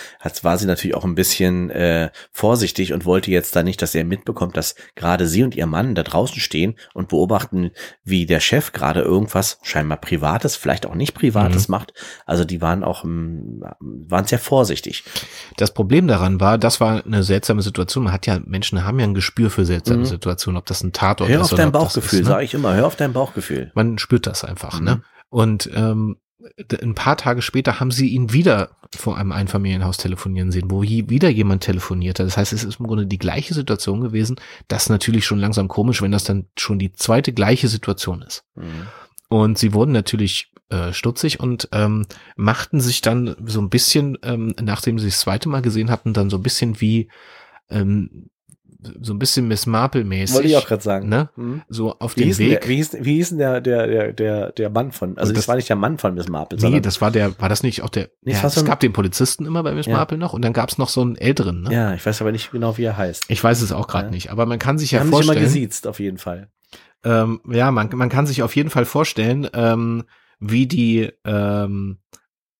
war 0.41 0.57
sie 0.57 0.65
natürlich 0.65 0.95
auch 0.95 1.03
ein 1.03 1.13
bisschen 1.15 1.69
äh, 1.69 2.09
vorsichtig 2.31 2.91
und 2.93 3.05
wollte 3.05 3.29
jetzt 3.29 3.55
da 3.55 3.61
nicht, 3.61 3.81
dass 3.81 3.93
er 3.93 4.03
mitbekommt, 4.03 4.57
dass 4.57 4.75
gerade 4.95 5.27
sie 5.27 5.43
und 5.43 5.55
ihr 5.55 5.67
Mann 5.67 5.93
da 5.93 6.01
draußen 6.03 6.39
stehen 6.39 6.75
und 6.93 7.09
beobachten, 7.09 7.71
wie 8.03 8.25
der 8.25 8.39
Chef 8.39 8.71
gerade 8.71 9.01
irgendwas 9.01 9.59
scheinbar 9.61 9.97
Privates, 9.99 10.55
vielleicht 10.55 10.85
auch 10.87 10.95
nicht 10.95 11.13
Privates 11.13 11.67
macht. 11.67 11.93
Also 12.25 12.45
die 12.45 12.61
waren 12.61 12.83
auch 12.83 13.03
ähm, 13.03 13.63
waren 13.79 14.25
sehr 14.25 14.39
vorsichtig. 14.39 15.03
Das 15.57 15.73
Problem 15.73 16.07
daran 16.07 16.39
war, 16.39 16.57
das 16.57 16.79
war 16.81 17.05
eine 17.05 17.21
seltsame 17.23 17.61
Situation. 17.61 18.05
Man 18.05 18.13
hat 18.13 18.25
ja, 18.25 18.39
Menschen 18.43 18.83
haben 18.83 18.99
ja 18.99 19.05
ein 19.05 19.13
Gespür 19.13 19.49
für 19.51 19.65
seltsame 19.65 19.99
Mhm. 19.99 20.05
Situationen, 20.05 20.57
ob 20.57 20.65
das 20.65 20.83
ein 20.83 20.93
Tatort 20.93 21.29
Hör 21.29 21.41
ist 21.41 21.45
auf 21.45 21.53
oder 21.53 21.63
dein 21.63 21.71
Bauchgefühl, 21.71 22.19
ist, 22.19 22.25
ne? 22.25 22.31
sage 22.31 22.43
ich 22.45 22.53
immer. 22.53 22.73
Hör 22.73 22.87
auf 22.87 22.95
dein 22.95 23.13
Bauchgefühl. 23.13 23.71
Man 23.75 23.97
spürt 23.99 24.25
das 24.27 24.43
einfach, 24.43 24.79
Mhm. 24.79 24.85
ne? 24.85 25.01
Und 25.35 25.69
ähm, 25.73 26.15
ein 26.81 26.95
paar 26.95 27.17
Tage 27.17 27.41
später 27.41 27.81
haben 27.81 27.91
sie 27.91 28.07
ihn 28.07 28.31
wieder 28.31 28.69
vor 28.95 29.17
einem 29.17 29.33
Einfamilienhaus 29.33 29.97
telefonieren 29.97 30.49
sehen, 30.49 30.71
wo 30.71 30.81
wieder 30.81 31.27
jemand 31.27 31.61
telefonierte. 31.61 32.23
Das 32.23 32.37
heißt, 32.37 32.53
es 32.53 32.63
ist 32.63 32.79
im 32.79 32.87
Grunde 32.87 33.05
die 33.05 33.17
gleiche 33.17 33.53
Situation 33.53 33.99
gewesen. 33.99 34.37
Das 34.69 34.83
ist 34.83 34.89
natürlich 34.89 35.25
schon 35.25 35.39
langsam 35.39 35.67
komisch, 35.67 36.01
wenn 36.01 36.13
das 36.13 36.23
dann 36.23 36.47
schon 36.57 36.79
die 36.79 36.93
zweite 36.93 37.33
gleiche 37.33 37.67
Situation 37.67 38.21
ist. 38.21 38.45
Mhm. 38.55 38.87
Und 39.27 39.57
sie 39.57 39.73
wurden 39.73 39.91
natürlich 39.91 40.53
äh, 40.69 40.93
stutzig 40.93 41.41
und 41.41 41.67
ähm, 41.73 42.05
machten 42.37 42.79
sich 42.79 43.01
dann 43.01 43.35
so 43.45 43.59
ein 43.59 43.69
bisschen, 43.69 44.17
ähm, 44.23 44.55
nachdem 44.61 44.99
sie 44.99 45.07
das 45.07 45.19
zweite 45.19 45.49
Mal 45.49 45.61
gesehen 45.63 45.91
hatten, 45.91 46.13
dann 46.13 46.29
so 46.29 46.37
ein 46.37 46.43
bisschen 46.43 46.79
wie 46.79 47.09
ähm, 47.69 48.29
so 49.01 49.13
ein 49.13 49.19
bisschen 49.19 49.47
Miss 49.47 49.65
Marple-mäßig. 49.65 50.35
Wollte 50.35 50.47
ich 50.47 50.57
auch 50.57 50.65
gerade 50.67 50.81
sagen. 50.83 51.09
Ne? 51.09 51.29
Mhm. 51.35 51.61
So 51.69 51.97
auf 51.99 52.15
Wie 52.15 52.21
dem 52.21 52.27
hieß, 52.27 52.37
denn 52.37 52.49
Weg. 52.51 52.61
der, 52.61 52.69
wie, 52.69 52.75
hieß, 52.75 52.97
wie 53.01 53.13
hieß 53.15 53.29
denn 53.29 53.37
der, 53.39 53.61
der, 53.61 53.87
der, 53.87 54.13
der, 54.13 54.51
der 54.51 54.69
Mann 54.69 54.91
von, 54.91 55.17
also 55.17 55.31
das, 55.33 55.41
das- 55.43 55.47
war 55.47 55.55
nicht 55.55 55.69
der 55.69 55.75
Mann 55.75 55.97
von 55.97 56.13
Miss 56.13 56.27
Marple, 56.27 56.57
Nee, 56.57 56.61
sondern, 56.61 56.81
das 56.83 57.01
war 57.01 57.11
der, 57.11 57.39
war 57.39 57.49
das 57.49 57.63
nicht 57.63 57.81
auch 57.83 57.89
der, 57.89 58.09
Nee, 58.21 58.33
ja, 58.33 58.43
es 58.45 58.65
gab 58.65 58.79
den 58.79 58.93
Polizisten 58.93 59.45
immer 59.45 59.63
bei 59.63 59.73
Miss 59.73 59.85
Ja. 59.85 59.97
Marple 59.97 60.17
noch 60.17 60.33
und 60.33 60.41
dann 60.43 60.53
gab 60.53 60.69
es 60.69 60.77
noch 60.77 60.89
so 60.89 61.01
einen 61.01 61.15
älteren, 61.15 61.61
ne? 61.63 61.73
ja, 61.73 61.93
ich 61.93 62.05
weiß 62.05 62.21
aber 62.21 62.31
nicht 62.31 62.51
genau, 62.51 62.77
wie 62.77 62.83
er 62.83 62.97
heißt. 62.97 63.25
Ich 63.29 63.43
weiß 63.43 63.61
es 63.61 63.71
auch 63.71 63.87
gerade 63.87 64.05
Ja. 64.05 64.11
nicht, 64.11 64.31
aber 64.31 64.45
man 64.45 64.59
kann 64.59 64.77
sich 64.77 64.91
ja 64.91 64.99
haben 64.99 65.07
sich 65.07 65.13
immer 65.13 65.23
vorstellen, 65.23 65.43
gesiezt, 65.45 65.87
auf 65.87 65.99
jeden 65.99 66.17
Fall. 66.17 66.49
ähm, 67.03 67.41
ja, 67.51 67.71
man, 67.71 67.89
man 67.93 68.09
kann 68.09 68.25
sich 68.27 68.43
auf 68.43 68.55
jeden 68.55 68.69
Fall 68.69 68.85
vorstellen, 68.85 69.47
ähm, 69.53 70.03
wie 70.39 70.67
die, 70.67 71.09
ähm, 71.23 71.99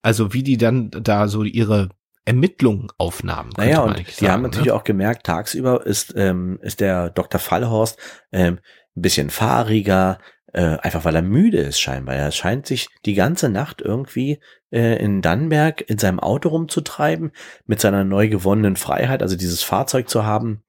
also 0.02 0.34
wie 0.34 0.44
die 0.44 0.58
dann 0.58 0.92
da 0.92 1.28
so 1.28 1.44
ihre 1.44 1.90
Ermittlungen 2.26 2.88
aufnahmen. 2.98 3.52
Naja, 3.56 3.82
und 3.82 3.98
die 4.00 4.04
haben 4.04 4.12
sagen, 4.12 4.42
natürlich 4.42 4.68
ne? 4.68 4.74
auch 4.74 4.84
gemerkt, 4.84 5.26
tagsüber 5.26 5.86
ist, 5.86 6.14
ähm, 6.18 6.60
ist 6.62 6.80
der 6.80 7.12
Dr. 7.12 7.40
Fallhorst 7.40 8.00
ähm, 8.32 8.60
ein 8.96 9.02
bisschen 9.02 9.30
fahriger, 9.30 10.18
äh, 10.52 10.78
einfach 10.78 11.06
weil 11.06 11.16
er 11.16 11.22
müde 11.22 11.60
ist 11.60 11.80
scheinbar. 11.80 12.16
Er 12.16 12.32
scheint 12.32 12.66
sich 12.66 12.88
die 13.06 13.14
ganze 13.14 13.50
Nacht 13.50 13.82
irgendwie 13.82 14.40
äh, 14.72 14.98
in 15.04 15.22
Dannenberg 15.22 15.88
in 15.88 16.00
seinem 16.00 16.20
Auto 16.20 16.50
rumzutreiben, 16.50 17.32
mit 17.66 17.80
seiner 17.80 18.04
neu 18.04 18.28
gewonnenen 18.28 18.76
Freiheit, 18.76 19.22
also 19.22 19.36
dieses 19.36 19.64
Fahrzeug 19.64 20.10
zu 20.10 20.26
haben, 20.26 20.64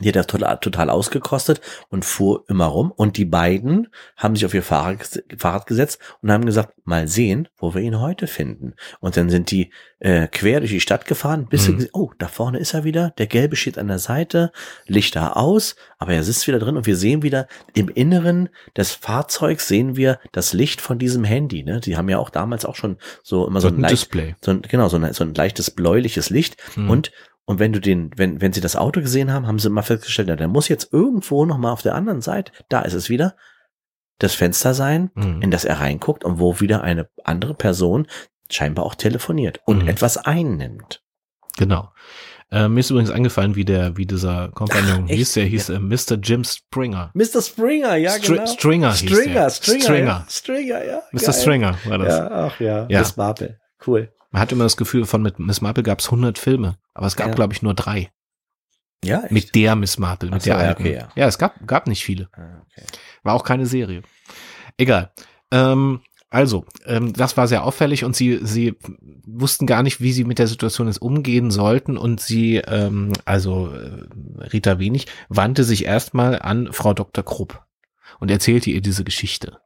Die 0.00 0.08
hat 0.08 0.16
er 0.16 0.26
total, 0.26 0.58
total 0.58 0.90
ausgekostet 0.90 1.60
und 1.88 2.04
fuhr 2.04 2.44
immer 2.48 2.66
rum. 2.66 2.90
Und 2.90 3.16
die 3.16 3.24
beiden 3.24 3.88
haben 4.16 4.34
sich 4.36 4.44
auf 4.44 4.52
ihr 4.54 4.62
Fahrrad, 4.62 5.22
Fahrrad 5.38 5.66
gesetzt 5.66 5.98
und 6.22 6.30
haben 6.30 6.44
gesagt, 6.44 6.74
mal 6.84 7.08
sehen, 7.08 7.48
wo 7.56 7.74
wir 7.74 7.80
ihn 7.82 8.00
heute 8.00 8.26
finden. 8.26 8.74
Und 9.00 9.16
dann 9.16 9.30
sind 9.30 9.50
die 9.50 9.70
äh, 9.98 10.28
quer 10.28 10.60
durch 10.60 10.70
die 10.72 10.80
Stadt 10.80 11.06
gefahren, 11.06 11.46
bis 11.48 11.66
Mhm. 11.68 11.80
sie, 11.80 11.88
oh, 11.92 12.10
da 12.18 12.28
vorne 12.28 12.58
ist 12.58 12.74
er 12.74 12.84
wieder, 12.84 13.12
der 13.18 13.26
Gelbe 13.26 13.56
steht 13.56 13.78
an 13.78 13.88
der 13.88 13.98
Seite, 13.98 14.52
Lichter 14.86 15.36
aus, 15.36 15.74
aber 15.98 16.12
er 16.12 16.22
sitzt 16.22 16.46
wieder 16.46 16.58
drin 16.58 16.76
und 16.76 16.86
wir 16.86 16.96
sehen 16.96 17.22
wieder 17.22 17.48
im 17.74 17.88
Inneren 17.88 18.50
des 18.76 18.92
Fahrzeugs 18.92 19.66
sehen 19.66 19.96
wir 19.96 20.20
das 20.32 20.52
Licht 20.52 20.80
von 20.82 20.98
diesem 20.98 21.24
Handy. 21.24 21.62
Ne? 21.62 21.80
Die 21.80 21.96
haben 21.96 22.08
ja 22.10 22.18
auch 22.18 22.30
damals 22.30 22.64
auch 22.66 22.76
schon 22.76 22.98
so 23.22 23.46
immer 23.46 23.60
so 23.62 23.68
ein, 23.68 23.76
ein 23.76 23.80
leicht, 23.80 23.92
Display. 23.92 24.34
so 24.44 24.50
ein, 24.50 24.62
genau, 24.62 24.88
so 24.88 24.98
ein, 24.98 25.12
so 25.14 25.24
ein 25.24 25.34
leichtes 25.34 25.70
bläuliches 25.70 26.28
Licht. 26.30 26.56
Mhm. 26.76 26.90
Und, 26.90 27.12
und 27.46 27.58
wenn 27.58 27.72
du 27.72 27.80
den, 27.80 28.10
wenn, 28.16 28.40
wenn 28.40 28.52
sie 28.52 28.60
das 28.60 28.76
Auto 28.76 29.00
gesehen 29.00 29.32
haben, 29.32 29.46
haben 29.46 29.58
sie 29.58 29.70
mal 29.70 29.82
festgestellt, 29.82 30.28
na, 30.28 30.36
der 30.36 30.48
muss 30.48 30.68
jetzt 30.68 30.92
irgendwo 30.92 31.44
noch 31.46 31.58
mal 31.58 31.72
auf 31.72 31.82
der 31.82 31.94
anderen 31.94 32.20
Seite, 32.20 32.52
da 32.68 32.82
ist 32.82 32.92
es 32.94 33.08
wieder, 33.08 33.34
das 34.18 34.34
Fenster 34.34 34.74
sein, 34.74 35.10
Mhm. 35.14 35.42
in 35.42 35.50
das 35.50 35.64
er 35.64 35.80
reinguckt 35.80 36.24
und 36.24 36.38
wo 36.38 36.60
wieder 36.60 36.82
eine 36.82 37.08
andere 37.24 37.54
Person 37.54 38.06
scheinbar 38.50 38.84
auch 38.86 38.94
telefoniert 38.94 39.60
und 39.64 39.82
Mhm. 39.82 39.88
etwas 39.88 40.16
einnimmt. 40.18 41.02
Genau. 41.58 41.92
Äh, 42.52 42.68
mir 42.68 42.78
ist 42.80 42.90
übrigens 42.90 43.10
angefallen, 43.10 43.56
wie 43.56 43.64
der, 43.64 43.96
wie 43.96 44.06
dieser 44.06 44.50
Kompagnon 44.50 45.08
hieß. 45.08 45.32
Der 45.34 45.44
hieß 45.46 45.68
äh, 45.70 45.80
Mr. 45.80 46.14
Jim 46.22 46.44
Springer. 46.44 47.10
Mr. 47.14 47.42
Springer, 47.42 47.96
ja, 47.96 48.12
Stri- 48.12 48.34
genau. 48.34 48.46
Stringer 48.46 48.92
hieß 48.94 49.10
Stringer, 49.10 49.34
der. 49.34 49.50
Stringer, 49.50 49.80
Stringer. 49.82 50.06
Ja, 50.06 50.26
Stringer, 50.28 50.84
ja. 50.84 51.02
Mr. 51.12 51.20
geil. 51.24 51.32
Stringer 51.34 51.78
war 51.86 51.98
das. 51.98 52.08
Ja, 52.16 52.30
ach 52.30 52.60
ja, 52.60 52.86
Ja. 52.88 52.98
Miss 53.00 53.16
Marple. 53.16 53.58
Cool. 53.84 54.12
Man 54.30 54.42
hat 54.42 54.52
immer 54.52 54.64
das 54.64 54.76
Gefühl, 54.76 55.04
von 55.06 55.22
mit 55.22 55.38
Miss 55.38 55.60
Marple 55.60 55.82
gab 55.82 56.00
es 56.00 56.06
100 56.06 56.38
Filme, 56.38 56.76
aber 56.94 57.06
es 57.06 57.16
gab, 57.16 57.28
Ja. 57.28 57.34
glaube 57.34 57.52
ich, 57.54 57.62
nur 57.62 57.74
drei. 57.74 58.10
Ja, 59.04 59.22
echt? 59.22 59.32
Mit 59.32 59.54
der 59.54 59.76
Miss 59.76 59.98
Marple, 59.98 60.30
mit 60.30 60.42
so, 60.42 60.50
der 60.50 60.58
alten. 60.58 60.82
okay, 60.82 60.94
ja. 60.94 61.08
ja, 61.14 61.26
es 61.26 61.38
gab, 61.38 61.66
gab 61.66 61.86
nicht 61.86 62.04
viele. 62.04 62.28
Ah, 62.32 62.62
okay. 62.62 62.86
War 63.22 63.34
auch 63.34 63.44
keine 63.44 63.66
Serie. 63.66 64.02
Egal. 64.78 65.12
Ähm, 65.52 66.00
also, 66.28 66.64
ähm, 66.86 67.12
das 67.12 67.36
war 67.36 67.46
sehr 67.46 67.62
auffällig 67.64 68.04
und 68.04 68.16
sie, 68.16 68.40
sie 68.42 68.74
wussten 69.24 69.66
gar 69.66 69.82
nicht, 69.82 70.00
wie 70.00 70.12
sie 70.12 70.24
mit 70.24 70.38
der 70.38 70.48
Situation 70.48 70.88
jetzt 70.88 71.00
umgehen 71.00 71.50
sollten 71.50 71.96
und 71.96 72.20
sie, 72.20 72.56
ähm, 72.56 73.12
also 73.24 73.72
äh, 73.72 74.02
Rita 74.52 74.78
Wenig, 74.78 75.06
wandte 75.28 75.62
sich 75.62 75.84
erstmal 75.84 76.40
an 76.42 76.72
Frau 76.72 76.94
Dr. 76.94 77.24
Krupp 77.24 77.64
und 78.18 78.30
erzählte 78.30 78.70
ihr 78.70 78.80
diese 78.80 79.04
Geschichte. 79.04 79.58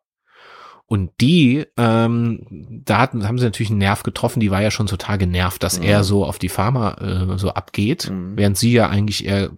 Und 0.93 1.13
die, 1.21 1.65
ähm, 1.77 2.45
da 2.85 2.99
hatten, 2.99 3.29
haben 3.29 3.39
sie 3.39 3.45
natürlich 3.45 3.71
einen 3.71 3.79
Nerv 3.79 4.03
getroffen, 4.03 4.41
die 4.41 4.51
war 4.51 4.61
ja 4.61 4.73
schon 4.73 4.89
total 4.89 5.19
genervt, 5.19 5.63
dass 5.63 5.79
Mhm. 5.79 5.85
er 5.87 6.03
so 6.03 6.25
auf 6.25 6.41
die 6.41 6.49
Pharma 6.49 6.95
äh, 6.95 7.39
so 7.39 7.51
abgeht, 7.51 8.11
Mhm. 8.11 8.33
während 8.37 8.59
sie 8.59 8.73
ja 8.73 8.89
eigentlich 8.89 9.25
eher 9.25 9.51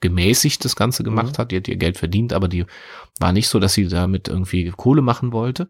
gemäßigt 0.00 0.64
das 0.64 0.76
Ganze 0.76 1.02
gemacht 1.04 1.36
Mhm. 1.36 1.38
hat, 1.38 1.50
die 1.50 1.56
hat 1.58 1.68
ihr 1.68 1.76
Geld 1.76 1.98
verdient, 1.98 2.32
aber 2.32 2.48
die 2.48 2.64
war 3.20 3.32
nicht 3.32 3.48
so, 3.48 3.58
dass 3.58 3.74
sie 3.74 3.86
damit 3.86 4.28
irgendwie 4.28 4.70
Kohle 4.70 5.02
machen 5.02 5.32
wollte. 5.32 5.68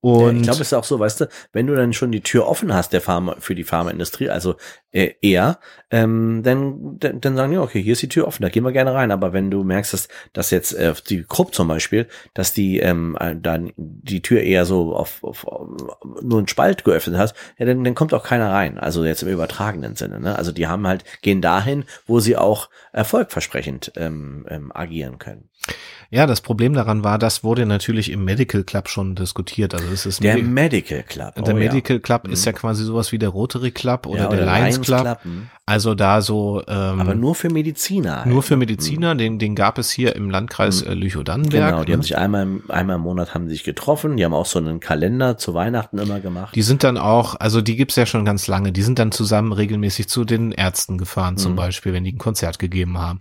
Und 0.00 0.36
ich 0.36 0.42
glaube, 0.42 0.60
es 0.60 0.68
ist 0.68 0.74
auch 0.74 0.84
so, 0.84 1.00
weißt 1.00 1.22
du, 1.22 1.28
wenn 1.52 1.66
du 1.66 1.74
dann 1.74 1.92
schon 1.92 2.12
die 2.12 2.20
Tür 2.20 2.46
offen 2.46 2.72
hast 2.72 2.92
der 2.92 3.00
Pharma, 3.00 3.36
für 3.40 3.54
die 3.54 3.64
Pharmaindustrie, 3.64 4.30
also 4.30 4.54
äh, 4.92 5.14
eher, 5.20 5.58
ähm, 5.90 6.42
dann, 6.44 6.98
dann, 6.98 7.20
dann 7.20 7.36
sagen 7.36 7.52
die, 7.52 7.58
okay, 7.58 7.82
hier 7.82 7.94
ist 7.94 8.02
die 8.02 8.08
Tür 8.08 8.26
offen, 8.28 8.42
da 8.42 8.48
gehen 8.48 8.62
wir 8.62 8.72
gerne 8.72 8.94
rein. 8.94 9.10
Aber 9.10 9.32
wenn 9.32 9.50
du 9.50 9.64
merkst, 9.64 9.92
dass, 9.92 10.08
dass 10.32 10.50
jetzt 10.50 10.74
äh, 10.74 10.94
die 11.08 11.24
Krupp 11.24 11.54
zum 11.54 11.68
Beispiel, 11.68 12.06
dass 12.34 12.52
die 12.52 12.78
ähm, 12.78 13.16
äh, 13.18 13.34
dann 13.36 13.72
die 13.76 14.22
Tür 14.22 14.42
eher 14.42 14.64
so 14.64 14.94
auf, 14.94 15.24
auf, 15.24 15.46
auf 15.46 15.68
nur 16.22 16.38
einen 16.38 16.48
Spalt 16.48 16.84
geöffnet 16.84 17.18
hast, 17.18 17.34
ja, 17.58 17.66
dann, 17.66 17.82
dann 17.82 17.94
kommt 17.94 18.14
auch 18.14 18.24
keiner 18.24 18.52
rein. 18.52 18.78
Also 18.78 19.04
jetzt 19.04 19.22
im 19.22 19.28
übertragenen 19.28 19.96
Sinne. 19.96 20.20
Ne? 20.20 20.36
Also 20.36 20.52
die 20.52 20.66
haben 20.66 20.86
halt, 20.86 21.04
gehen 21.22 21.42
dahin, 21.42 21.84
wo 22.06 22.20
sie 22.20 22.36
auch 22.36 22.68
erfolgversprechend 22.92 23.92
ähm, 23.96 24.46
ähm, 24.48 24.70
agieren 24.74 25.18
können. 25.18 25.48
Ja, 26.10 26.26
das 26.26 26.40
Problem 26.40 26.72
daran 26.74 27.02
war, 27.04 27.18
das 27.18 27.42
wurde 27.44 27.66
natürlich 27.66 28.10
im 28.12 28.24
Medical 28.24 28.62
Club 28.64 28.88
schon 28.88 29.14
diskutiert. 29.14 29.74
Also 29.74 29.86
es 29.92 30.06
ist 30.06 30.22
Der 30.22 30.36
Medi- 30.36 30.42
Medical 30.48 31.02
Club. 31.02 31.34
der 31.34 31.44
oh 31.44 31.48
ja. 31.48 31.54
Medical 31.54 31.98
Club 32.00 32.26
Mhm. 32.26 32.32
ist 32.32 32.44
ja 32.44 32.52
quasi 32.52 32.84
sowas 32.84 33.10
wie 33.12 33.18
der 33.18 33.30
Rotary 33.30 33.70
Club 33.72 34.06
oder 34.06 34.24
Ja, 34.24 34.28
der 34.28 34.46
Lions 34.46 34.80
Club. 34.80 35.18
hm. 35.22 35.48
Also 35.68 35.96
da 35.96 36.22
so 36.22 36.62
ähm, 36.68 37.00
Aber 37.00 37.16
nur 37.16 37.34
für 37.34 37.50
Mediziner. 37.50 38.18
halt. 38.18 38.26
nur 38.26 38.42
für 38.44 38.56
Mediziner, 38.56 39.16
den, 39.16 39.40
den 39.40 39.56
gab 39.56 39.78
es 39.78 39.90
hier 39.90 40.14
im 40.14 40.30
Landkreis 40.30 40.82
äh, 40.82 40.94
Lüchow-Dannenberg. 40.94 41.70
Genau, 41.72 41.82
die 41.84 41.90
ne? 41.90 41.96
haben 41.96 42.02
sich 42.02 42.16
einmal, 42.16 42.42
im- 42.44 42.62
einmal 42.68 42.96
im 42.96 43.02
Monat 43.02 43.34
haben 43.34 43.48
sich 43.48 43.64
getroffen. 43.64 44.16
Die 44.16 44.24
haben 44.24 44.32
auch 44.34 44.46
so 44.46 44.60
einen 44.60 44.78
Kalender 44.78 45.38
zu 45.38 45.54
Weihnachten 45.54 45.98
immer 45.98 46.20
gemacht. 46.20 46.54
Die 46.54 46.62
sind 46.62 46.84
dann 46.84 46.96
auch, 46.98 47.34
also 47.40 47.60
die 47.62 47.74
gibt's 47.74 47.96
ja 47.96 48.06
schon 48.06 48.24
ganz 48.24 48.46
lange, 48.46 48.70
die 48.70 48.82
sind 48.82 49.00
dann 49.00 49.10
zusammen 49.10 49.52
regelmäßig 49.52 50.08
zu 50.08 50.24
den 50.24 50.52
Ärzten 50.52 50.98
gefahren, 50.98 51.36
zum 51.36 51.52
Mhm. 51.52 51.56
Beispiel, 51.56 51.92
wenn 51.92 52.04
die 52.04 52.12
ein 52.12 52.18
Konzert 52.18 52.60
gegeben 52.60 52.98
haben. 52.98 53.18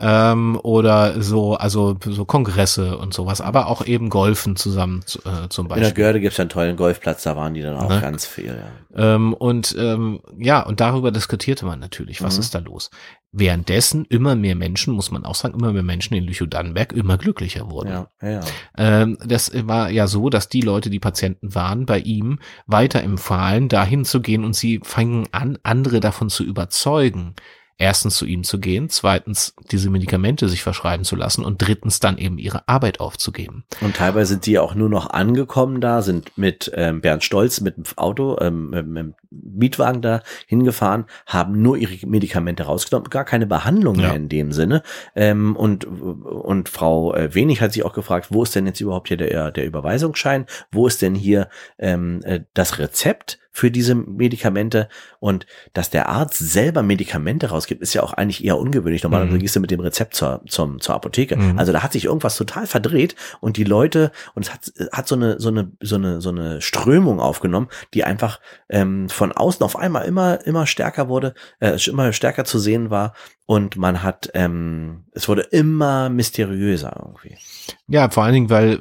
Ähm, 0.00 0.60
oder 0.62 1.20
so, 1.22 1.54
also 1.56 1.96
so 2.04 2.24
Kongresse 2.24 2.96
und 2.98 3.12
sowas, 3.12 3.40
aber 3.40 3.66
auch 3.66 3.84
eben 3.84 4.10
Golfen 4.10 4.54
zusammen 4.54 5.02
zu- 5.04 5.18
äh, 5.20 5.48
zum 5.48 5.66
In 5.66 5.70
der 5.70 5.76
Beispiel. 5.80 5.94
Görde 6.04 6.20
gibt's 6.20 6.38
einen 6.38 6.50
tollen 6.50 6.76
Golfplatz, 6.76 7.24
da 7.24 7.34
waren 7.34 7.52
die 7.54 7.62
dann 7.62 7.76
auch 7.76 7.88
Ne? 7.88 8.00
ganz 8.00 8.24
viel. 8.24 8.56
Ja. 8.94 9.14
Ähm, 9.16 9.34
und 9.34 9.74
ähm, 9.76 10.20
ja, 10.38 10.62
und 10.62 10.78
darüber 10.78 11.10
diskutierte 11.10 11.66
man 11.66 11.80
natürlich, 11.80 12.22
was 12.22 12.36
Mhm. 12.36 12.40
ist 12.40 12.54
da 12.54 12.60
los. 12.60 12.90
Währenddessen 13.32 14.04
immer 14.04 14.36
mehr 14.36 14.54
Menschen, 14.54 14.94
muss 14.94 15.10
man 15.10 15.24
auch 15.24 15.34
sagen, 15.34 15.58
immer 15.58 15.72
mehr 15.72 15.82
Menschen 15.82 16.14
in 16.14 16.24
Lüchow-Dannenberg 16.24 16.92
immer 16.92 17.18
glücklicher 17.18 17.68
wurden. 17.68 17.88
Ja, 17.90 18.06
ja, 18.22 18.30
ja. 18.30 18.40
Ähm, 18.76 19.18
das 19.26 19.50
war 19.66 19.90
ja 19.90 20.06
so, 20.06 20.30
dass 20.30 20.48
die 20.48 20.60
Leute, 20.62 20.90
die 20.90 21.00
Patienten 21.00 21.54
waren, 21.56 21.86
bei 21.86 21.98
ihm 21.98 22.38
weiter 22.68 23.02
empfahlen, 23.02 23.68
dahin 23.68 24.04
zu 24.04 24.20
gehen 24.20 24.44
und 24.44 24.54
sie 24.54 24.80
fangen 24.84 25.26
an, 25.32 25.58
andere 25.64 25.98
davon 25.98 26.30
zu 26.30 26.44
überzeugen, 26.44 27.34
erstens 27.78 28.16
zu 28.16 28.26
ihm 28.26 28.42
zu 28.42 28.58
gehen, 28.58 28.90
zweitens 28.90 29.54
diese 29.70 29.88
Medikamente 29.88 30.48
sich 30.48 30.62
verschreiben 30.62 31.04
zu 31.04 31.14
lassen 31.16 31.44
und 31.44 31.58
drittens 31.58 32.00
dann 32.00 32.18
eben 32.18 32.38
ihre 32.38 32.66
Arbeit 32.68 32.98
aufzugeben. 33.00 33.64
Und 33.80 33.96
teilweise 33.96 34.34
sind 34.34 34.46
die 34.46 34.58
auch 34.58 34.74
nur 34.74 34.88
noch 34.88 35.10
angekommen 35.10 35.80
da, 35.80 36.02
sind 36.02 36.36
mit 36.36 36.70
ähm, 36.74 37.00
Bernd 37.00 37.22
Stolz 37.22 37.60
mit 37.60 37.76
dem 37.76 37.84
Auto, 37.96 38.36
ähm, 38.40 38.70
mit 38.70 38.86
dem 38.86 39.14
Mietwagen 39.30 40.02
da 40.02 40.22
hingefahren, 40.46 41.04
haben 41.26 41.62
nur 41.62 41.76
ihre 41.76 42.04
Medikamente 42.06 42.64
rausgenommen, 42.64 43.10
gar 43.10 43.24
keine 43.24 43.46
Behandlung 43.46 43.94
Ja. 43.96 44.08
mehr 44.08 44.16
in 44.16 44.28
dem 44.28 44.52
Sinne. 44.52 44.82
Ähm, 45.14 45.54
und, 45.54 45.84
und 45.84 46.68
Frau 46.68 47.14
äh, 47.14 47.32
Wenig 47.34 47.60
hat 47.60 47.72
sich 47.72 47.84
auch 47.84 47.92
gefragt, 47.92 48.28
wo 48.30 48.42
ist 48.42 48.56
denn 48.56 48.66
jetzt 48.66 48.80
überhaupt 48.80 49.08
hier 49.08 49.16
der, 49.16 49.52
der 49.52 49.66
Überweisungsschein? 49.66 50.46
Wo 50.72 50.86
ist 50.88 51.00
denn 51.02 51.14
hier 51.14 51.48
ähm, 51.78 52.22
äh, 52.24 52.40
das 52.54 52.78
Rezept? 52.78 53.38
Für 53.58 53.72
diese 53.72 53.96
Medikamente 53.96 54.88
und 55.18 55.44
dass 55.72 55.90
der 55.90 56.08
Arzt 56.08 56.38
selber 56.38 56.84
Medikamente 56.84 57.48
rausgibt, 57.48 57.82
ist 57.82 57.92
ja 57.92 58.04
auch 58.04 58.12
eigentlich 58.12 58.44
eher 58.44 58.56
ungewöhnlich. 58.56 59.02
Normalerweise 59.02 59.34
Mhm. 59.34 59.40
gehst 59.40 59.56
du 59.56 59.60
mit 59.60 59.72
dem 59.72 59.80
Rezept 59.80 60.14
zur, 60.14 60.42
zum, 60.46 60.80
zur 60.80 60.94
Apotheke. 60.94 61.36
Mhm. 61.36 61.58
Also 61.58 61.72
da 61.72 61.82
hat 61.82 61.92
sich 61.92 62.04
irgendwas 62.04 62.36
total 62.36 62.68
verdreht 62.68 63.16
und 63.40 63.56
die 63.56 63.64
Leute, 63.64 64.12
und 64.34 64.46
es 64.46 64.52
hat, 64.54 64.72
hat 64.92 65.08
so 65.08 65.16
eine, 65.16 65.40
so 65.40 65.48
eine, 65.48 65.72
so 65.80 65.96
eine, 65.96 66.20
so 66.20 66.28
eine 66.28 66.60
Strömung 66.60 67.18
aufgenommen, 67.18 67.66
die 67.94 68.04
einfach 68.04 68.38
ähm, 68.68 69.08
von 69.08 69.32
außen 69.32 69.64
auf 69.64 69.76
einmal 69.76 70.04
immer, 70.04 70.46
immer 70.46 70.66
stärker 70.66 71.08
wurde, 71.08 71.34
äh, 71.58 71.76
immer 71.88 72.12
stärker 72.12 72.44
zu 72.44 72.60
sehen 72.60 72.90
war 72.90 73.12
und 73.50 73.76
man 73.76 74.02
hat, 74.02 74.30
ähm, 74.34 75.04
es 75.12 75.26
wurde 75.26 75.40
immer 75.40 76.10
mysteriöser 76.10 76.94
irgendwie. 76.96 77.38
Ja, 77.86 78.10
vor 78.10 78.24
allen 78.24 78.34
Dingen, 78.34 78.50
weil 78.50 78.78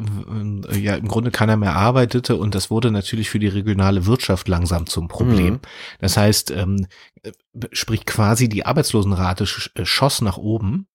ja 0.78 0.96
im 0.96 1.08
Grunde 1.08 1.32
keiner 1.32 1.56
mehr 1.56 1.74
arbeitete 1.74 2.36
und 2.36 2.54
das 2.54 2.70
wurde 2.70 2.92
natürlich 2.92 3.30
für 3.30 3.40
die 3.40 3.48
regionale 3.48 4.06
Wirtschaft 4.06 4.48
langsam 4.50 4.67
zum 4.86 5.08
Problem. 5.08 5.56
Mhm. 5.56 5.60
Das 6.00 6.18
heißt, 6.18 6.52
ähm, 6.52 6.88
äh, 7.24 7.32
sprich 7.72 8.06
quasi 8.06 8.50
die 8.50 8.66
Arbeitslosenrate 8.66 9.46
äh, 9.76 9.86
schoss 9.86 10.22
nach 10.22 10.38
oben. 10.38 10.88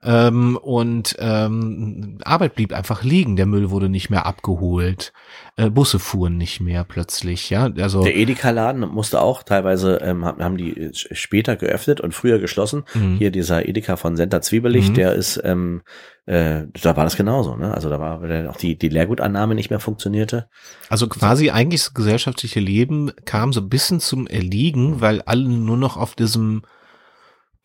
Ähm, 0.00 0.56
und 0.56 1.16
ähm, 1.18 2.18
Arbeit 2.24 2.54
blieb 2.54 2.72
einfach 2.72 3.02
liegen. 3.02 3.34
Der 3.34 3.46
Müll 3.46 3.70
wurde 3.70 3.88
nicht 3.88 4.10
mehr 4.10 4.26
abgeholt. 4.26 5.12
Äh, 5.56 5.70
Busse 5.70 5.98
fuhren 5.98 6.36
nicht 6.36 6.60
mehr 6.60 6.84
plötzlich. 6.84 7.50
Ja, 7.50 7.68
also 7.80 8.04
Der 8.04 8.14
Edeka-Laden 8.16 8.80
musste 8.88 9.20
auch 9.20 9.42
teilweise, 9.42 9.96
ähm, 9.96 10.24
haben 10.24 10.56
die 10.56 10.76
äh, 10.76 10.90
später 10.94 11.56
geöffnet 11.56 12.00
und 12.00 12.14
früher 12.14 12.38
geschlossen. 12.38 12.84
Mhm. 12.94 13.16
Hier 13.16 13.32
dieser 13.32 13.68
Edeka 13.68 13.96
von 13.96 14.16
Senta 14.16 14.40
Zwiebelig, 14.40 14.90
Mhm. 14.90 14.94
der 14.94 15.14
ist, 15.14 15.40
ähm, 15.42 15.82
äh, 16.26 16.66
da 16.80 16.96
war 16.96 17.02
das 17.02 17.16
genauso, 17.16 17.56
ne? 17.56 17.74
Also 17.74 17.88
da 17.88 17.98
war 17.98 18.50
auch 18.50 18.56
die, 18.56 18.78
die 18.78 18.90
Leergutannahme 18.90 19.56
nicht 19.56 19.70
mehr 19.70 19.80
funktionierte. 19.80 20.48
Also 20.88 21.08
quasi 21.08 21.50
eigentlich 21.50 21.80
das 21.82 21.94
gesellschaftliche 21.94 22.60
Leben 22.60 23.10
kam 23.24 23.52
so 23.52 23.60
ein 23.60 23.68
bisschen 23.68 23.98
zum 23.98 24.28
Erliegen, 24.28 25.00
weil 25.00 25.22
alle 25.22 25.48
nur 25.48 25.76
noch 25.76 25.96
auf 25.96 26.14
diesem, 26.14 26.62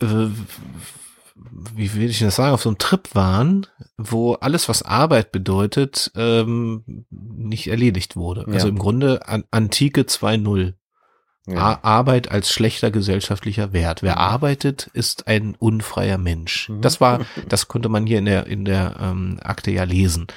äh, 0.02 0.06
wie 1.36 1.94
will 1.96 2.10
ich 2.10 2.20
das 2.20 2.36
sagen, 2.36 2.54
auf 2.54 2.62
so 2.62 2.70
einem 2.70 2.78
Trip 2.78 3.14
waren, 3.16 3.68
wo 3.98 4.34
alles, 4.34 4.70
was 4.70 4.84
Arbeit 4.84 5.32
bedeutet, 5.32 6.12
ähm, 6.16 7.06
nicht 7.10 7.68
erledigt 7.68 8.16
wurde. 8.16 8.46
Also 8.48 8.68
Ja. 8.68 8.72
im 8.74 8.78
Grunde 8.80 9.28
an, 9.28 9.44
Antike 9.52 10.02
2.0. 10.02 10.74
A- 11.46 11.80
Arbeit 11.82 12.32
als 12.32 12.52
schlechter 12.54 12.90
gesellschaftlicher 12.90 13.74
Wert. 13.74 14.02
Wer 14.02 14.14
Mhm. 14.14 14.18
arbeitet, 14.22 14.90
ist 14.94 15.28
ein 15.28 15.56
unfreier 15.60 16.18
Mensch. 16.18 16.70
Mhm. 16.70 16.80
Das 16.80 17.02
war, 17.02 17.20
das 17.50 17.68
konnte 17.68 17.90
man 17.90 18.06
hier 18.08 18.20
in 18.20 18.26
der 18.26 18.48
in 18.48 18.64
der 18.64 18.96
ähm, 19.02 19.40
Akte 19.44 19.70
ja 19.72 19.84
lesen. 19.84 20.28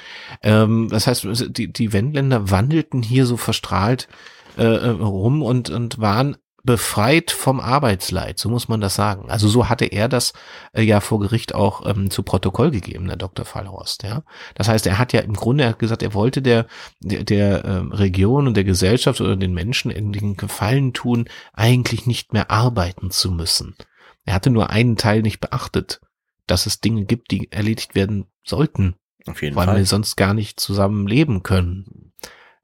Ähm, 0.43 0.89
das 0.91 1.07
heißt, 1.07 1.25
die 1.57 1.71
die 1.71 1.93
Wendländer 1.93 2.51
wandelten 2.51 3.03
hier 3.03 3.25
so 3.25 3.37
verstrahlt 3.37 4.09
äh, 4.57 4.63
äh, 4.65 4.89
rum 4.89 5.43
und 5.43 5.69
und 5.69 5.97
waren 5.99 6.35
befreit 6.67 7.31
vom 7.31 7.59
Arbeitsleid, 7.59 8.37
so 8.37 8.49
muss 8.49 8.67
man 8.67 8.81
das 8.81 8.93
sagen. 8.93 9.31
Also 9.31 9.47
so 9.47 9.69
hatte 9.69 9.85
er 9.85 10.07
das 10.07 10.33
äh, 10.73 10.83
ja 10.83 10.99
vor 10.99 11.19
Gericht 11.19 11.55
auch 11.55 11.87
ähm, 11.87 12.11
zu 12.11 12.21
Protokoll 12.21 12.69
gegeben, 12.69 13.07
der 13.07 13.15
Dr. 13.15 13.45
Fallhorst. 13.45 14.03
Ja, 14.03 14.21
das 14.53 14.67
heißt, 14.67 14.85
er 14.85 14.99
hat 14.99 15.13
ja 15.13 15.21
im 15.21 15.33
Grunde 15.33 15.63
er 15.63 15.71
hat 15.71 15.79
gesagt, 15.79 16.03
er 16.03 16.13
wollte 16.13 16.43
der 16.43 16.67
der, 16.99 17.23
der 17.23 17.65
ähm, 17.65 17.91
Region 17.91 18.45
und 18.45 18.55
der 18.55 18.65
Gesellschaft 18.65 19.21
oder 19.21 19.35
den 19.35 19.53
Menschen 19.53 19.89
in 19.89 20.11
den 20.11 20.37
Gefallen 20.37 20.93
tun, 20.93 21.27
eigentlich 21.53 22.05
nicht 22.05 22.33
mehr 22.33 22.51
arbeiten 22.51 23.09
zu 23.09 23.31
müssen. 23.31 23.75
Er 24.25 24.33
hatte 24.33 24.49
nur 24.49 24.69
einen 24.69 24.97
Teil 24.97 25.21
nicht 25.21 25.39
beachtet, 25.39 26.01
dass 26.47 26.65
es 26.65 26.81
Dinge 26.81 27.05
gibt, 27.05 27.31
die 27.31 27.51
erledigt 27.51 27.95
werden 27.95 28.25
sollten, 28.43 28.95
Auf 29.25 29.41
jeden 29.41 29.55
weil 29.55 29.67
Fall. 29.67 29.77
wir 29.77 29.85
sonst 29.85 30.17
gar 30.17 30.33
nicht 30.33 30.59
zusammen 30.59 31.07
leben 31.07 31.43
können. 31.43 32.11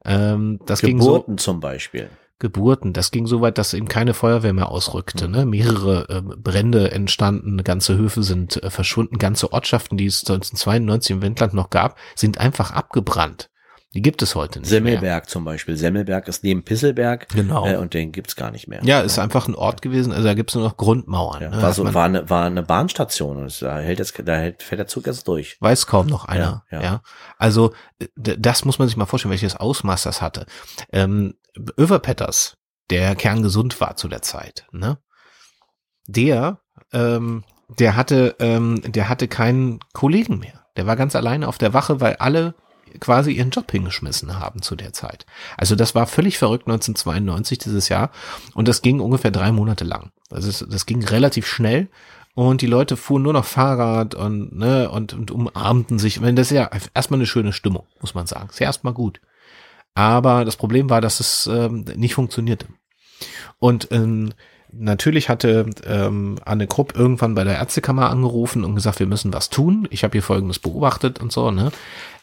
Ähm, 0.04 0.60
das 0.66 0.82
ging 0.82 1.00
so 1.00 1.12
Geburten 1.12 1.38
zum 1.38 1.60
Beispiel. 1.60 2.10
Geburten. 2.38 2.92
Das 2.92 3.10
ging 3.10 3.26
so 3.26 3.40
weit, 3.40 3.58
dass 3.58 3.74
eben 3.74 3.88
keine 3.88 4.12
Feuerwehr 4.14 4.52
mehr 4.52 4.68
ausrückte. 4.68 5.28
Ne? 5.28 5.46
Mehrere 5.46 6.06
äh, 6.08 6.20
Brände 6.20 6.90
entstanden, 6.90 7.62
ganze 7.62 7.96
Höfe 7.96 8.22
sind 8.22 8.62
äh, 8.62 8.70
verschwunden, 8.70 9.18
ganze 9.18 9.52
Ortschaften, 9.52 9.96
die 9.96 10.06
es 10.06 10.20
1992 10.20 11.10
im 11.12 11.22
Wendland 11.22 11.54
noch 11.54 11.70
gab, 11.70 11.96
sind 12.14 12.38
einfach 12.38 12.72
abgebrannt. 12.72 13.50
Die 13.94 14.02
gibt 14.02 14.22
es 14.22 14.34
heute 14.34 14.58
nicht 14.58 14.68
mehr. 14.68 14.80
Semmelberg 14.80 15.30
zum 15.30 15.44
Beispiel. 15.44 15.76
Semmelberg 15.76 16.26
ist 16.26 16.42
neben 16.42 16.64
Pisselberg 16.64 17.28
Genau. 17.28 17.64
äh, 17.64 17.76
und 17.76 17.94
den 17.94 18.10
gibt's 18.10 18.34
gar 18.34 18.50
nicht 18.50 18.66
mehr. 18.66 18.80
Ja, 18.82 19.00
ist 19.00 19.20
einfach 19.20 19.46
ein 19.46 19.54
Ort 19.54 19.82
gewesen, 19.82 20.12
also 20.12 20.24
da 20.24 20.34
gibt's 20.34 20.56
nur 20.56 20.64
noch 20.64 20.76
Grundmauern. 20.76 21.42
Ja, 21.42 21.50
ne? 21.50 21.62
war, 21.62 21.72
so, 21.72 21.94
war, 21.94 22.04
eine, 22.04 22.28
war 22.28 22.46
eine 22.46 22.64
Bahnstation 22.64 23.36
und 23.36 23.62
da 23.62 23.78
hält 23.78 24.00
jetzt, 24.00 24.20
da 24.24 24.34
hält, 24.34 24.64
fährt 24.64 24.80
der 24.80 24.86
Zug 24.88 25.06
jetzt 25.06 25.28
durch. 25.28 25.56
Weiß 25.60 25.86
kaum 25.86 26.08
noch 26.08 26.24
einer. 26.24 26.64
Ja, 26.72 26.78
Ja, 26.78 26.82
ja. 26.82 27.02
Also 27.38 27.72
das 28.16 28.64
muss 28.64 28.80
man 28.80 28.88
sich 28.88 28.96
mal 28.96 29.06
vorstellen, 29.06 29.30
welches 29.30 29.54
Ausmaß 29.54 30.02
das 30.02 30.20
hatte. 30.20 30.46
Ähm, 30.92 31.34
Överpetters, 31.78 32.56
der 32.90 33.14
kerngesund 33.14 33.80
war 33.80 33.96
zu 33.96 34.08
der 34.08 34.22
Zeit, 34.22 34.66
ne? 34.72 34.98
Der, 36.06 36.60
ähm, 36.92 37.44
der 37.68 37.96
hatte, 37.96 38.36
ähm, 38.38 38.80
der 38.84 39.08
hatte 39.08 39.28
keinen 39.28 39.80
Kollegen 39.92 40.38
mehr. 40.38 40.66
Der 40.76 40.86
war 40.86 40.96
ganz 40.96 41.16
alleine 41.16 41.48
auf 41.48 41.56
der 41.56 41.72
Wache, 41.72 42.00
weil 42.00 42.16
alle 42.16 42.54
quasi 43.00 43.32
ihren 43.32 43.50
Job 43.50 43.70
hingeschmissen 43.70 44.38
haben 44.38 44.62
zu 44.62 44.76
der 44.76 44.92
Zeit. 44.92 45.26
Also 45.56 45.74
das 45.76 45.94
war 45.94 46.06
völlig 46.06 46.38
verrückt 46.38 46.66
1992 46.66 47.58
dieses 47.58 47.88
Jahr 47.88 48.10
und 48.54 48.68
das 48.68 48.82
ging 48.82 49.00
ungefähr 49.00 49.30
drei 49.30 49.50
Monate 49.52 49.84
lang. 49.84 50.10
Also 50.30 50.48
das, 50.48 50.64
das 50.68 50.86
ging 50.86 51.02
relativ 51.04 51.46
schnell 51.46 51.88
und 52.34 52.60
die 52.60 52.66
Leute 52.66 52.96
fuhren 52.96 53.22
nur 53.22 53.32
noch 53.32 53.44
Fahrrad 53.44 54.14
und 54.14 54.56
ne 54.56 54.90
und, 54.90 55.12
und 55.12 55.30
umarmten 55.30 55.98
sich. 55.98 56.20
Das 56.20 56.50
ist 56.50 56.50
ja 56.50 56.70
erstmal 56.94 57.18
eine 57.18 57.26
schöne 57.26 57.52
Stimmung, 57.52 57.86
muss 58.00 58.14
man 58.14 58.26
sagen. 58.26 58.50
Ist 58.50 58.60
ja 58.60 58.66
erstmal 58.66 58.94
gut. 58.94 59.20
Aber 59.94 60.44
das 60.44 60.56
Problem 60.56 60.90
war, 60.90 61.00
dass 61.00 61.20
es 61.20 61.46
ähm, 61.46 61.84
nicht 61.96 62.14
funktionierte. 62.14 62.66
Und 63.58 63.88
ähm, 63.92 64.32
natürlich 64.72 65.28
hatte 65.28 65.66
ähm, 65.86 66.38
Anne 66.44 66.66
Krupp 66.66 66.96
irgendwann 66.96 67.34
bei 67.34 67.44
der 67.44 67.56
Ärztekammer 67.56 68.10
angerufen 68.10 68.64
und 68.64 68.74
gesagt, 68.74 68.98
wir 68.98 69.06
müssen 69.06 69.32
was 69.32 69.50
tun. 69.50 69.86
Ich 69.90 70.02
habe 70.02 70.12
hier 70.12 70.22
Folgendes 70.22 70.58
beobachtet 70.58 71.20
und 71.20 71.32
so. 71.32 71.50
Ne? 71.50 71.70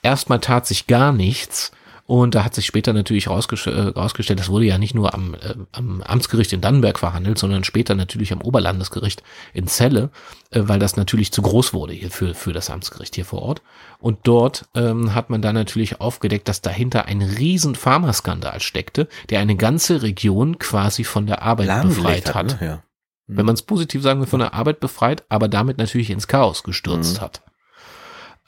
Erstmal 0.03 0.39
tat 0.39 0.67
sich 0.67 0.87
gar 0.87 1.13
nichts. 1.13 1.71
Und 2.11 2.35
da 2.35 2.43
hat 2.43 2.53
sich 2.53 2.65
später 2.65 2.91
natürlich 2.91 3.27
äh, 3.27 3.29
rausgestellt, 3.29 4.37
das 4.37 4.49
wurde 4.49 4.65
ja 4.65 4.77
nicht 4.77 4.93
nur 4.93 5.13
am, 5.13 5.33
äh, 5.33 5.55
am 5.71 6.01
Amtsgericht 6.01 6.51
in 6.51 6.59
Dannenberg 6.59 6.99
verhandelt, 6.99 7.37
sondern 7.37 7.63
später 7.63 7.95
natürlich 7.95 8.33
am 8.33 8.41
Oberlandesgericht 8.41 9.23
in 9.53 9.67
Celle, 9.67 10.09
äh, 10.49 10.63
weil 10.65 10.77
das 10.77 10.97
natürlich 10.97 11.31
zu 11.31 11.41
groß 11.41 11.73
wurde 11.73 11.93
hier 11.93 12.11
für, 12.11 12.35
für 12.35 12.51
das 12.51 12.69
Amtsgericht 12.69 13.15
hier 13.15 13.23
vor 13.23 13.41
Ort. 13.41 13.61
Und 13.97 14.19
dort 14.23 14.65
ähm, 14.75 15.15
hat 15.15 15.29
man 15.29 15.41
dann 15.41 15.55
natürlich 15.55 16.01
aufgedeckt, 16.01 16.49
dass 16.49 16.59
dahinter 16.59 17.05
ein 17.05 17.21
riesen 17.21 17.75
Pharmaskandal 17.75 18.59
steckte, 18.59 19.07
der 19.29 19.39
eine 19.39 19.55
ganze 19.55 20.01
Region 20.01 20.59
quasi 20.59 21.05
von 21.05 21.27
der 21.27 21.41
Arbeit 21.41 21.67
Lahmgelegt 21.67 22.25
befreit 22.25 22.35
hat. 22.35 22.59
Ne? 22.59 22.67
Ja. 22.67 22.83
Wenn 23.27 23.45
man 23.45 23.55
es 23.55 23.61
positiv 23.61 24.01
sagen 24.03 24.19
will, 24.19 24.27
von 24.27 24.41
der 24.41 24.53
Arbeit 24.53 24.81
befreit, 24.81 25.23
aber 25.29 25.47
damit 25.47 25.77
natürlich 25.77 26.09
ins 26.09 26.27
Chaos 26.27 26.63
gestürzt 26.63 27.19
Mhm. 27.19 27.21
hat. 27.21 27.41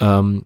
Ähm, 0.02 0.46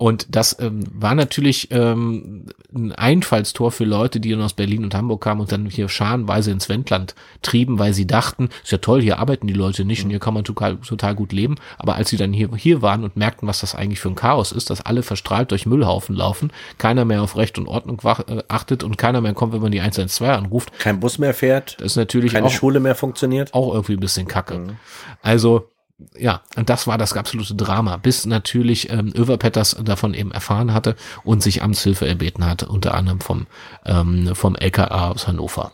und 0.00 0.28
das 0.30 0.56
ähm, 0.60 0.84
war 0.92 1.16
natürlich 1.16 1.72
ähm, 1.72 2.46
ein 2.72 2.92
Einfallstor 2.92 3.72
für 3.72 3.84
Leute, 3.84 4.20
die 4.20 4.30
dann 4.30 4.42
aus 4.42 4.52
Berlin 4.52 4.84
und 4.84 4.94
Hamburg 4.94 5.20
kamen 5.22 5.40
und 5.40 5.50
dann 5.50 5.66
hier 5.66 5.88
scharenweise 5.88 6.52
ins 6.52 6.68
Wendland 6.68 7.16
trieben, 7.42 7.80
weil 7.80 7.92
sie 7.92 8.06
dachten, 8.06 8.48
ist 8.62 8.70
ja 8.70 8.78
toll, 8.78 9.02
hier 9.02 9.18
arbeiten 9.18 9.48
die 9.48 9.54
Leute 9.54 9.84
nicht 9.84 10.04
und 10.04 10.10
hier 10.10 10.20
kann 10.20 10.34
man 10.34 10.44
total, 10.44 10.76
total 10.76 11.16
gut 11.16 11.32
leben. 11.32 11.56
Aber 11.78 11.96
als 11.96 12.10
sie 12.10 12.16
dann 12.16 12.32
hier, 12.32 12.48
hier 12.54 12.80
waren 12.80 13.02
und 13.02 13.16
merkten, 13.16 13.48
was 13.48 13.58
das 13.60 13.74
eigentlich 13.74 13.98
für 13.98 14.08
ein 14.08 14.14
Chaos 14.14 14.52
ist, 14.52 14.70
dass 14.70 14.86
alle 14.86 15.02
verstrahlt 15.02 15.50
durch 15.50 15.66
Müllhaufen 15.66 16.14
laufen, 16.14 16.52
keiner 16.78 17.04
mehr 17.04 17.20
auf 17.20 17.36
Recht 17.36 17.58
und 17.58 17.66
Ordnung 17.66 18.00
äh, 18.28 18.42
achtet 18.46 18.84
und 18.84 18.98
keiner 18.98 19.20
mehr 19.20 19.34
kommt, 19.34 19.52
wenn 19.52 19.62
man 19.62 19.72
die 19.72 19.80
112 19.80 20.30
anruft, 20.30 20.78
Kein 20.78 21.00
Bus 21.00 21.18
mehr 21.18 21.34
fährt, 21.34 21.76
das 21.80 21.86
ist 21.86 21.96
natürlich 21.96 22.32
keine 22.32 22.46
auch, 22.46 22.50
Schule 22.50 22.78
mehr 22.78 22.94
funktioniert. 22.94 23.52
auch 23.52 23.74
irgendwie 23.74 23.94
ein 23.94 24.00
bisschen 24.00 24.28
kacke. 24.28 24.58
Mhm. 24.58 24.76
Also, 25.22 25.68
ja, 26.16 26.42
und 26.56 26.70
das 26.70 26.86
war 26.86 26.96
das 26.96 27.12
absolute 27.14 27.54
Drama, 27.54 27.96
bis 27.96 28.24
natürlich 28.24 28.90
ähm, 28.90 29.12
Överpetters 29.14 29.76
davon 29.82 30.14
eben 30.14 30.30
erfahren 30.30 30.72
hatte 30.72 30.94
und 31.24 31.42
sich 31.42 31.62
Amtshilfe 31.62 32.06
erbeten 32.06 32.46
hatte, 32.46 32.68
unter 32.68 32.94
anderem 32.94 33.20
vom, 33.20 33.46
ähm, 33.84 34.34
vom 34.34 34.54
LKA 34.54 35.10
aus 35.10 35.26
Hannover. 35.26 35.72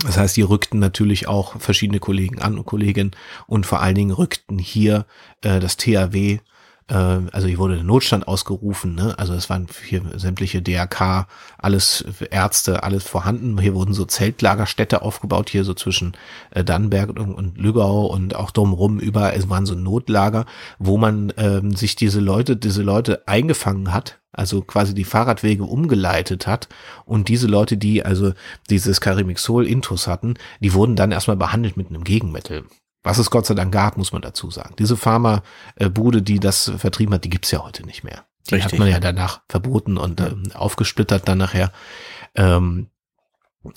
Das 0.00 0.16
heißt, 0.16 0.36
die 0.36 0.42
rückten 0.42 0.78
natürlich 0.78 1.28
auch 1.28 1.60
verschiedene 1.60 2.00
Kollegen 2.00 2.40
an 2.40 2.56
und 2.56 2.64
Kolleginnen 2.64 3.10
und 3.46 3.66
vor 3.66 3.80
allen 3.80 3.94
Dingen 3.94 4.12
rückten 4.12 4.58
hier 4.58 5.06
äh, 5.42 5.60
das 5.60 5.76
THW, 5.76 6.38
äh, 6.92 7.20
also 7.32 7.48
hier 7.48 7.58
wurde 7.58 7.76
der 7.76 7.84
Notstand 7.84 8.28
ausgerufen, 8.28 8.94
ne? 8.94 9.18
also 9.18 9.32
es 9.32 9.48
waren 9.48 9.66
hier 9.88 10.02
sämtliche 10.16 10.60
DRK, 10.60 11.26
alles 11.58 12.04
Ärzte, 12.30 12.82
alles 12.82 13.04
vorhanden. 13.04 13.58
Hier 13.58 13.74
wurden 13.74 13.94
so 13.94 14.04
Zeltlagerstädte 14.04 15.02
aufgebaut, 15.02 15.48
hier 15.48 15.64
so 15.64 15.74
zwischen 15.74 16.12
äh, 16.50 16.62
Dannenberg 16.62 17.10
und, 17.10 17.34
und 17.34 17.58
Lügau 17.58 18.06
und 18.06 18.36
auch 18.36 18.50
drumherum 18.50 19.00
überall, 19.00 19.34
es 19.34 19.48
waren 19.48 19.66
so 19.66 19.74
Notlager, 19.74 20.44
wo 20.78 20.98
man 20.98 21.32
ähm, 21.38 21.74
sich 21.74 21.96
diese 21.96 22.20
Leute, 22.20 22.56
diese 22.56 22.82
Leute 22.82 23.26
eingefangen 23.26 23.92
hat, 23.92 24.20
also 24.32 24.60
quasi 24.60 24.94
die 24.94 25.04
Fahrradwege 25.04 25.64
umgeleitet 25.64 26.46
hat 26.46 26.68
und 27.06 27.28
diese 27.28 27.46
Leute, 27.46 27.76
die 27.76 28.04
also 28.04 28.32
dieses 28.68 29.00
Carimixol 29.00 29.66
intus 29.66 30.06
hatten, 30.06 30.34
die 30.60 30.74
wurden 30.74 30.96
dann 30.96 31.12
erstmal 31.12 31.36
behandelt 31.36 31.76
mit 31.76 31.88
einem 31.88 32.04
Gegenmittel. 32.04 32.64
Was 33.02 33.18
es 33.18 33.30
Gott 33.30 33.46
sei 33.46 33.54
Dank 33.54 33.72
gab, 33.72 33.96
muss 33.96 34.12
man 34.12 34.22
dazu 34.22 34.50
sagen. 34.50 34.74
Diese 34.78 34.96
Pharma-Bude, 34.96 36.22
die 36.22 36.38
das 36.38 36.72
vertrieben 36.76 37.14
hat, 37.14 37.24
die 37.24 37.30
gibt's 37.30 37.50
ja 37.50 37.64
heute 37.64 37.84
nicht 37.84 38.04
mehr. 38.04 38.24
Die 38.48 38.54
Richtig, 38.54 38.72
hat 38.72 38.78
man 38.78 38.88
ja 38.88 39.00
danach 39.00 39.42
verboten 39.48 39.96
und 39.96 40.20
ähm, 40.20 40.44
aufgesplittert 40.54 41.28
dann 41.28 41.38
nachher. 41.38 41.72
Ähm, 42.34 42.88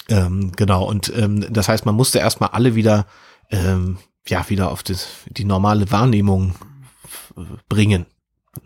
ähm, 0.10 0.52
genau, 0.56 0.86
und 0.86 1.12
ähm, 1.16 1.46
das 1.52 1.70
heißt, 1.70 1.86
man 1.86 1.96
musste 1.96 2.20
erstmal 2.20 2.50
alle 2.50 2.76
wieder, 2.76 3.06
ähm, 3.52 3.98
ja, 4.28 4.48
wieder 4.50 4.72
auf 4.72 4.84
das, 4.84 5.08
die 5.28 5.46
normale 5.46 5.92
Wahrnehmung 5.92 6.56
äh, 7.38 7.42
bringen. 7.70 8.06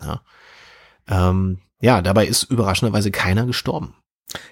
Ja. 0.02 0.22
Ähm, 1.08 1.60
ja, 1.82 2.02
dabei 2.02 2.28
ist 2.28 2.44
überraschenderweise 2.44 3.12
keiner 3.12 3.46
gestorben. 3.46 3.96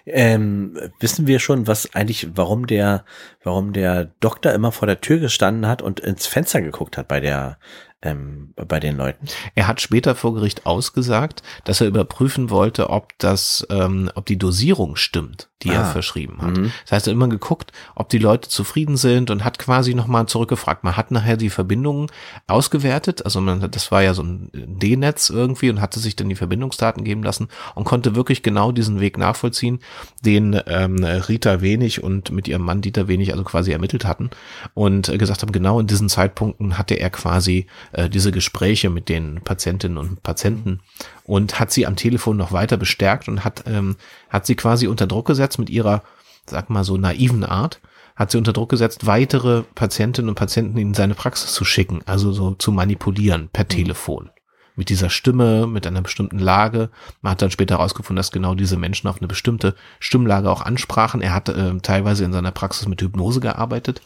Ähm, 0.05 0.77
wissen 0.99 1.27
wir 1.27 1.39
schon, 1.39 1.67
was 1.67 1.93
eigentlich, 1.93 2.29
warum 2.35 2.67
der, 2.67 3.05
warum 3.43 3.73
der 3.73 4.05
Doktor 4.19 4.53
immer 4.53 4.71
vor 4.71 4.87
der 4.87 5.01
Tür 5.01 5.19
gestanden 5.19 5.67
hat 5.67 5.81
und 5.81 5.99
ins 5.99 6.25
Fenster 6.25 6.61
geguckt 6.61 6.97
hat 6.97 7.07
bei 7.07 7.19
der, 7.19 7.59
ähm, 8.01 8.53
bei 8.55 8.79
den 8.79 8.97
Leuten? 8.97 9.27
Er 9.53 9.67
hat 9.67 9.81
später 9.81 10.15
vor 10.15 10.33
Gericht 10.33 10.65
ausgesagt, 10.65 11.43
dass 11.63 11.81
er 11.81 11.87
überprüfen 11.87 12.49
wollte, 12.49 12.89
ob 12.89 13.17
das, 13.19 13.67
ähm, 13.69 14.09
ob 14.15 14.25
die 14.25 14.37
Dosierung 14.37 14.95
stimmt, 14.95 15.49
die 15.63 15.69
er 15.69 15.81
Ah. 15.81 15.85
verschrieben 15.85 16.37
hat. 16.41 16.57
Mhm. 16.57 16.71
Das 16.83 16.91
heißt, 16.91 17.07
er 17.07 17.11
hat 17.11 17.15
immer 17.15 17.27
geguckt, 17.29 17.71
ob 17.95 18.09
die 18.09 18.19
Leute 18.19 18.47
zufrieden 18.47 18.95
sind 18.95 19.31
und 19.31 19.43
hat 19.43 19.57
quasi 19.57 19.93
nochmal 19.95 20.27
zurückgefragt. 20.27 20.83
Man 20.83 20.95
hat 20.97 21.09
nachher 21.11 21.35
die 21.37 21.49
Verbindungen 21.49 22.07
ausgewertet, 22.45 23.25
also 23.25 23.41
man, 23.41 23.69
das 23.71 23.91
war 23.91 24.01
ja 24.03 24.13
so 24.13 24.23
ein 24.23 24.49
D-Netz 24.53 25.29
irgendwie 25.29 25.69
und 25.69 25.81
hatte 25.81 25.99
sich 25.99 26.15
dann 26.15 26.29
die 26.29 26.35
Verbindungsdaten 26.35 27.03
geben 27.03 27.23
lassen 27.23 27.47
und 27.75 27.83
konnte 27.85 28.15
wirklich 28.15 28.43
genau 28.43 28.71
diesen 28.71 28.99
Weg 28.99 29.17
nachvollziehen, 29.17 29.79
den 30.23 30.59
ähm, 30.67 31.03
Rita 31.03 31.61
Wenig 31.61 32.03
und 32.03 32.31
mit 32.31 32.47
ihrem 32.47 32.61
Mann 32.63 32.81
Dieter 32.81 33.07
Wenig 33.07 33.31
also 33.31 33.43
quasi 33.43 33.71
ermittelt 33.71 34.05
hatten 34.05 34.29
und 34.73 35.09
äh, 35.09 35.17
gesagt 35.17 35.41
haben, 35.41 35.51
genau 35.51 35.79
in 35.79 35.87
diesen 35.87 36.09
Zeitpunkten 36.09 36.77
hatte 36.77 36.95
er 36.95 37.09
quasi 37.09 37.65
äh, 37.93 38.09
diese 38.09 38.31
Gespräche 38.31 38.89
mit 38.89 39.09
den 39.09 39.41
Patientinnen 39.43 39.97
und 39.97 40.23
Patienten 40.23 40.79
und 41.27 41.59
hat 41.59 41.71
sie 41.71 41.85
am 41.85 41.95
Telefon 41.95 42.37
noch 42.37 42.51
weiter 42.51 42.77
bestärkt 42.77 43.27
und 43.27 43.43
hat, 43.43 43.65
ähm, 43.67 43.97
hat 44.29 44.47
sie 44.47 44.55
quasi 44.55 44.87
unter 44.87 45.05
Druck 45.05 45.27
gesetzt 45.27 45.59
mit 45.59 45.69
ihrer, 45.69 46.01
sag 46.49 46.71
mal 46.71 46.83
so 46.83 46.97
naiven 46.97 47.43
Art, 47.43 47.79
hat 48.15 48.31
sie 48.31 48.37
unter 48.37 48.53
Druck 48.53 48.69
gesetzt, 48.69 49.05
weitere 49.05 49.63
Patientinnen 49.75 50.29
und 50.29 50.35
Patienten 50.35 50.77
in 50.77 50.95
seine 50.95 51.13
Praxis 51.13 51.53
zu 51.53 51.65
schicken, 51.65 52.01
also 52.05 52.31
so 52.31 52.55
zu 52.55 52.71
manipulieren 52.71 53.49
per 53.51 53.67
Telefon. 53.67 54.31
Mit 54.75 54.89
dieser 54.89 55.09
Stimme, 55.09 55.67
mit 55.67 55.85
einer 55.87 56.01
bestimmten 56.01 56.37
Lage. 56.37 56.91
Man 57.21 57.31
hat 57.31 57.41
dann 57.41 57.51
später 57.51 57.77
herausgefunden, 57.77 58.17
dass 58.17 58.31
genau 58.31 58.53
diese 58.53 58.77
Menschen 58.77 59.07
auf 59.07 59.17
eine 59.17 59.27
bestimmte 59.27 59.75
Stimmlage 59.99 60.51
auch 60.51 60.61
ansprachen. 60.61 61.21
Er 61.21 61.33
hat 61.33 61.49
äh, 61.49 61.77
teilweise 61.79 62.23
in 62.23 62.31
seiner 62.31 62.51
Praxis 62.51 62.87
mit 62.87 63.01
Hypnose 63.01 63.39
gearbeitet 63.39 64.01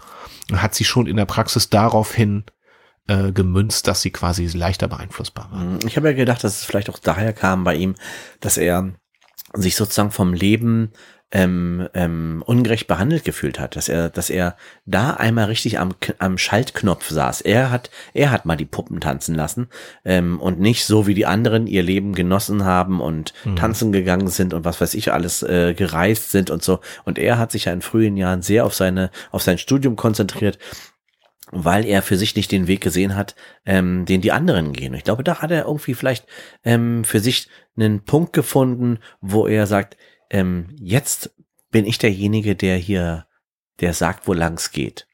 und 0.49 0.61
hat 0.61 0.73
sie 0.73 0.85
schon 0.85 1.07
in 1.07 1.17
der 1.17 1.25
Praxis 1.25 1.69
daraufhin 1.69 2.45
äh, 3.07 3.31
gemünzt, 3.31 3.87
dass 3.87 4.01
sie 4.01 4.11
quasi 4.11 4.47
leichter 4.47 4.87
beeinflussbar 4.87 5.49
war. 5.51 5.63
Mhm. 5.63 5.79
Ich 5.85 5.97
habe 5.97 6.09
ja 6.09 6.13
gedacht, 6.13 6.43
dass 6.43 6.59
es 6.59 6.65
vielleicht 6.65 6.89
auch 6.89 6.99
daher 6.99 7.33
kam 7.33 7.63
bei 7.63 7.75
ihm, 7.75 7.95
dass 8.39 8.57
er 8.57 8.93
sich 9.53 9.75
sozusagen 9.75 10.11
vom 10.11 10.33
Leben 10.33 10.91
ähm, 11.31 11.87
ähm, 11.93 12.43
ungerecht 12.45 12.87
behandelt 12.87 13.23
gefühlt 13.23 13.57
hat, 13.59 13.75
dass 13.75 13.87
er, 13.87 14.09
dass 14.09 14.29
er 14.29 14.57
da 14.85 15.11
einmal 15.11 15.45
richtig 15.45 15.79
am, 15.79 15.93
am 16.19 16.37
Schaltknopf 16.37 17.09
saß. 17.09 17.41
Er 17.41 17.71
hat, 17.71 17.89
er 18.13 18.31
hat 18.31 18.45
mal 18.45 18.57
die 18.57 18.65
Puppen 18.65 18.99
tanzen 18.99 19.35
lassen 19.35 19.69
ähm, 20.03 20.41
und 20.41 20.59
nicht 20.59 20.85
so 20.85 21.07
wie 21.07 21.13
die 21.13 21.25
anderen 21.25 21.67
ihr 21.67 21.83
Leben 21.83 22.13
genossen 22.13 22.65
haben 22.65 22.99
und 22.99 23.33
mhm. 23.45 23.55
tanzen 23.55 23.93
gegangen 23.93 24.27
sind 24.27 24.53
und 24.53 24.65
was 24.65 24.81
weiß 24.81 24.93
ich 24.93 25.13
alles 25.13 25.41
äh, 25.41 25.73
gereist 25.73 26.31
sind 26.31 26.49
und 26.49 26.63
so. 26.63 26.81
Und 27.05 27.17
er 27.17 27.37
hat 27.37 27.51
sich 27.51 27.65
ja 27.65 27.73
in 27.73 27.81
frühen 27.81 28.17
Jahren 28.17 28.41
sehr 28.41 28.65
auf 28.65 28.73
seine, 28.73 29.09
auf 29.31 29.41
sein 29.41 29.57
Studium 29.57 29.95
konzentriert 29.95 30.59
weil 31.51 31.85
er 31.85 32.01
für 32.01 32.17
sich 32.17 32.35
nicht 32.35 32.51
den 32.51 32.67
Weg 32.67 32.81
gesehen 32.81 33.15
hat, 33.15 33.35
ähm, 33.65 34.05
den 34.05 34.21
die 34.21 34.31
anderen 34.31 34.73
gehen. 34.73 34.93
Ich 34.93 35.03
glaube, 35.03 35.23
da 35.23 35.41
hat 35.41 35.51
er 35.51 35.65
irgendwie 35.65 35.93
vielleicht 35.93 36.25
ähm, 36.63 37.03
für 37.03 37.19
sich 37.19 37.47
einen 37.75 38.03
Punkt 38.03 38.33
gefunden, 38.33 38.99
wo 39.19 39.47
er 39.47 39.67
sagt, 39.67 39.97
ähm, 40.29 40.67
jetzt 40.79 41.31
bin 41.71 41.85
ich 41.85 41.97
derjenige, 41.97 42.55
der 42.55 42.77
hier, 42.77 43.25
der 43.79 43.93
sagt, 43.93 44.27
wo 44.27 44.33
lang's 44.33 44.71
geht. 44.71 45.07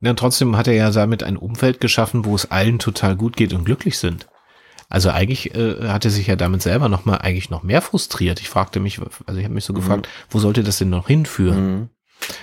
Ja, 0.00 0.14
trotzdem 0.14 0.56
hat 0.56 0.66
er 0.66 0.74
ja 0.74 0.90
damit 0.90 1.22
ein 1.22 1.36
Umfeld 1.36 1.80
geschaffen, 1.80 2.24
wo 2.24 2.34
es 2.34 2.50
allen 2.50 2.78
total 2.78 3.16
gut 3.16 3.36
geht 3.36 3.52
und 3.52 3.64
glücklich 3.64 3.98
sind. 3.98 4.26
Also 4.88 5.10
eigentlich 5.10 5.54
äh, 5.54 5.88
hat 5.88 6.04
er 6.04 6.10
sich 6.10 6.26
ja 6.26 6.34
damit 6.34 6.62
selber 6.62 6.88
noch 6.88 7.04
mal 7.04 7.18
eigentlich 7.18 7.48
noch 7.48 7.62
mehr 7.62 7.80
frustriert. 7.80 8.40
Ich 8.40 8.48
fragte 8.48 8.80
mich, 8.80 8.98
also 9.26 9.38
ich 9.38 9.44
habe 9.44 9.54
mich 9.54 9.64
so 9.64 9.72
mhm. 9.72 9.76
gefragt, 9.76 10.08
wo 10.28 10.40
sollte 10.40 10.64
das 10.64 10.78
denn 10.78 10.90
noch 10.90 11.06
hinführen? 11.06 11.78
Mhm. 11.78 11.88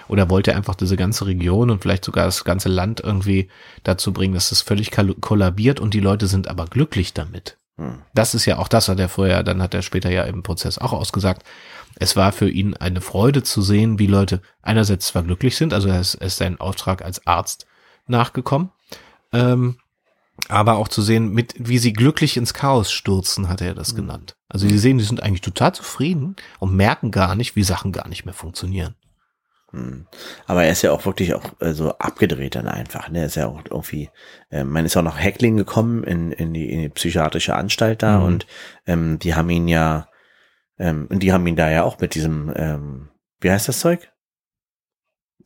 Oder 0.08 0.30
wollte 0.30 0.52
er 0.52 0.58
einfach 0.58 0.76
diese 0.76 0.98
ganze 0.98 1.26
Region 1.26 1.70
und 1.70 1.82
vielleicht 1.82 2.06
sogar 2.06 2.26
das 2.26 2.44
ganze 2.44 2.70
Land 2.70 3.00
irgendwie 3.00 3.50
dazu 3.84 4.14
bringen, 4.14 4.34
dass 4.34 4.52
es 4.52 4.62
völlig 4.62 4.92
kollabiert 5.22 5.80
und 5.80 5.94
die 5.94 6.00
Leute 6.00 6.28
sind 6.28 6.48
aber 6.48 6.66
glücklich 6.66 7.14
damit? 7.14 7.58
Mhm. 7.78 8.02
Das 8.14 8.36
ist 8.36 8.46
ja 8.46 8.58
auch 8.58 8.68
das, 8.68 8.90
hat 8.90 9.00
er 9.00 9.10
vorher, 9.10 9.44
dann 9.44 9.62
hat 9.62 9.74
er 9.74 9.82
später 9.82 10.10
ja 10.10 10.24
im 10.24 10.44
Prozess 10.44 10.78
auch 10.78 10.94
ausgesagt. 10.94 11.44
Es 11.96 12.16
war 12.16 12.32
für 12.32 12.50
ihn 12.50 12.76
eine 12.76 13.02
Freude 13.02 13.44
zu 13.44 13.62
sehen, 13.62 14.00
wie 14.00 14.08
Leute 14.08 14.42
einerseits 14.62 15.08
zwar 15.08 15.24
glücklich 15.24 15.56
sind, 15.56 15.74
also 15.74 15.90
er 15.90 16.00
ist, 16.00 16.16
er 16.16 16.28
ist 16.28 16.38
seinen 16.38 16.60
Auftrag 16.60 17.04
als 17.04 17.26
Arzt 17.26 17.66
nachgekommen, 18.08 18.72
ähm, 19.34 19.78
aber 20.50 20.78
auch 20.78 20.88
zu 20.88 21.02
sehen, 21.02 21.34
mit 21.34 21.56
wie 21.58 21.80
sie 21.80 21.94
glücklich 21.94 22.38
ins 22.38 22.54
Chaos 22.54 22.92
stürzen, 22.92 23.50
hat 23.50 23.62
er 23.62 23.74
das 23.74 23.94
mhm. 23.94 23.98
genannt. 23.98 24.36
Also 24.50 24.68
sie 24.68 24.78
sehen, 24.78 24.98
die 24.98 25.04
sind 25.04 25.24
eigentlich 25.24 25.42
total 25.42 25.74
zufrieden 25.74 26.36
und 26.60 26.76
merken 26.76 27.12
gar 27.12 27.36
nicht, 27.36 27.56
wie 27.56 27.64
Sachen 27.64 27.92
gar 27.92 28.08
nicht 28.08 28.26
mehr 28.26 28.34
funktionieren. 28.34 28.96
Hm. 29.72 30.08
Aber 30.46 30.64
er 30.64 30.72
ist 30.72 30.82
ja 30.82 30.92
auch 30.92 31.06
wirklich 31.06 31.34
auch 31.34 31.44
äh, 31.60 31.74
so 31.74 31.92
abgedreht 31.98 32.56
dann 32.56 32.68
einfach. 32.68 33.10
Ne? 33.10 33.20
Er 33.20 33.26
ist 33.26 33.36
ja 33.36 33.48
auch 33.48 33.62
irgendwie, 33.70 34.10
äh, 34.50 34.64
man 34.64 34.86
ist 34.86 34.96
auch 34.96 35.02
noch 35.02 35.20
Heckling 35.20 35.58
gekommen 35.58 36.04
in, 36.04 36.32
in, 36.32 36.54
die, 36.54 36.72
in 36.72 36.82
die 36.82 36.90
psychiatrische 36.90 37.56
Anstalt 37.56 38.02
da 38.02 38.20
mhm. 38.20 38.26
und 38.26 38.48
ähm, 38.86 39.20
die 39.20 39.36
haben 39.36 39.50
ihn 39.50 39.68
ja 39.68 40.08
ähm, 40.80 41.08
und 41.10 41.24
die 41.24 41.34
haben 41.34 41.46
ihn 41.48 41.56
da 41.56 41.70
ja 41.70 41.84
auch 41.84 42.00
mit 42.00 42.16
diesem, 42.16 42.52
ähm, 42.56 43.10
wie 43.40 43.52
heißt 43.52 43.68
das 43.68 43.80
Zeug? 43.80 44.12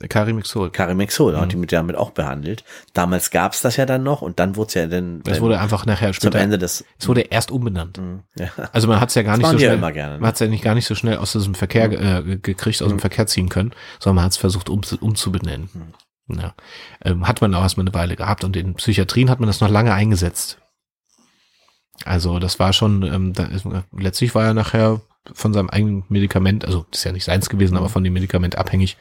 Karimixol. 0.08 0.72
Karimixol, 0.72 1.36
mhm. 1.36 1.42
und 1.42 1.52
die 1.52 1.56
mit 1.58 1.72
damit 1.72 1.96
auch 1.96 2.12
behandelt. 2.12 2.64
Damals 2.94 3.32
gab's 3.32 3.62
das 3.62 3.78
ja 3.78 3.86
dann 3.86 4.04
noch 4.04 4.22
und 4.22 4.40
dann 4.40 4.56
wurde 4.56 4.68
es 4.68 4.74
ja 4.74 4.88
dann. 4.88 5.22
Es 5.26 5.42
wurde 5.42 5.60
einfach 5.60 5.86
nachher 5.86 6.14
später. 6.14 6.32
Zum 6.32 6.42
Ende 6.42 6.58
des. 6.58 6.86
Es 7.00 7.08
wurde 7.08 7.22
erst 7.22 7.52
umbenannt. 7.52 7.98
Mhm, 7.98 8.22
ja. 8.38 8.50
Also 8.72 8.88
man 8.88 9.00
hat 9.00 9.10
es 9.10 9.16
ja 9.16 9.24
gar 9.24 9.38
das 9.38 9.40
nicht 9.40 9.52
so 9.52 9.58
schnell. 9.58 9.82
Ja 9.82 9.90
gerne, 9.90 10.14
ne? 10.16 10.20
Man 10.20 10.28
hat 10.28 10.36
es 10.36 10.40
ja 10.40 10.48
nicht 10.48 10.64
gar 10.64 10.76
nicht 10.76 10.86
so 10.86 10.96
schnell 10.96 11.18
aus 11.18 11.32
diesem 11.32 11.56
Verkehr 11.56 11.88
mhm. 11.90 12.32
äh, 12.32 12.38
gekriegt, 12.38 12.82
aus 12.82 12.90
dem 12.90 12.98
mhm. 12.98 13.02
Verkehr 13.02 13.28
ziehen 13.28 13.50
können, 13.50 13.72
sondern 14.00 14.16
man 14.16 14.26
hat 14.26 14.32
es 14.32 14.38
versucht 14.38 14.70
um, 14.70 14.82
umzubenennen. 15.00 15.70
Mhm. 15.74 16.40
Ja. 16.40 16.54
Ähm, 17.04 17.28
hat 17.28 17.42
man 17.42 17.54
auch 17.56 17.64
erstmal 17.64 17.86
eine 17.86 17.94
Weile 17.94 18.16
gehabt 18.16 18.44
und 18.44 18.56
in 18.56 18.76
Psychiatrien 18.76 19.30
hat 19.30 19.40
man 19.40 19.48
das 19.48 19.60
noch 19.60 19.70
lange 19.70 19.94
eingesetzt. 19.94 20.60
Also 22.06 22.40
das 22.40 22.60
war 22.60 22.74
schon, 22.74 23.04
ähm, 23.04 23.34
da 23.34 23.44
ist, 23.44 23.66
letztlich 23.92 24.34
war 24.34 24.46
er 24.46 24.54
nachher 24.54 25.02
von 25.34 25.54
seinem 25.54 25.70
eigenen 25.70 26.04
Medikament, 26.10 26.66
also 26.66 26.86
das 26.90 27.02
ist 27.02 27.04
ja 27.04 27.12
nicht 27.12 27.26
seins 27.26 27.50
gewesen, 27.50 27.78
aber 27.78 27.90
von 27.90 28.04
dem 28.04 28.14
Medikament 28.14 28.58
abhängig, 28.58 28.94
äh, 28.94 28.96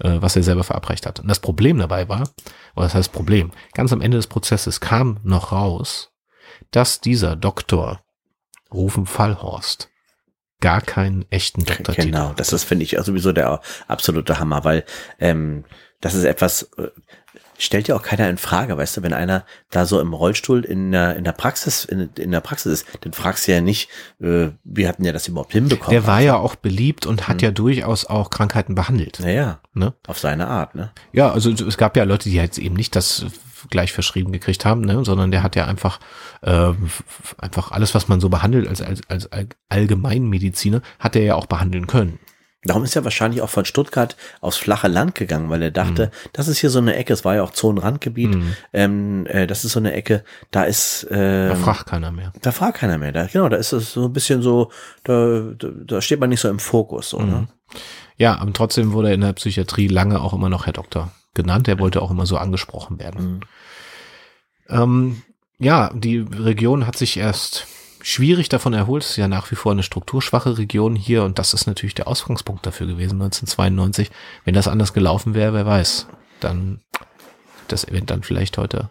was 0.00 0.36
er 0.36 0.42
selber 0.42 0.64
verabreicht 0.64 1.06
hat. 1.06 1.20
Und 1.20 1.28
das 1.28 1.40
Problem 1.40 1.78
dabei 1.78 2.08
war, 2.08 2.30
oder 2.74 2.86
das 2.86 2.94
heißt 2.94 3.12
Problem, 3.12 3.52
ganz 3.74 3.92
am 3.92 4.00
Ende 4.00 4.16
des 4.16 4.26
Prozesses 4.26 4.80
kam 4.80 5.20
noch 5.22 5.52
raus, 5.52 6.12
dass 6.70 7.00
dieser 7.00 7.36
Doktor 7.36 8.02
Rufen 8.72 9.06
Fallhorst 9.06 9.90
gar 10.60 10.80
keinen 10.80 11.24
echten 11.30 11.64
Doktortitel 11.64 12.10
Genau, 12.10 12.32
das 12.34 12.52
ist, 12.52 12.64
finde 12.64 12.84
ich, 12.84 12.96
sowieso 13.00 13.32
der 13.32 13.60
absolute 13.86 14.38
Hammer, 14.38 14.64
weil 14.64 14.84
ähm, 15.18 15.64
das 16.00 16.14
ist 16.14 16.24
etwas, 16.24 16.64
äh, 16.76 16.88
stellt 17.58 17.88
ja 17.88 17.96
auch 17.96 18.02
keiner 18.02 18.30
in 18.30 18.38
Frage, 18.38 18.76
weißt 18.76 18.96
du, 18.96 19.02
wenn 19.02 19.12
einer 19.12 19.44
da 19.70 19.84
so 19.84 20.00
im 20.00 20.14
Rollstuhl 20.14 20.64
in 20.64 20.92
der, 20.92 21.16
in 21.16 21.24
der 21.24 21.32
Praxis, 21.32 21.84
in, 21.84 22.08
in 22.16 22.30
der 22.30 22.40
Praxis 22.40 22.80
ist, 22.80 22.86
dann 23.02 23.12
fragst 23.12 23.46
du 23.46 23.52
ja 23.52 23.60
nicht, 23.60 23.90
äh, 24.20 24.48
wie 24.64 24.88
hatten 24.88 25.04
ja 25.04 25.12
das 25.12 25.28
überhaupt 25.28 25.52
hinbekommen. 25.52 25.90
Der 25.90 26.06
war 26.06 26.20
ja 26.20 26.36
auch 26.36 26.54
beliebt 26.54 27.04
und 27.04 27.28
hat 27.28 27.42
hm. 27.42 27.48
ja 27.48 27.50
durchaus 27.50 28.06
auch 28.06 28.30
Krankheiten 28.30 28.74
behandelt. 28.74 29.18
Naja, 29.20 29.60
ne? 29.74 29.92
auf 30.06 30.18
seine 30.18 30.46
Art, 30.46 30.74
ne? 30.74 30.92
Ja, 31.12 31.32
also 31.32 31.50
es 31.50 31.76
gab 31.76 31.96
ja 31.96 32.04
Leute, 32.04 32.30
die 32.30 32.36
jetzt 32.36 32.58
eben 32.58 32.76
nicht 32.76 32.94
das 32.94 33.26
gleich 33.70 33.92
verschrieben 33.92 34.30
gekriegt 34.30 34.64
haben, 34.64 34.82
ne, 34.82 35.04
sondern 35.04 35.32
der 35.32 35.42
hat 35.42 35.56
ja 35.56 35.66
einfach 35.66 35.98
äh, 36.42 36.72
einfach 37.38 37.72
alles, 37.72 37.94
was 37.94 38.06
man 38.06 38.20
so 38.20 38.28
behandelt 38.28 38.68
als 38.68 38.80
als 38.80 39.02
als 39.08 39.28
Allgemeinmediziner, 39.68 40.80
hat 41.00 41.16
er 41.16 41.22
ja 41.22 41.34
auch 41.34 41.46
behandeln 41.46 41.88
können. 41.88 42.20
Darum 42.64 42.82
ist 42.82 42.96
er 42.96 43.04
wahrscheinlich 43.04 43.40
auch 43.40 43.48
von 43.50 43.64
Stuttgart 43.64 44.16
aufs 44.40 44.56
flache 44.56 44.88
Land 44.88 45.14
gegangen, 45.14 45.48
weil 45.48 45.62
er 45.62 45.70
dachte, 45.70 46.06
mhm. 46.06 46.28
das 46.32 46.48
ist 46.48 46.58
hier 46.58 46.70
so 46.70 46.80
eine 46.80 46.96
Ecke, 46.96 47.12
es 47.12 47.24
war 47.24 47.36
ja 47.36 47.44
auch 47.44 47.52
Zonenrandgebiet, 47.52 48.34
mhm. 48.34 48.56
ähm, 48.72 49.26
äh, 49.26 49.46
das 49.46 49.64
ist 49.64 49.72
so 49.72 49.78
eine 49.78 49.92
Ecke, 49.92 50.24
da 50.50 50.64
ist 50.64 51.04
äh, 51.04 51.48
Da 51.48 51.54
fragt 51.54 51.86
keiner 51.86 52.10
mehr. 52.10 52.32
Da 52.42 52.50
fragt 52.50 52.78
keiner 52.78 52.98
mehr. 52.98 53.12
Da, 53.12 53.26
genau, 53.26 53.48
da 53.48 53.56
ist 53.56 53.72
es 53.72 53.92
so 53.92 54.06
ein 54.06 54.12
bisschen 54.12 54.42
so, 54.42 54.72
da, 55.04 55.52
da, 55.56 55.68
da 55.68 56.00
steht 56.00 56.18
man 56.18 56.30
nicht 56.30 56.40
so 56.40 56.48
im 56.48 56.58
Fokus. 56.58 57.10
So, 57.10 57.18
ne? 57.18 57.24
mhm. 57.24 57.30
ne? 57.30 57.48
Ja, 58.16 58.38
aber 58.38 58.52
trotzdem 58.52 58.92
wurde 58.92 59.08
er 59.08 59.14
in 59.14 59.20
der 59.20 59.32
Psychiatrie 59.34 59.86
lange 59.86 60.20
auch 60.20 60.32
immer 60.32 60.48
noch 60.48 60.66
Herr 60.66 60.72
Doktor 60.72 61.12
genannt. 61.34 61.68
Er 61.68 61.78
wollte 61.78 62.02
auch 62.02 62.10
immer 62.10 62.26
so 62.26 62.36
angesprochen 62.36 62.98
werden. 62.98 63.34
Mhm. 63.34 63.40
Ähm, 64.68 65.22
ja, 65.58 65.92
die 65.94 66.18
Region 66.18 66.86
hat 66.86 66.96
sich 66.96 67.16
erst 67.16 67.66
schwierig 68.08 68.48
davon 68.48 68.72
erholt. 68.72 69.02
Es 69.04 69.10
ist 69.10 69.16
ja 69.16 69.28
nach 69.28 69.50
wie 69.50 69.54
vor 69.54 69.72
eine 69.72 69.82
strukturschwache 69.82 70.58
Region 70.58 70.96
hier 70.96 71.24
und 71.24 71.38
das 71.38 71.54
ist 71.54 71.66
natürlich 71.66 71.94
der 71.94 72.08
Ausgangspunkt 72.08 72.66
dafür 72.66 72.86
gewesen 72.86 73.20
1992. 73.20 74.10
Wenn 74.44 74.54
das 74.54 74.68
anders 74.68 74.92
gelaufen 74.92 75.34
wäre, 75.34 75.52
wer 75.52 75.66
weiß, 75.66 76.06
dann 76.40 76.80
das 77.68 77.86
Event 77.86 78.10
dann 78.10 78.22
vielleicht 78.22 78.56
heute 78.56 78.90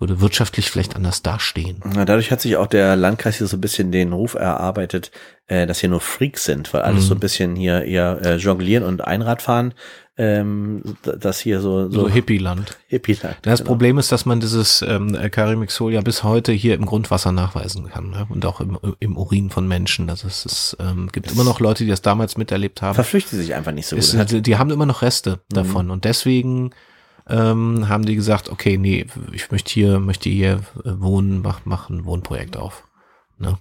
würde 0.00 0.20
wirtschaftlich 0.20 0.70
vielleicht 0.70 0.96
anders 0.96 1.20
dastehen. 1.22 1.82
Na, 1.84 2.06
dadurch 2.06 2.32
hat 2.32 2.40
sich 2.40 2.56
auch 2.56 2.66
der 2.66 2.96
Landkreis 2.96 3.36
hier 3.36 3.46
so 3.46 3.58
ein 3.58 3.60
bisschen 3.60 3.92
den 3.92 4.14
Ruf 4.14 4.32
erarbeitet, 4.32 5.10
äh, 5.46 5.66
dass 5.66 5.80
hier 5.80 5.90
nur 5.90 6.00
Freaks 6.00 6.44
sind, 6.44 6.72
weil 6.72 6.82
alles 6.82 7.04
mhm. 7.04 7.08
so 7.08 7.14
ein 7.14 7.20
bisschen 7.20 7.54
hier 7.54 7.84
eher 7.84 8.18
äh, 8.24 8.36
jonglieren 8.36 8.82
und 8.82 9.02
Einradfahren 9.02 9.74
ähm, 10.20 10.82
das 11.02 11.40
hier 11.40 11.62
so 11.62 11.90
so, 11.90 12.02
so 12.02 12.08
Hippie-Land. 12.10 12.76
Hippie-Land. 12.88 13.38
Das 13.40 13.60
genau. 13.60 13.68
Problem 13.68 13.96
ist, 13.96 14.12
dass 14.12 14.26
man 14.26 14.38
dieses 14.38 14.82
ähm, 14.82 15.16
Karimixol 15.30 15.94
ja 15.94 16.02
bis 16.02 16.22
heute 16.22 16.52
hier 16.52 16.74
im 16.74 16.84
Grundwasser 16.84 17.32
nachweisen 17.32 17.88
kann 17.88 18.10
ne? 18.10 18.26
und 18.28 18.44
auch 18.44 18.60
im, 18.60 18.78
im 18.98 19.16
Urin 19.16 19.48
von 19.48 19.66
Menschen. 19.66 20.10
Ist, 20.10 20.24
es 20.24 20.76
ähm, 20.78 21.08
gibt 21.10 21.26
das 21.26 21.34
immer 21.34 21.44
noch 21.44 21.58
Leute, 21.58 21.84
die 21.84 21.90
das 21.90 22.02
damals 22.02 22.36
miterlebt 22.36 22.82
haben. 22.82 22.94
Verflüchten 22.94 23.38
sich 23.38 23.54
einfach 23.54 23.72
nicht 23.72 23.86
so 23.86 23.96
gut. 23.96 24.04
Ist, 24.04 24.46
die 24.46 24.56
haben 24.58 24.70
immer 24.70 24.84
noch 24.86 25.00
Reste 25.00 25.40
mhm. 25.50 25.54
davon 25.54 25.90
und 25.90 26.04
deswegen 26.04 26.72
ähm, 27.26 27.88
haben 27.88 28.04
die 28.04 28.16
gesagt, 28.16 28.50
okay, 28.50 28.76
nee, 28.76 29.06
ich 29.32 29.50
möchte 29.50 29.72
hier, 29.72 30.00
möchte 30.00 30.28
hier 30.28 30.60
äh, 30.84 30.90
wohnen, 30.98 31.40
mach, 31.40 31.60
mach 31.64 31.88
ein 31.88 32.04
Wohnprojekt 32.04 32.58
auf. 32.58 32.84
Ne? 33.38 33.56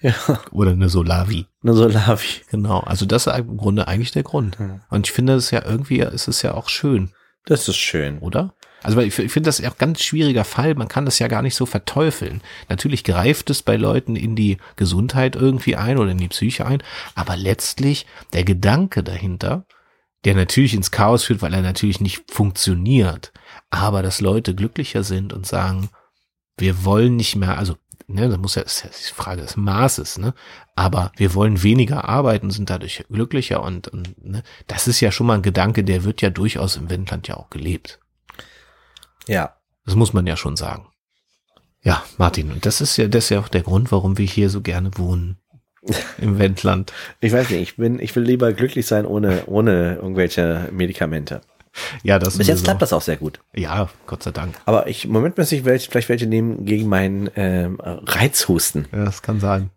Ja. 0.00 0.14
Oder 0.52 0.72
eine 0.72 0.88
Solavi. 0.88 1.46
Eine 1.62 1.74
Solavi. 1.74 2.42
Genau. 2.50 2.80
Also 2.80 3.04
das 3.06 3.26
ist 3.26 3.36
im 3.36 3.56
Grunde 3.56 3.88
eigentlich 3.88 4.12
der 4.12 4.22
Grund. 4.22 4.58
Hm. 4.58 4.80
Und 4.90 5.06
ich 5.06 5.12
finde 5.12 5.34
es 5.34 5.50
ja 5.50 5.64
irgendwie, 5.64 6.00
ist 6.00 6.28
es 6.28 6.42
ja 6.42 6.54
auch 6.54 6.68
schön. 6.68 7.10
Das 7.46 7.66
ist 7.68 7.76
schön. 7.76 8.18
Oder? 8.18 8.54
Also 8.82 9.00
ich, 9.00 9.18
ich 9.18 9.32
finde 9.32 9.48
das 9.48 9.58
ja 9.58 9.68
auch 9.68 9.74
ein 9.74 9.78
ganz 9.78 10.02
schwieriger 10.02 10.44
Fall. 10.44 10.74
Man 10.74 10.88
kann 10.88 11.04
das 11.04 11.18
ja 11.18 11.26
gar 11.28 11.42
nicht 11.42 11.56
so 11.56 11.66
verteufeln. 11.66 12.42
Natürlich 12.68 13.02
greift 13.02 13.50
es 13.50 13.62
bei 13.62 13.76
Leuten 13.76 14.14
in 14.14 14.36
die 14.36 14.58
Gesundheit 14.76 15.34
irgendwie 15.34 15.76
ein 15.76 15.98
oder 15.98 16.12
in 16.12 16.18
die 16.18 16.28
Psyche 16.28 16.64
ein. 16.66 16.82
Aber 17.14 17.36
letztlich 17.36 18.06
der 18.32 18.44
Gedanke 18.44 19.02
dahinter, 19.02 19.66
der 20.24 20.34
natürlich 20.34 20.74
ins 20.74 20.90
Chaos 20.90 21.24
führt, 21.24 21.42
weil 21.42 21.54
er 21.54 21.62
natürlich 21.62 22.00
nicht 22.00 22.30
funktioniert. 22.30 23.32
Aber 23.70 24.02
dass 24.02 24.20
Leute 24.20 24.54
glücklicher 24.54 25.02
sind 25.02 25.32
und 25.32 25.46
sagen, 25.46 25.90
wir 26.56 26.84
wollen 26.84 27.16
nicht 27.16 27.36
mehr, 27.36 27.58
also 27.58 27.76
ne, 28.08 28.28
das 28.28 28.38
muss 28.38 28.54
ja, 28.54 28.62
das 28.62 28.76
ist 28.76 28.84
ja 28.84 28.90
die 28.90 29.14
Frage 29.14 29.42
des 29.42 29.56
Maßes, 29.56 30.18
ne? 30.18 30.34
Aber 30.74 31.12
wir 31.16 31.34
wollen 31.34 31.62
weniger 31.62 32.08
arbeiten, 32.08 32.50
sind 32.50 32.70
dadurch 32.70 33.04
glücklicher 33.10 33.62
und, 33.62 33.88
und 33.88 34.24
ne, 34.24 34.42
das 34.66 34.88
ist 34.88 35.00
ja 35.00 35.12
schon 35.12 35.26
mal 35.26 35.34
ein 35.34 35.42
Gedanke, 35.42 35.84
der 35.84 36.04
wird 36.04 36.22
ja 36.22 36.30
durchaus 36.30 36.76
im 36.76 36.90
Wendland 36.90 37.28
ja 37.28 37.36
auch 37.36 37.50
gelebt. 37.50 38.00
Ja. 39.26 39.54
Das 39.84 39.94
muss 39.94 40.12
man 40.12 40.26
ja 40.26 40.36
schon 40.36 40.56
sagen. 40.56 40.88
Ja, 41.82 42.02
Martin, 42.16 42.50
und 42.50 42.66
das 42.66 42.80
ist 42.80 42.96
ja, 42.96 43.08
das 43.08 43.24
ist 43.24 43.30
ja 43.30 43.40
auch 43.40 43.48
der 43.48 43.62
Grund, 43.62 43.92
warum 43.92 44.18
wir 44.18 44.26
hier 44.26 44.50
so 44.50 44.60
gerne 44.60 44.90
wohnen. 44.96 45.38
Im 46.18 46.38
Wendland. 46.38 46.92
Ich 47.20 47.32
weiß 47.32 47.50
nicht, 47.50 47.60
ich 47.60 47.76
bin, 47.76 48.00
ich 48.00 48.14
will 48.16 48.24
lieber 48.24 48.52
glücklich 48.52 48.86
sein 48.86 49.06
ohne, 49.06 49.46
ohne 49.46 49.94
irgendwelche 49.96 50.68
Medikamente. 50.72 51.40
Ja, 52.02 52.18
das 52.18 52.38
Bis 52.38 52.46
jetzt 52.46 52.64
klappt 52.64 52.82
das 52.82 52.92
auch 52.92 53.02
sehr 53.02 53.16
gut. 53.16 53.40
Ja, 53.54 53.88
Gott 54.06 54.22
sei 54.22 54.30
Dank. 54.30 54.54
Aber 54.64 54.86
ich, 54.88 55.06
momentmäßig 55.06 55.64
welche, 55.64 55.90
vielleicht 55.90 56.08
welche 56.08 56.26
nehmen 56.26 56.64
gegen 56.64 56.88
meinen 56.88 57.30
ähm, 57.36 57.78
Reizhusten. 57.80 58.86
Ja, 58.92 59.04
das 59.04 59.22
kann 59.22 59.40
sein. 59.40 59.70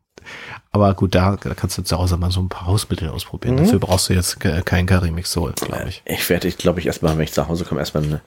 Aber 0.72 0.94
gut, 0.94 1.16
da, 1.16 1.36
da 1.36 1.54
kannst 1.54 1.78
du 1.78 1.82
zu 1.82 1.98
Hause 1.98 2.18
mal 2.18 2.32
so 2.32 2.42
ein 2.42 2.50
paar 2.50 2.68
Hausmittel 2.68 3.10
ausprobieren. 3.10 3.56
Mhm. 3.56 3.64
Dafür 3.66 3.80
brauchst 3.80 4.10
du 4.10 4.14
jetzt 4.14 4.40
kein 4.40 4.86
Karimixol, 4.86 5.54
glaube 5.54 5.90
ich. 5.90 6.02
Ich 6.06 6.30
werde, 6.30 6.48
ich 6.48 6.58
glaube 6.58 6.80
ich, 6.80 6.86
erstmal, 6.86 7.18
wenn 7.18 7.24
ich 7.24 7.34
zu 7.34 7.48
Hause 7.48 7.66
komme, 7.66 7.82
erstmal 7.82 8.04
eine 8.04 8.22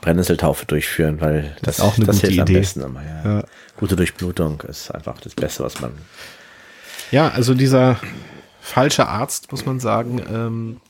Brennnesseltaufe 0.00 0.66
durchführen, 0.66 1.20
weil 1.20 1.56
das, 1.62 1.76
das 1.76 1.78
ist 1.78 1.84
auch 1.84 1.96
eine 1.96 2.06
das 2.06 2.20
gute 2.20 2.32
Idee. 2.32 2.40
am 2.40 2.52
besten 2.52 2.80
immer. 2.82 3.02
Ja. 3.02 3.38
Ja. 3.38 3.44
Gute 3.76 3.96
Durchblutung 3.96 4.60
ist 4.62 4.90
einfach 4.90 5.20
das 5.20 5.34
Beste, 5.34 5.64
was 5.64 5.80
man. 5.80 5.92
Ja, 7.10 7.28
also 7.30 7.54
dieser 7.54 7.98
falsche 8.60 9.08
Arzt, 9.08 9.50
muss 9.50 9.64
man 9.66 9.80
sagen, 9.80 10.22
ähm, 10.30 10.80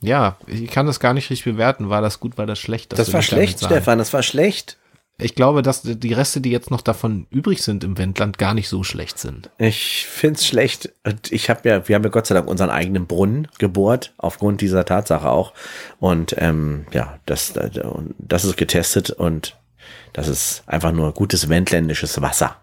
ja, 0.00 0.36
ich 0.46 0.70
kann 0.70 0.86
das 0.86 1.00
gar 1.00 1.14
nicht 1.14 1.30
richtig 1.30 1.44
bewerten. 1.52 1.90
War 1.90 2.00
das 2.02 2.20
gut, 2.20 2.38
war 2.38 2.46
das 2.46 2.58
schlecht? 2.58 2.98
Das 2.98 3.12
war 3.12 3.22
schlecht, 3.22 3.62
Stefan, 3.64 3.98
das 3.98 4.12
war 4.12 4.22
schlecht. 4.22 4.76
Ich 5.22 5.34
glaube, 5.34 5.60
dass 5.60 5.82
die 5.82 6.12
Reste, 6.14 6.40
die 6.40 6.50
jetzt 6.50 6.70
noch 6.70 6.80
davon 6.80 7.26
übrig 7.30 7.62
sind 7.62 7.84
im 7.84 7.98
Wendland, 7.98 8.38
gar 8.38 8.54
nicht 8.54 8.70
so 8.70 8.82
schlecht 8.84 9.18
sind. 9.18 9.50
Ich 9.58 10.06
find's 10.06 10.46
schlecht. 10.46 10.94
Und 11.04 11.30
ich 11.30 11.50
habe 11.50 11.68
ja, 11.68 11.86
wir 11.86 11.94
haben 11.94 12.04
ja 12.04 12.08
Gott 12.08 12.26
sei 12.26 12.34
Dank 12.34 12.48
unseren 12.48 12.70
eigenen 12.70 13.06
Brunnen 13.06 13.46
gebohrt, 13.58 14.14
aufgrund 14.16 14.62
dieser 14.62 14.86
Tatsache 14.86 15.28
auch. 15.28 15.52
Und 15.98 16.34
ähm, 16.38 16.86
ja, 16.92 17.18
das, 17.26 17.52
das 18.18 18.44
ist 18.46 18.56
getestet 18.56 19.10
und 19.10 19.58
das 20.14 20.26
ist 20.26 20.62
einfach 20.66 20.92
nur 20.92 21.12
gutes 21.12 21.50
wendländisches 21.50 22.20
Wasser. 22.22 22.56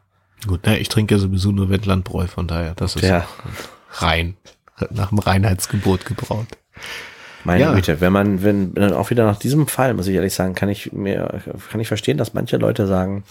Gut, 0.48 0.66
ne, 0.66 0.80
ich 0.80 0.90
trinke 0.90 1.16
ja 1.16 1.20
sowieso 1.20 1.52
nur 1.52 1.70
Wendlandbräu, 1.70 2.28
von 2.28 2.48
daher, 2.48 2.74
das 2.76 2.96
ist 2.96 3.04
Ja. 3.04 3.28
rein, 3.92 4.36
nach 4.90 5.10
dem 5.10 5.20
Reinheitsgebot 5.20 6.06
gebraut. 6.06 6.48
Meine 7.48 7.62
Ja. 7.62 7.74
Güte, 7.74 8.02
wenn 8.02 8.12
man, 8.12 8.44
wenn, 8.44 8.74
dann 8.74 8.92
auch 8.92 9.10
wieder 9.10 9.26
nach 9.26 9.40
diesem 9.40 9.68
Fall, 9.68 9.94
muss 9.94 10.08
ich 10.08 10.16
ehrlich 10.16 10.34
sagen, 10.34 10.54
kann 10.54 10.68
ich 10.68 10.92
mir, 10.92 11.40
kann 11.72 11.80
ich 11.80 11.88
verstehen, 11.88 12.18
dass 12.18 12.34
manche 12.34 12.58
Leute 12.58 12.88
sagen, 12.88 13.24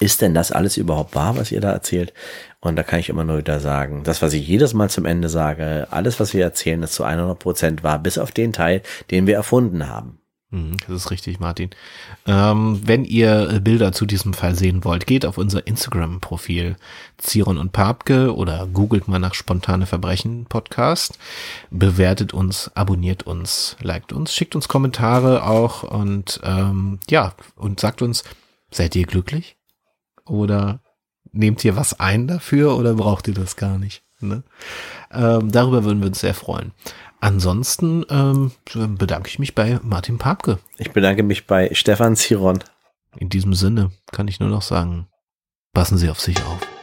ist 0.00 0.22
denn 0.22 0.32
das 0.32 0.50
alles 0.50 0.78
überhaupt 0.78 1.14
wahr, 1.14 1.36
was 1.36 1.52
ihr 1.52 1.60
da 1.60 1.70
erzählt? 1.70 2.14
Und 2.60 2.76
da 2.76 2.82
kann 2.82 3.00
ich 3.00 3.10
immer 3.10 3.22
nur 3.22 3.36
wieder 3.36 3.60
sagen, 3.60 4.02
das, 4.02 4.22
was 4.22 4.32
ich 4.32 4.48
jedes 4.48 4.72
Mal 4.72 4.88
zum 4.88 5.04
Ende 5.04 5.28
sage, 5.28 5.88
alles, 5.90 6.18
was 6.20 6.32
wir 6.32 6.42
erzählen, 6.42 6.82
ist 6.82 6.94
zu 6.94 7.04
100 7.04 7.38
Prozent 7.38 7.82
wahr, 7.82 7.98
bis 7.98 8.16
auf 8.16 8.32
den 8.32 8.54
Teil, 8.54 8.80
den 9.10 9.26
wir 9.26 9.34
erfunden 9.34 9.90
haben. 9.90 10.18
Mhm, 10.54 10.76
Das 10.86 10.90
ist 10.90 11.10
richtig, 11.10 11.40
Martin. 11.40 11.70
Ähm, 12.26 12.80
wenn 12.84 13.04
ihr 13.04 13.60
Bilder 13.60 13.90
zu 13.90 14.06
diesem 14.06 14.34
Fall 14.34 14.54
sehen 14.54 14.84
wollt, 14.84 15.04
geht 15.04 15.26
auf 15.26 15.36
unser 15.36 15.66
Instagram-Profil 15.66 16.76
Ziron 17.18 17.58
und 17.58 17.72
Papke 17.72 18.32
oder 18.32 18.68
googelt 18.68 19.08
mal 19.08 19.18
nach 19.18 19.34
Spontane 19.34 19.86
Verbrechen 19.86 20.46
Podcast. 20.46 21.18
Bewertet 21.70 22.32
uns, 22.34 22.70
abonniert 22.76 23.24
uns, 23.24 23.76
liked 23.80 24.12
uns, 24.12 24.32
schickt 24.32 24.54
uns 24.54 24.68
Kommentare 24.68 25.44
auch 25.44 25.82
und 25.82 26.40
ähm, 26.44 27.00
ja, 27.10 27.34
und 27.56 27.80
sagt 27.80 28.00
uns, 28.00 28.22
seid 28.70 28.94
ihr 28.94 29.06
glücklich? 29.06 29.56
Oder 30.24 30.82
nehmt 31.32 31.64
ihr 31.64 31.74
was 31.74 31.98
ein 31.98 32.28
dafür 32.28 32.76
oder 32.76 32.94
braucht 32.94 33.26
ihr 33.26 33.34
das 33.34 33.56
gar 33.56 33.76
nicht? 33.76 34.04
Ne? 34.20 34.44
Ähm, 35.12 35.50
darüber 35.50 35.82
würden 35.84 36.00
wir 36.00 36.06
uns 36.06 36.20
sehr 36.20 36.34
freuen. 36.34 36.72
Ansonsten 37.24 38.04
ähm, 38.10 38.52
bedanke 38.98 39.30
ich 39.30 39.38
mich 39.38 39.54
bei 39.54 39.80
Martin 39.82 40.18
Papke. 40.18 40.58
Ich 40.76 40.90
bedanke 40.90 41.22
mich 41.22 41.46
bei 41.46 41.70
Stefan 41.72 42.16
Ziron. 42.16 42.62
In 43.16 43.30
diesem 43.30 43.54
Sinne 43.54 43.92
kann 44.12 44.28
ich 44.28 44.40
nur 44.40 44.50
noch 44.50 44.60
sagen, 44.60 45.08
passen 45.72 45.96
Sie 45.96 46.10
auf 46.10 46.20
sich 46.20 46.36
auf. 46.44 46.73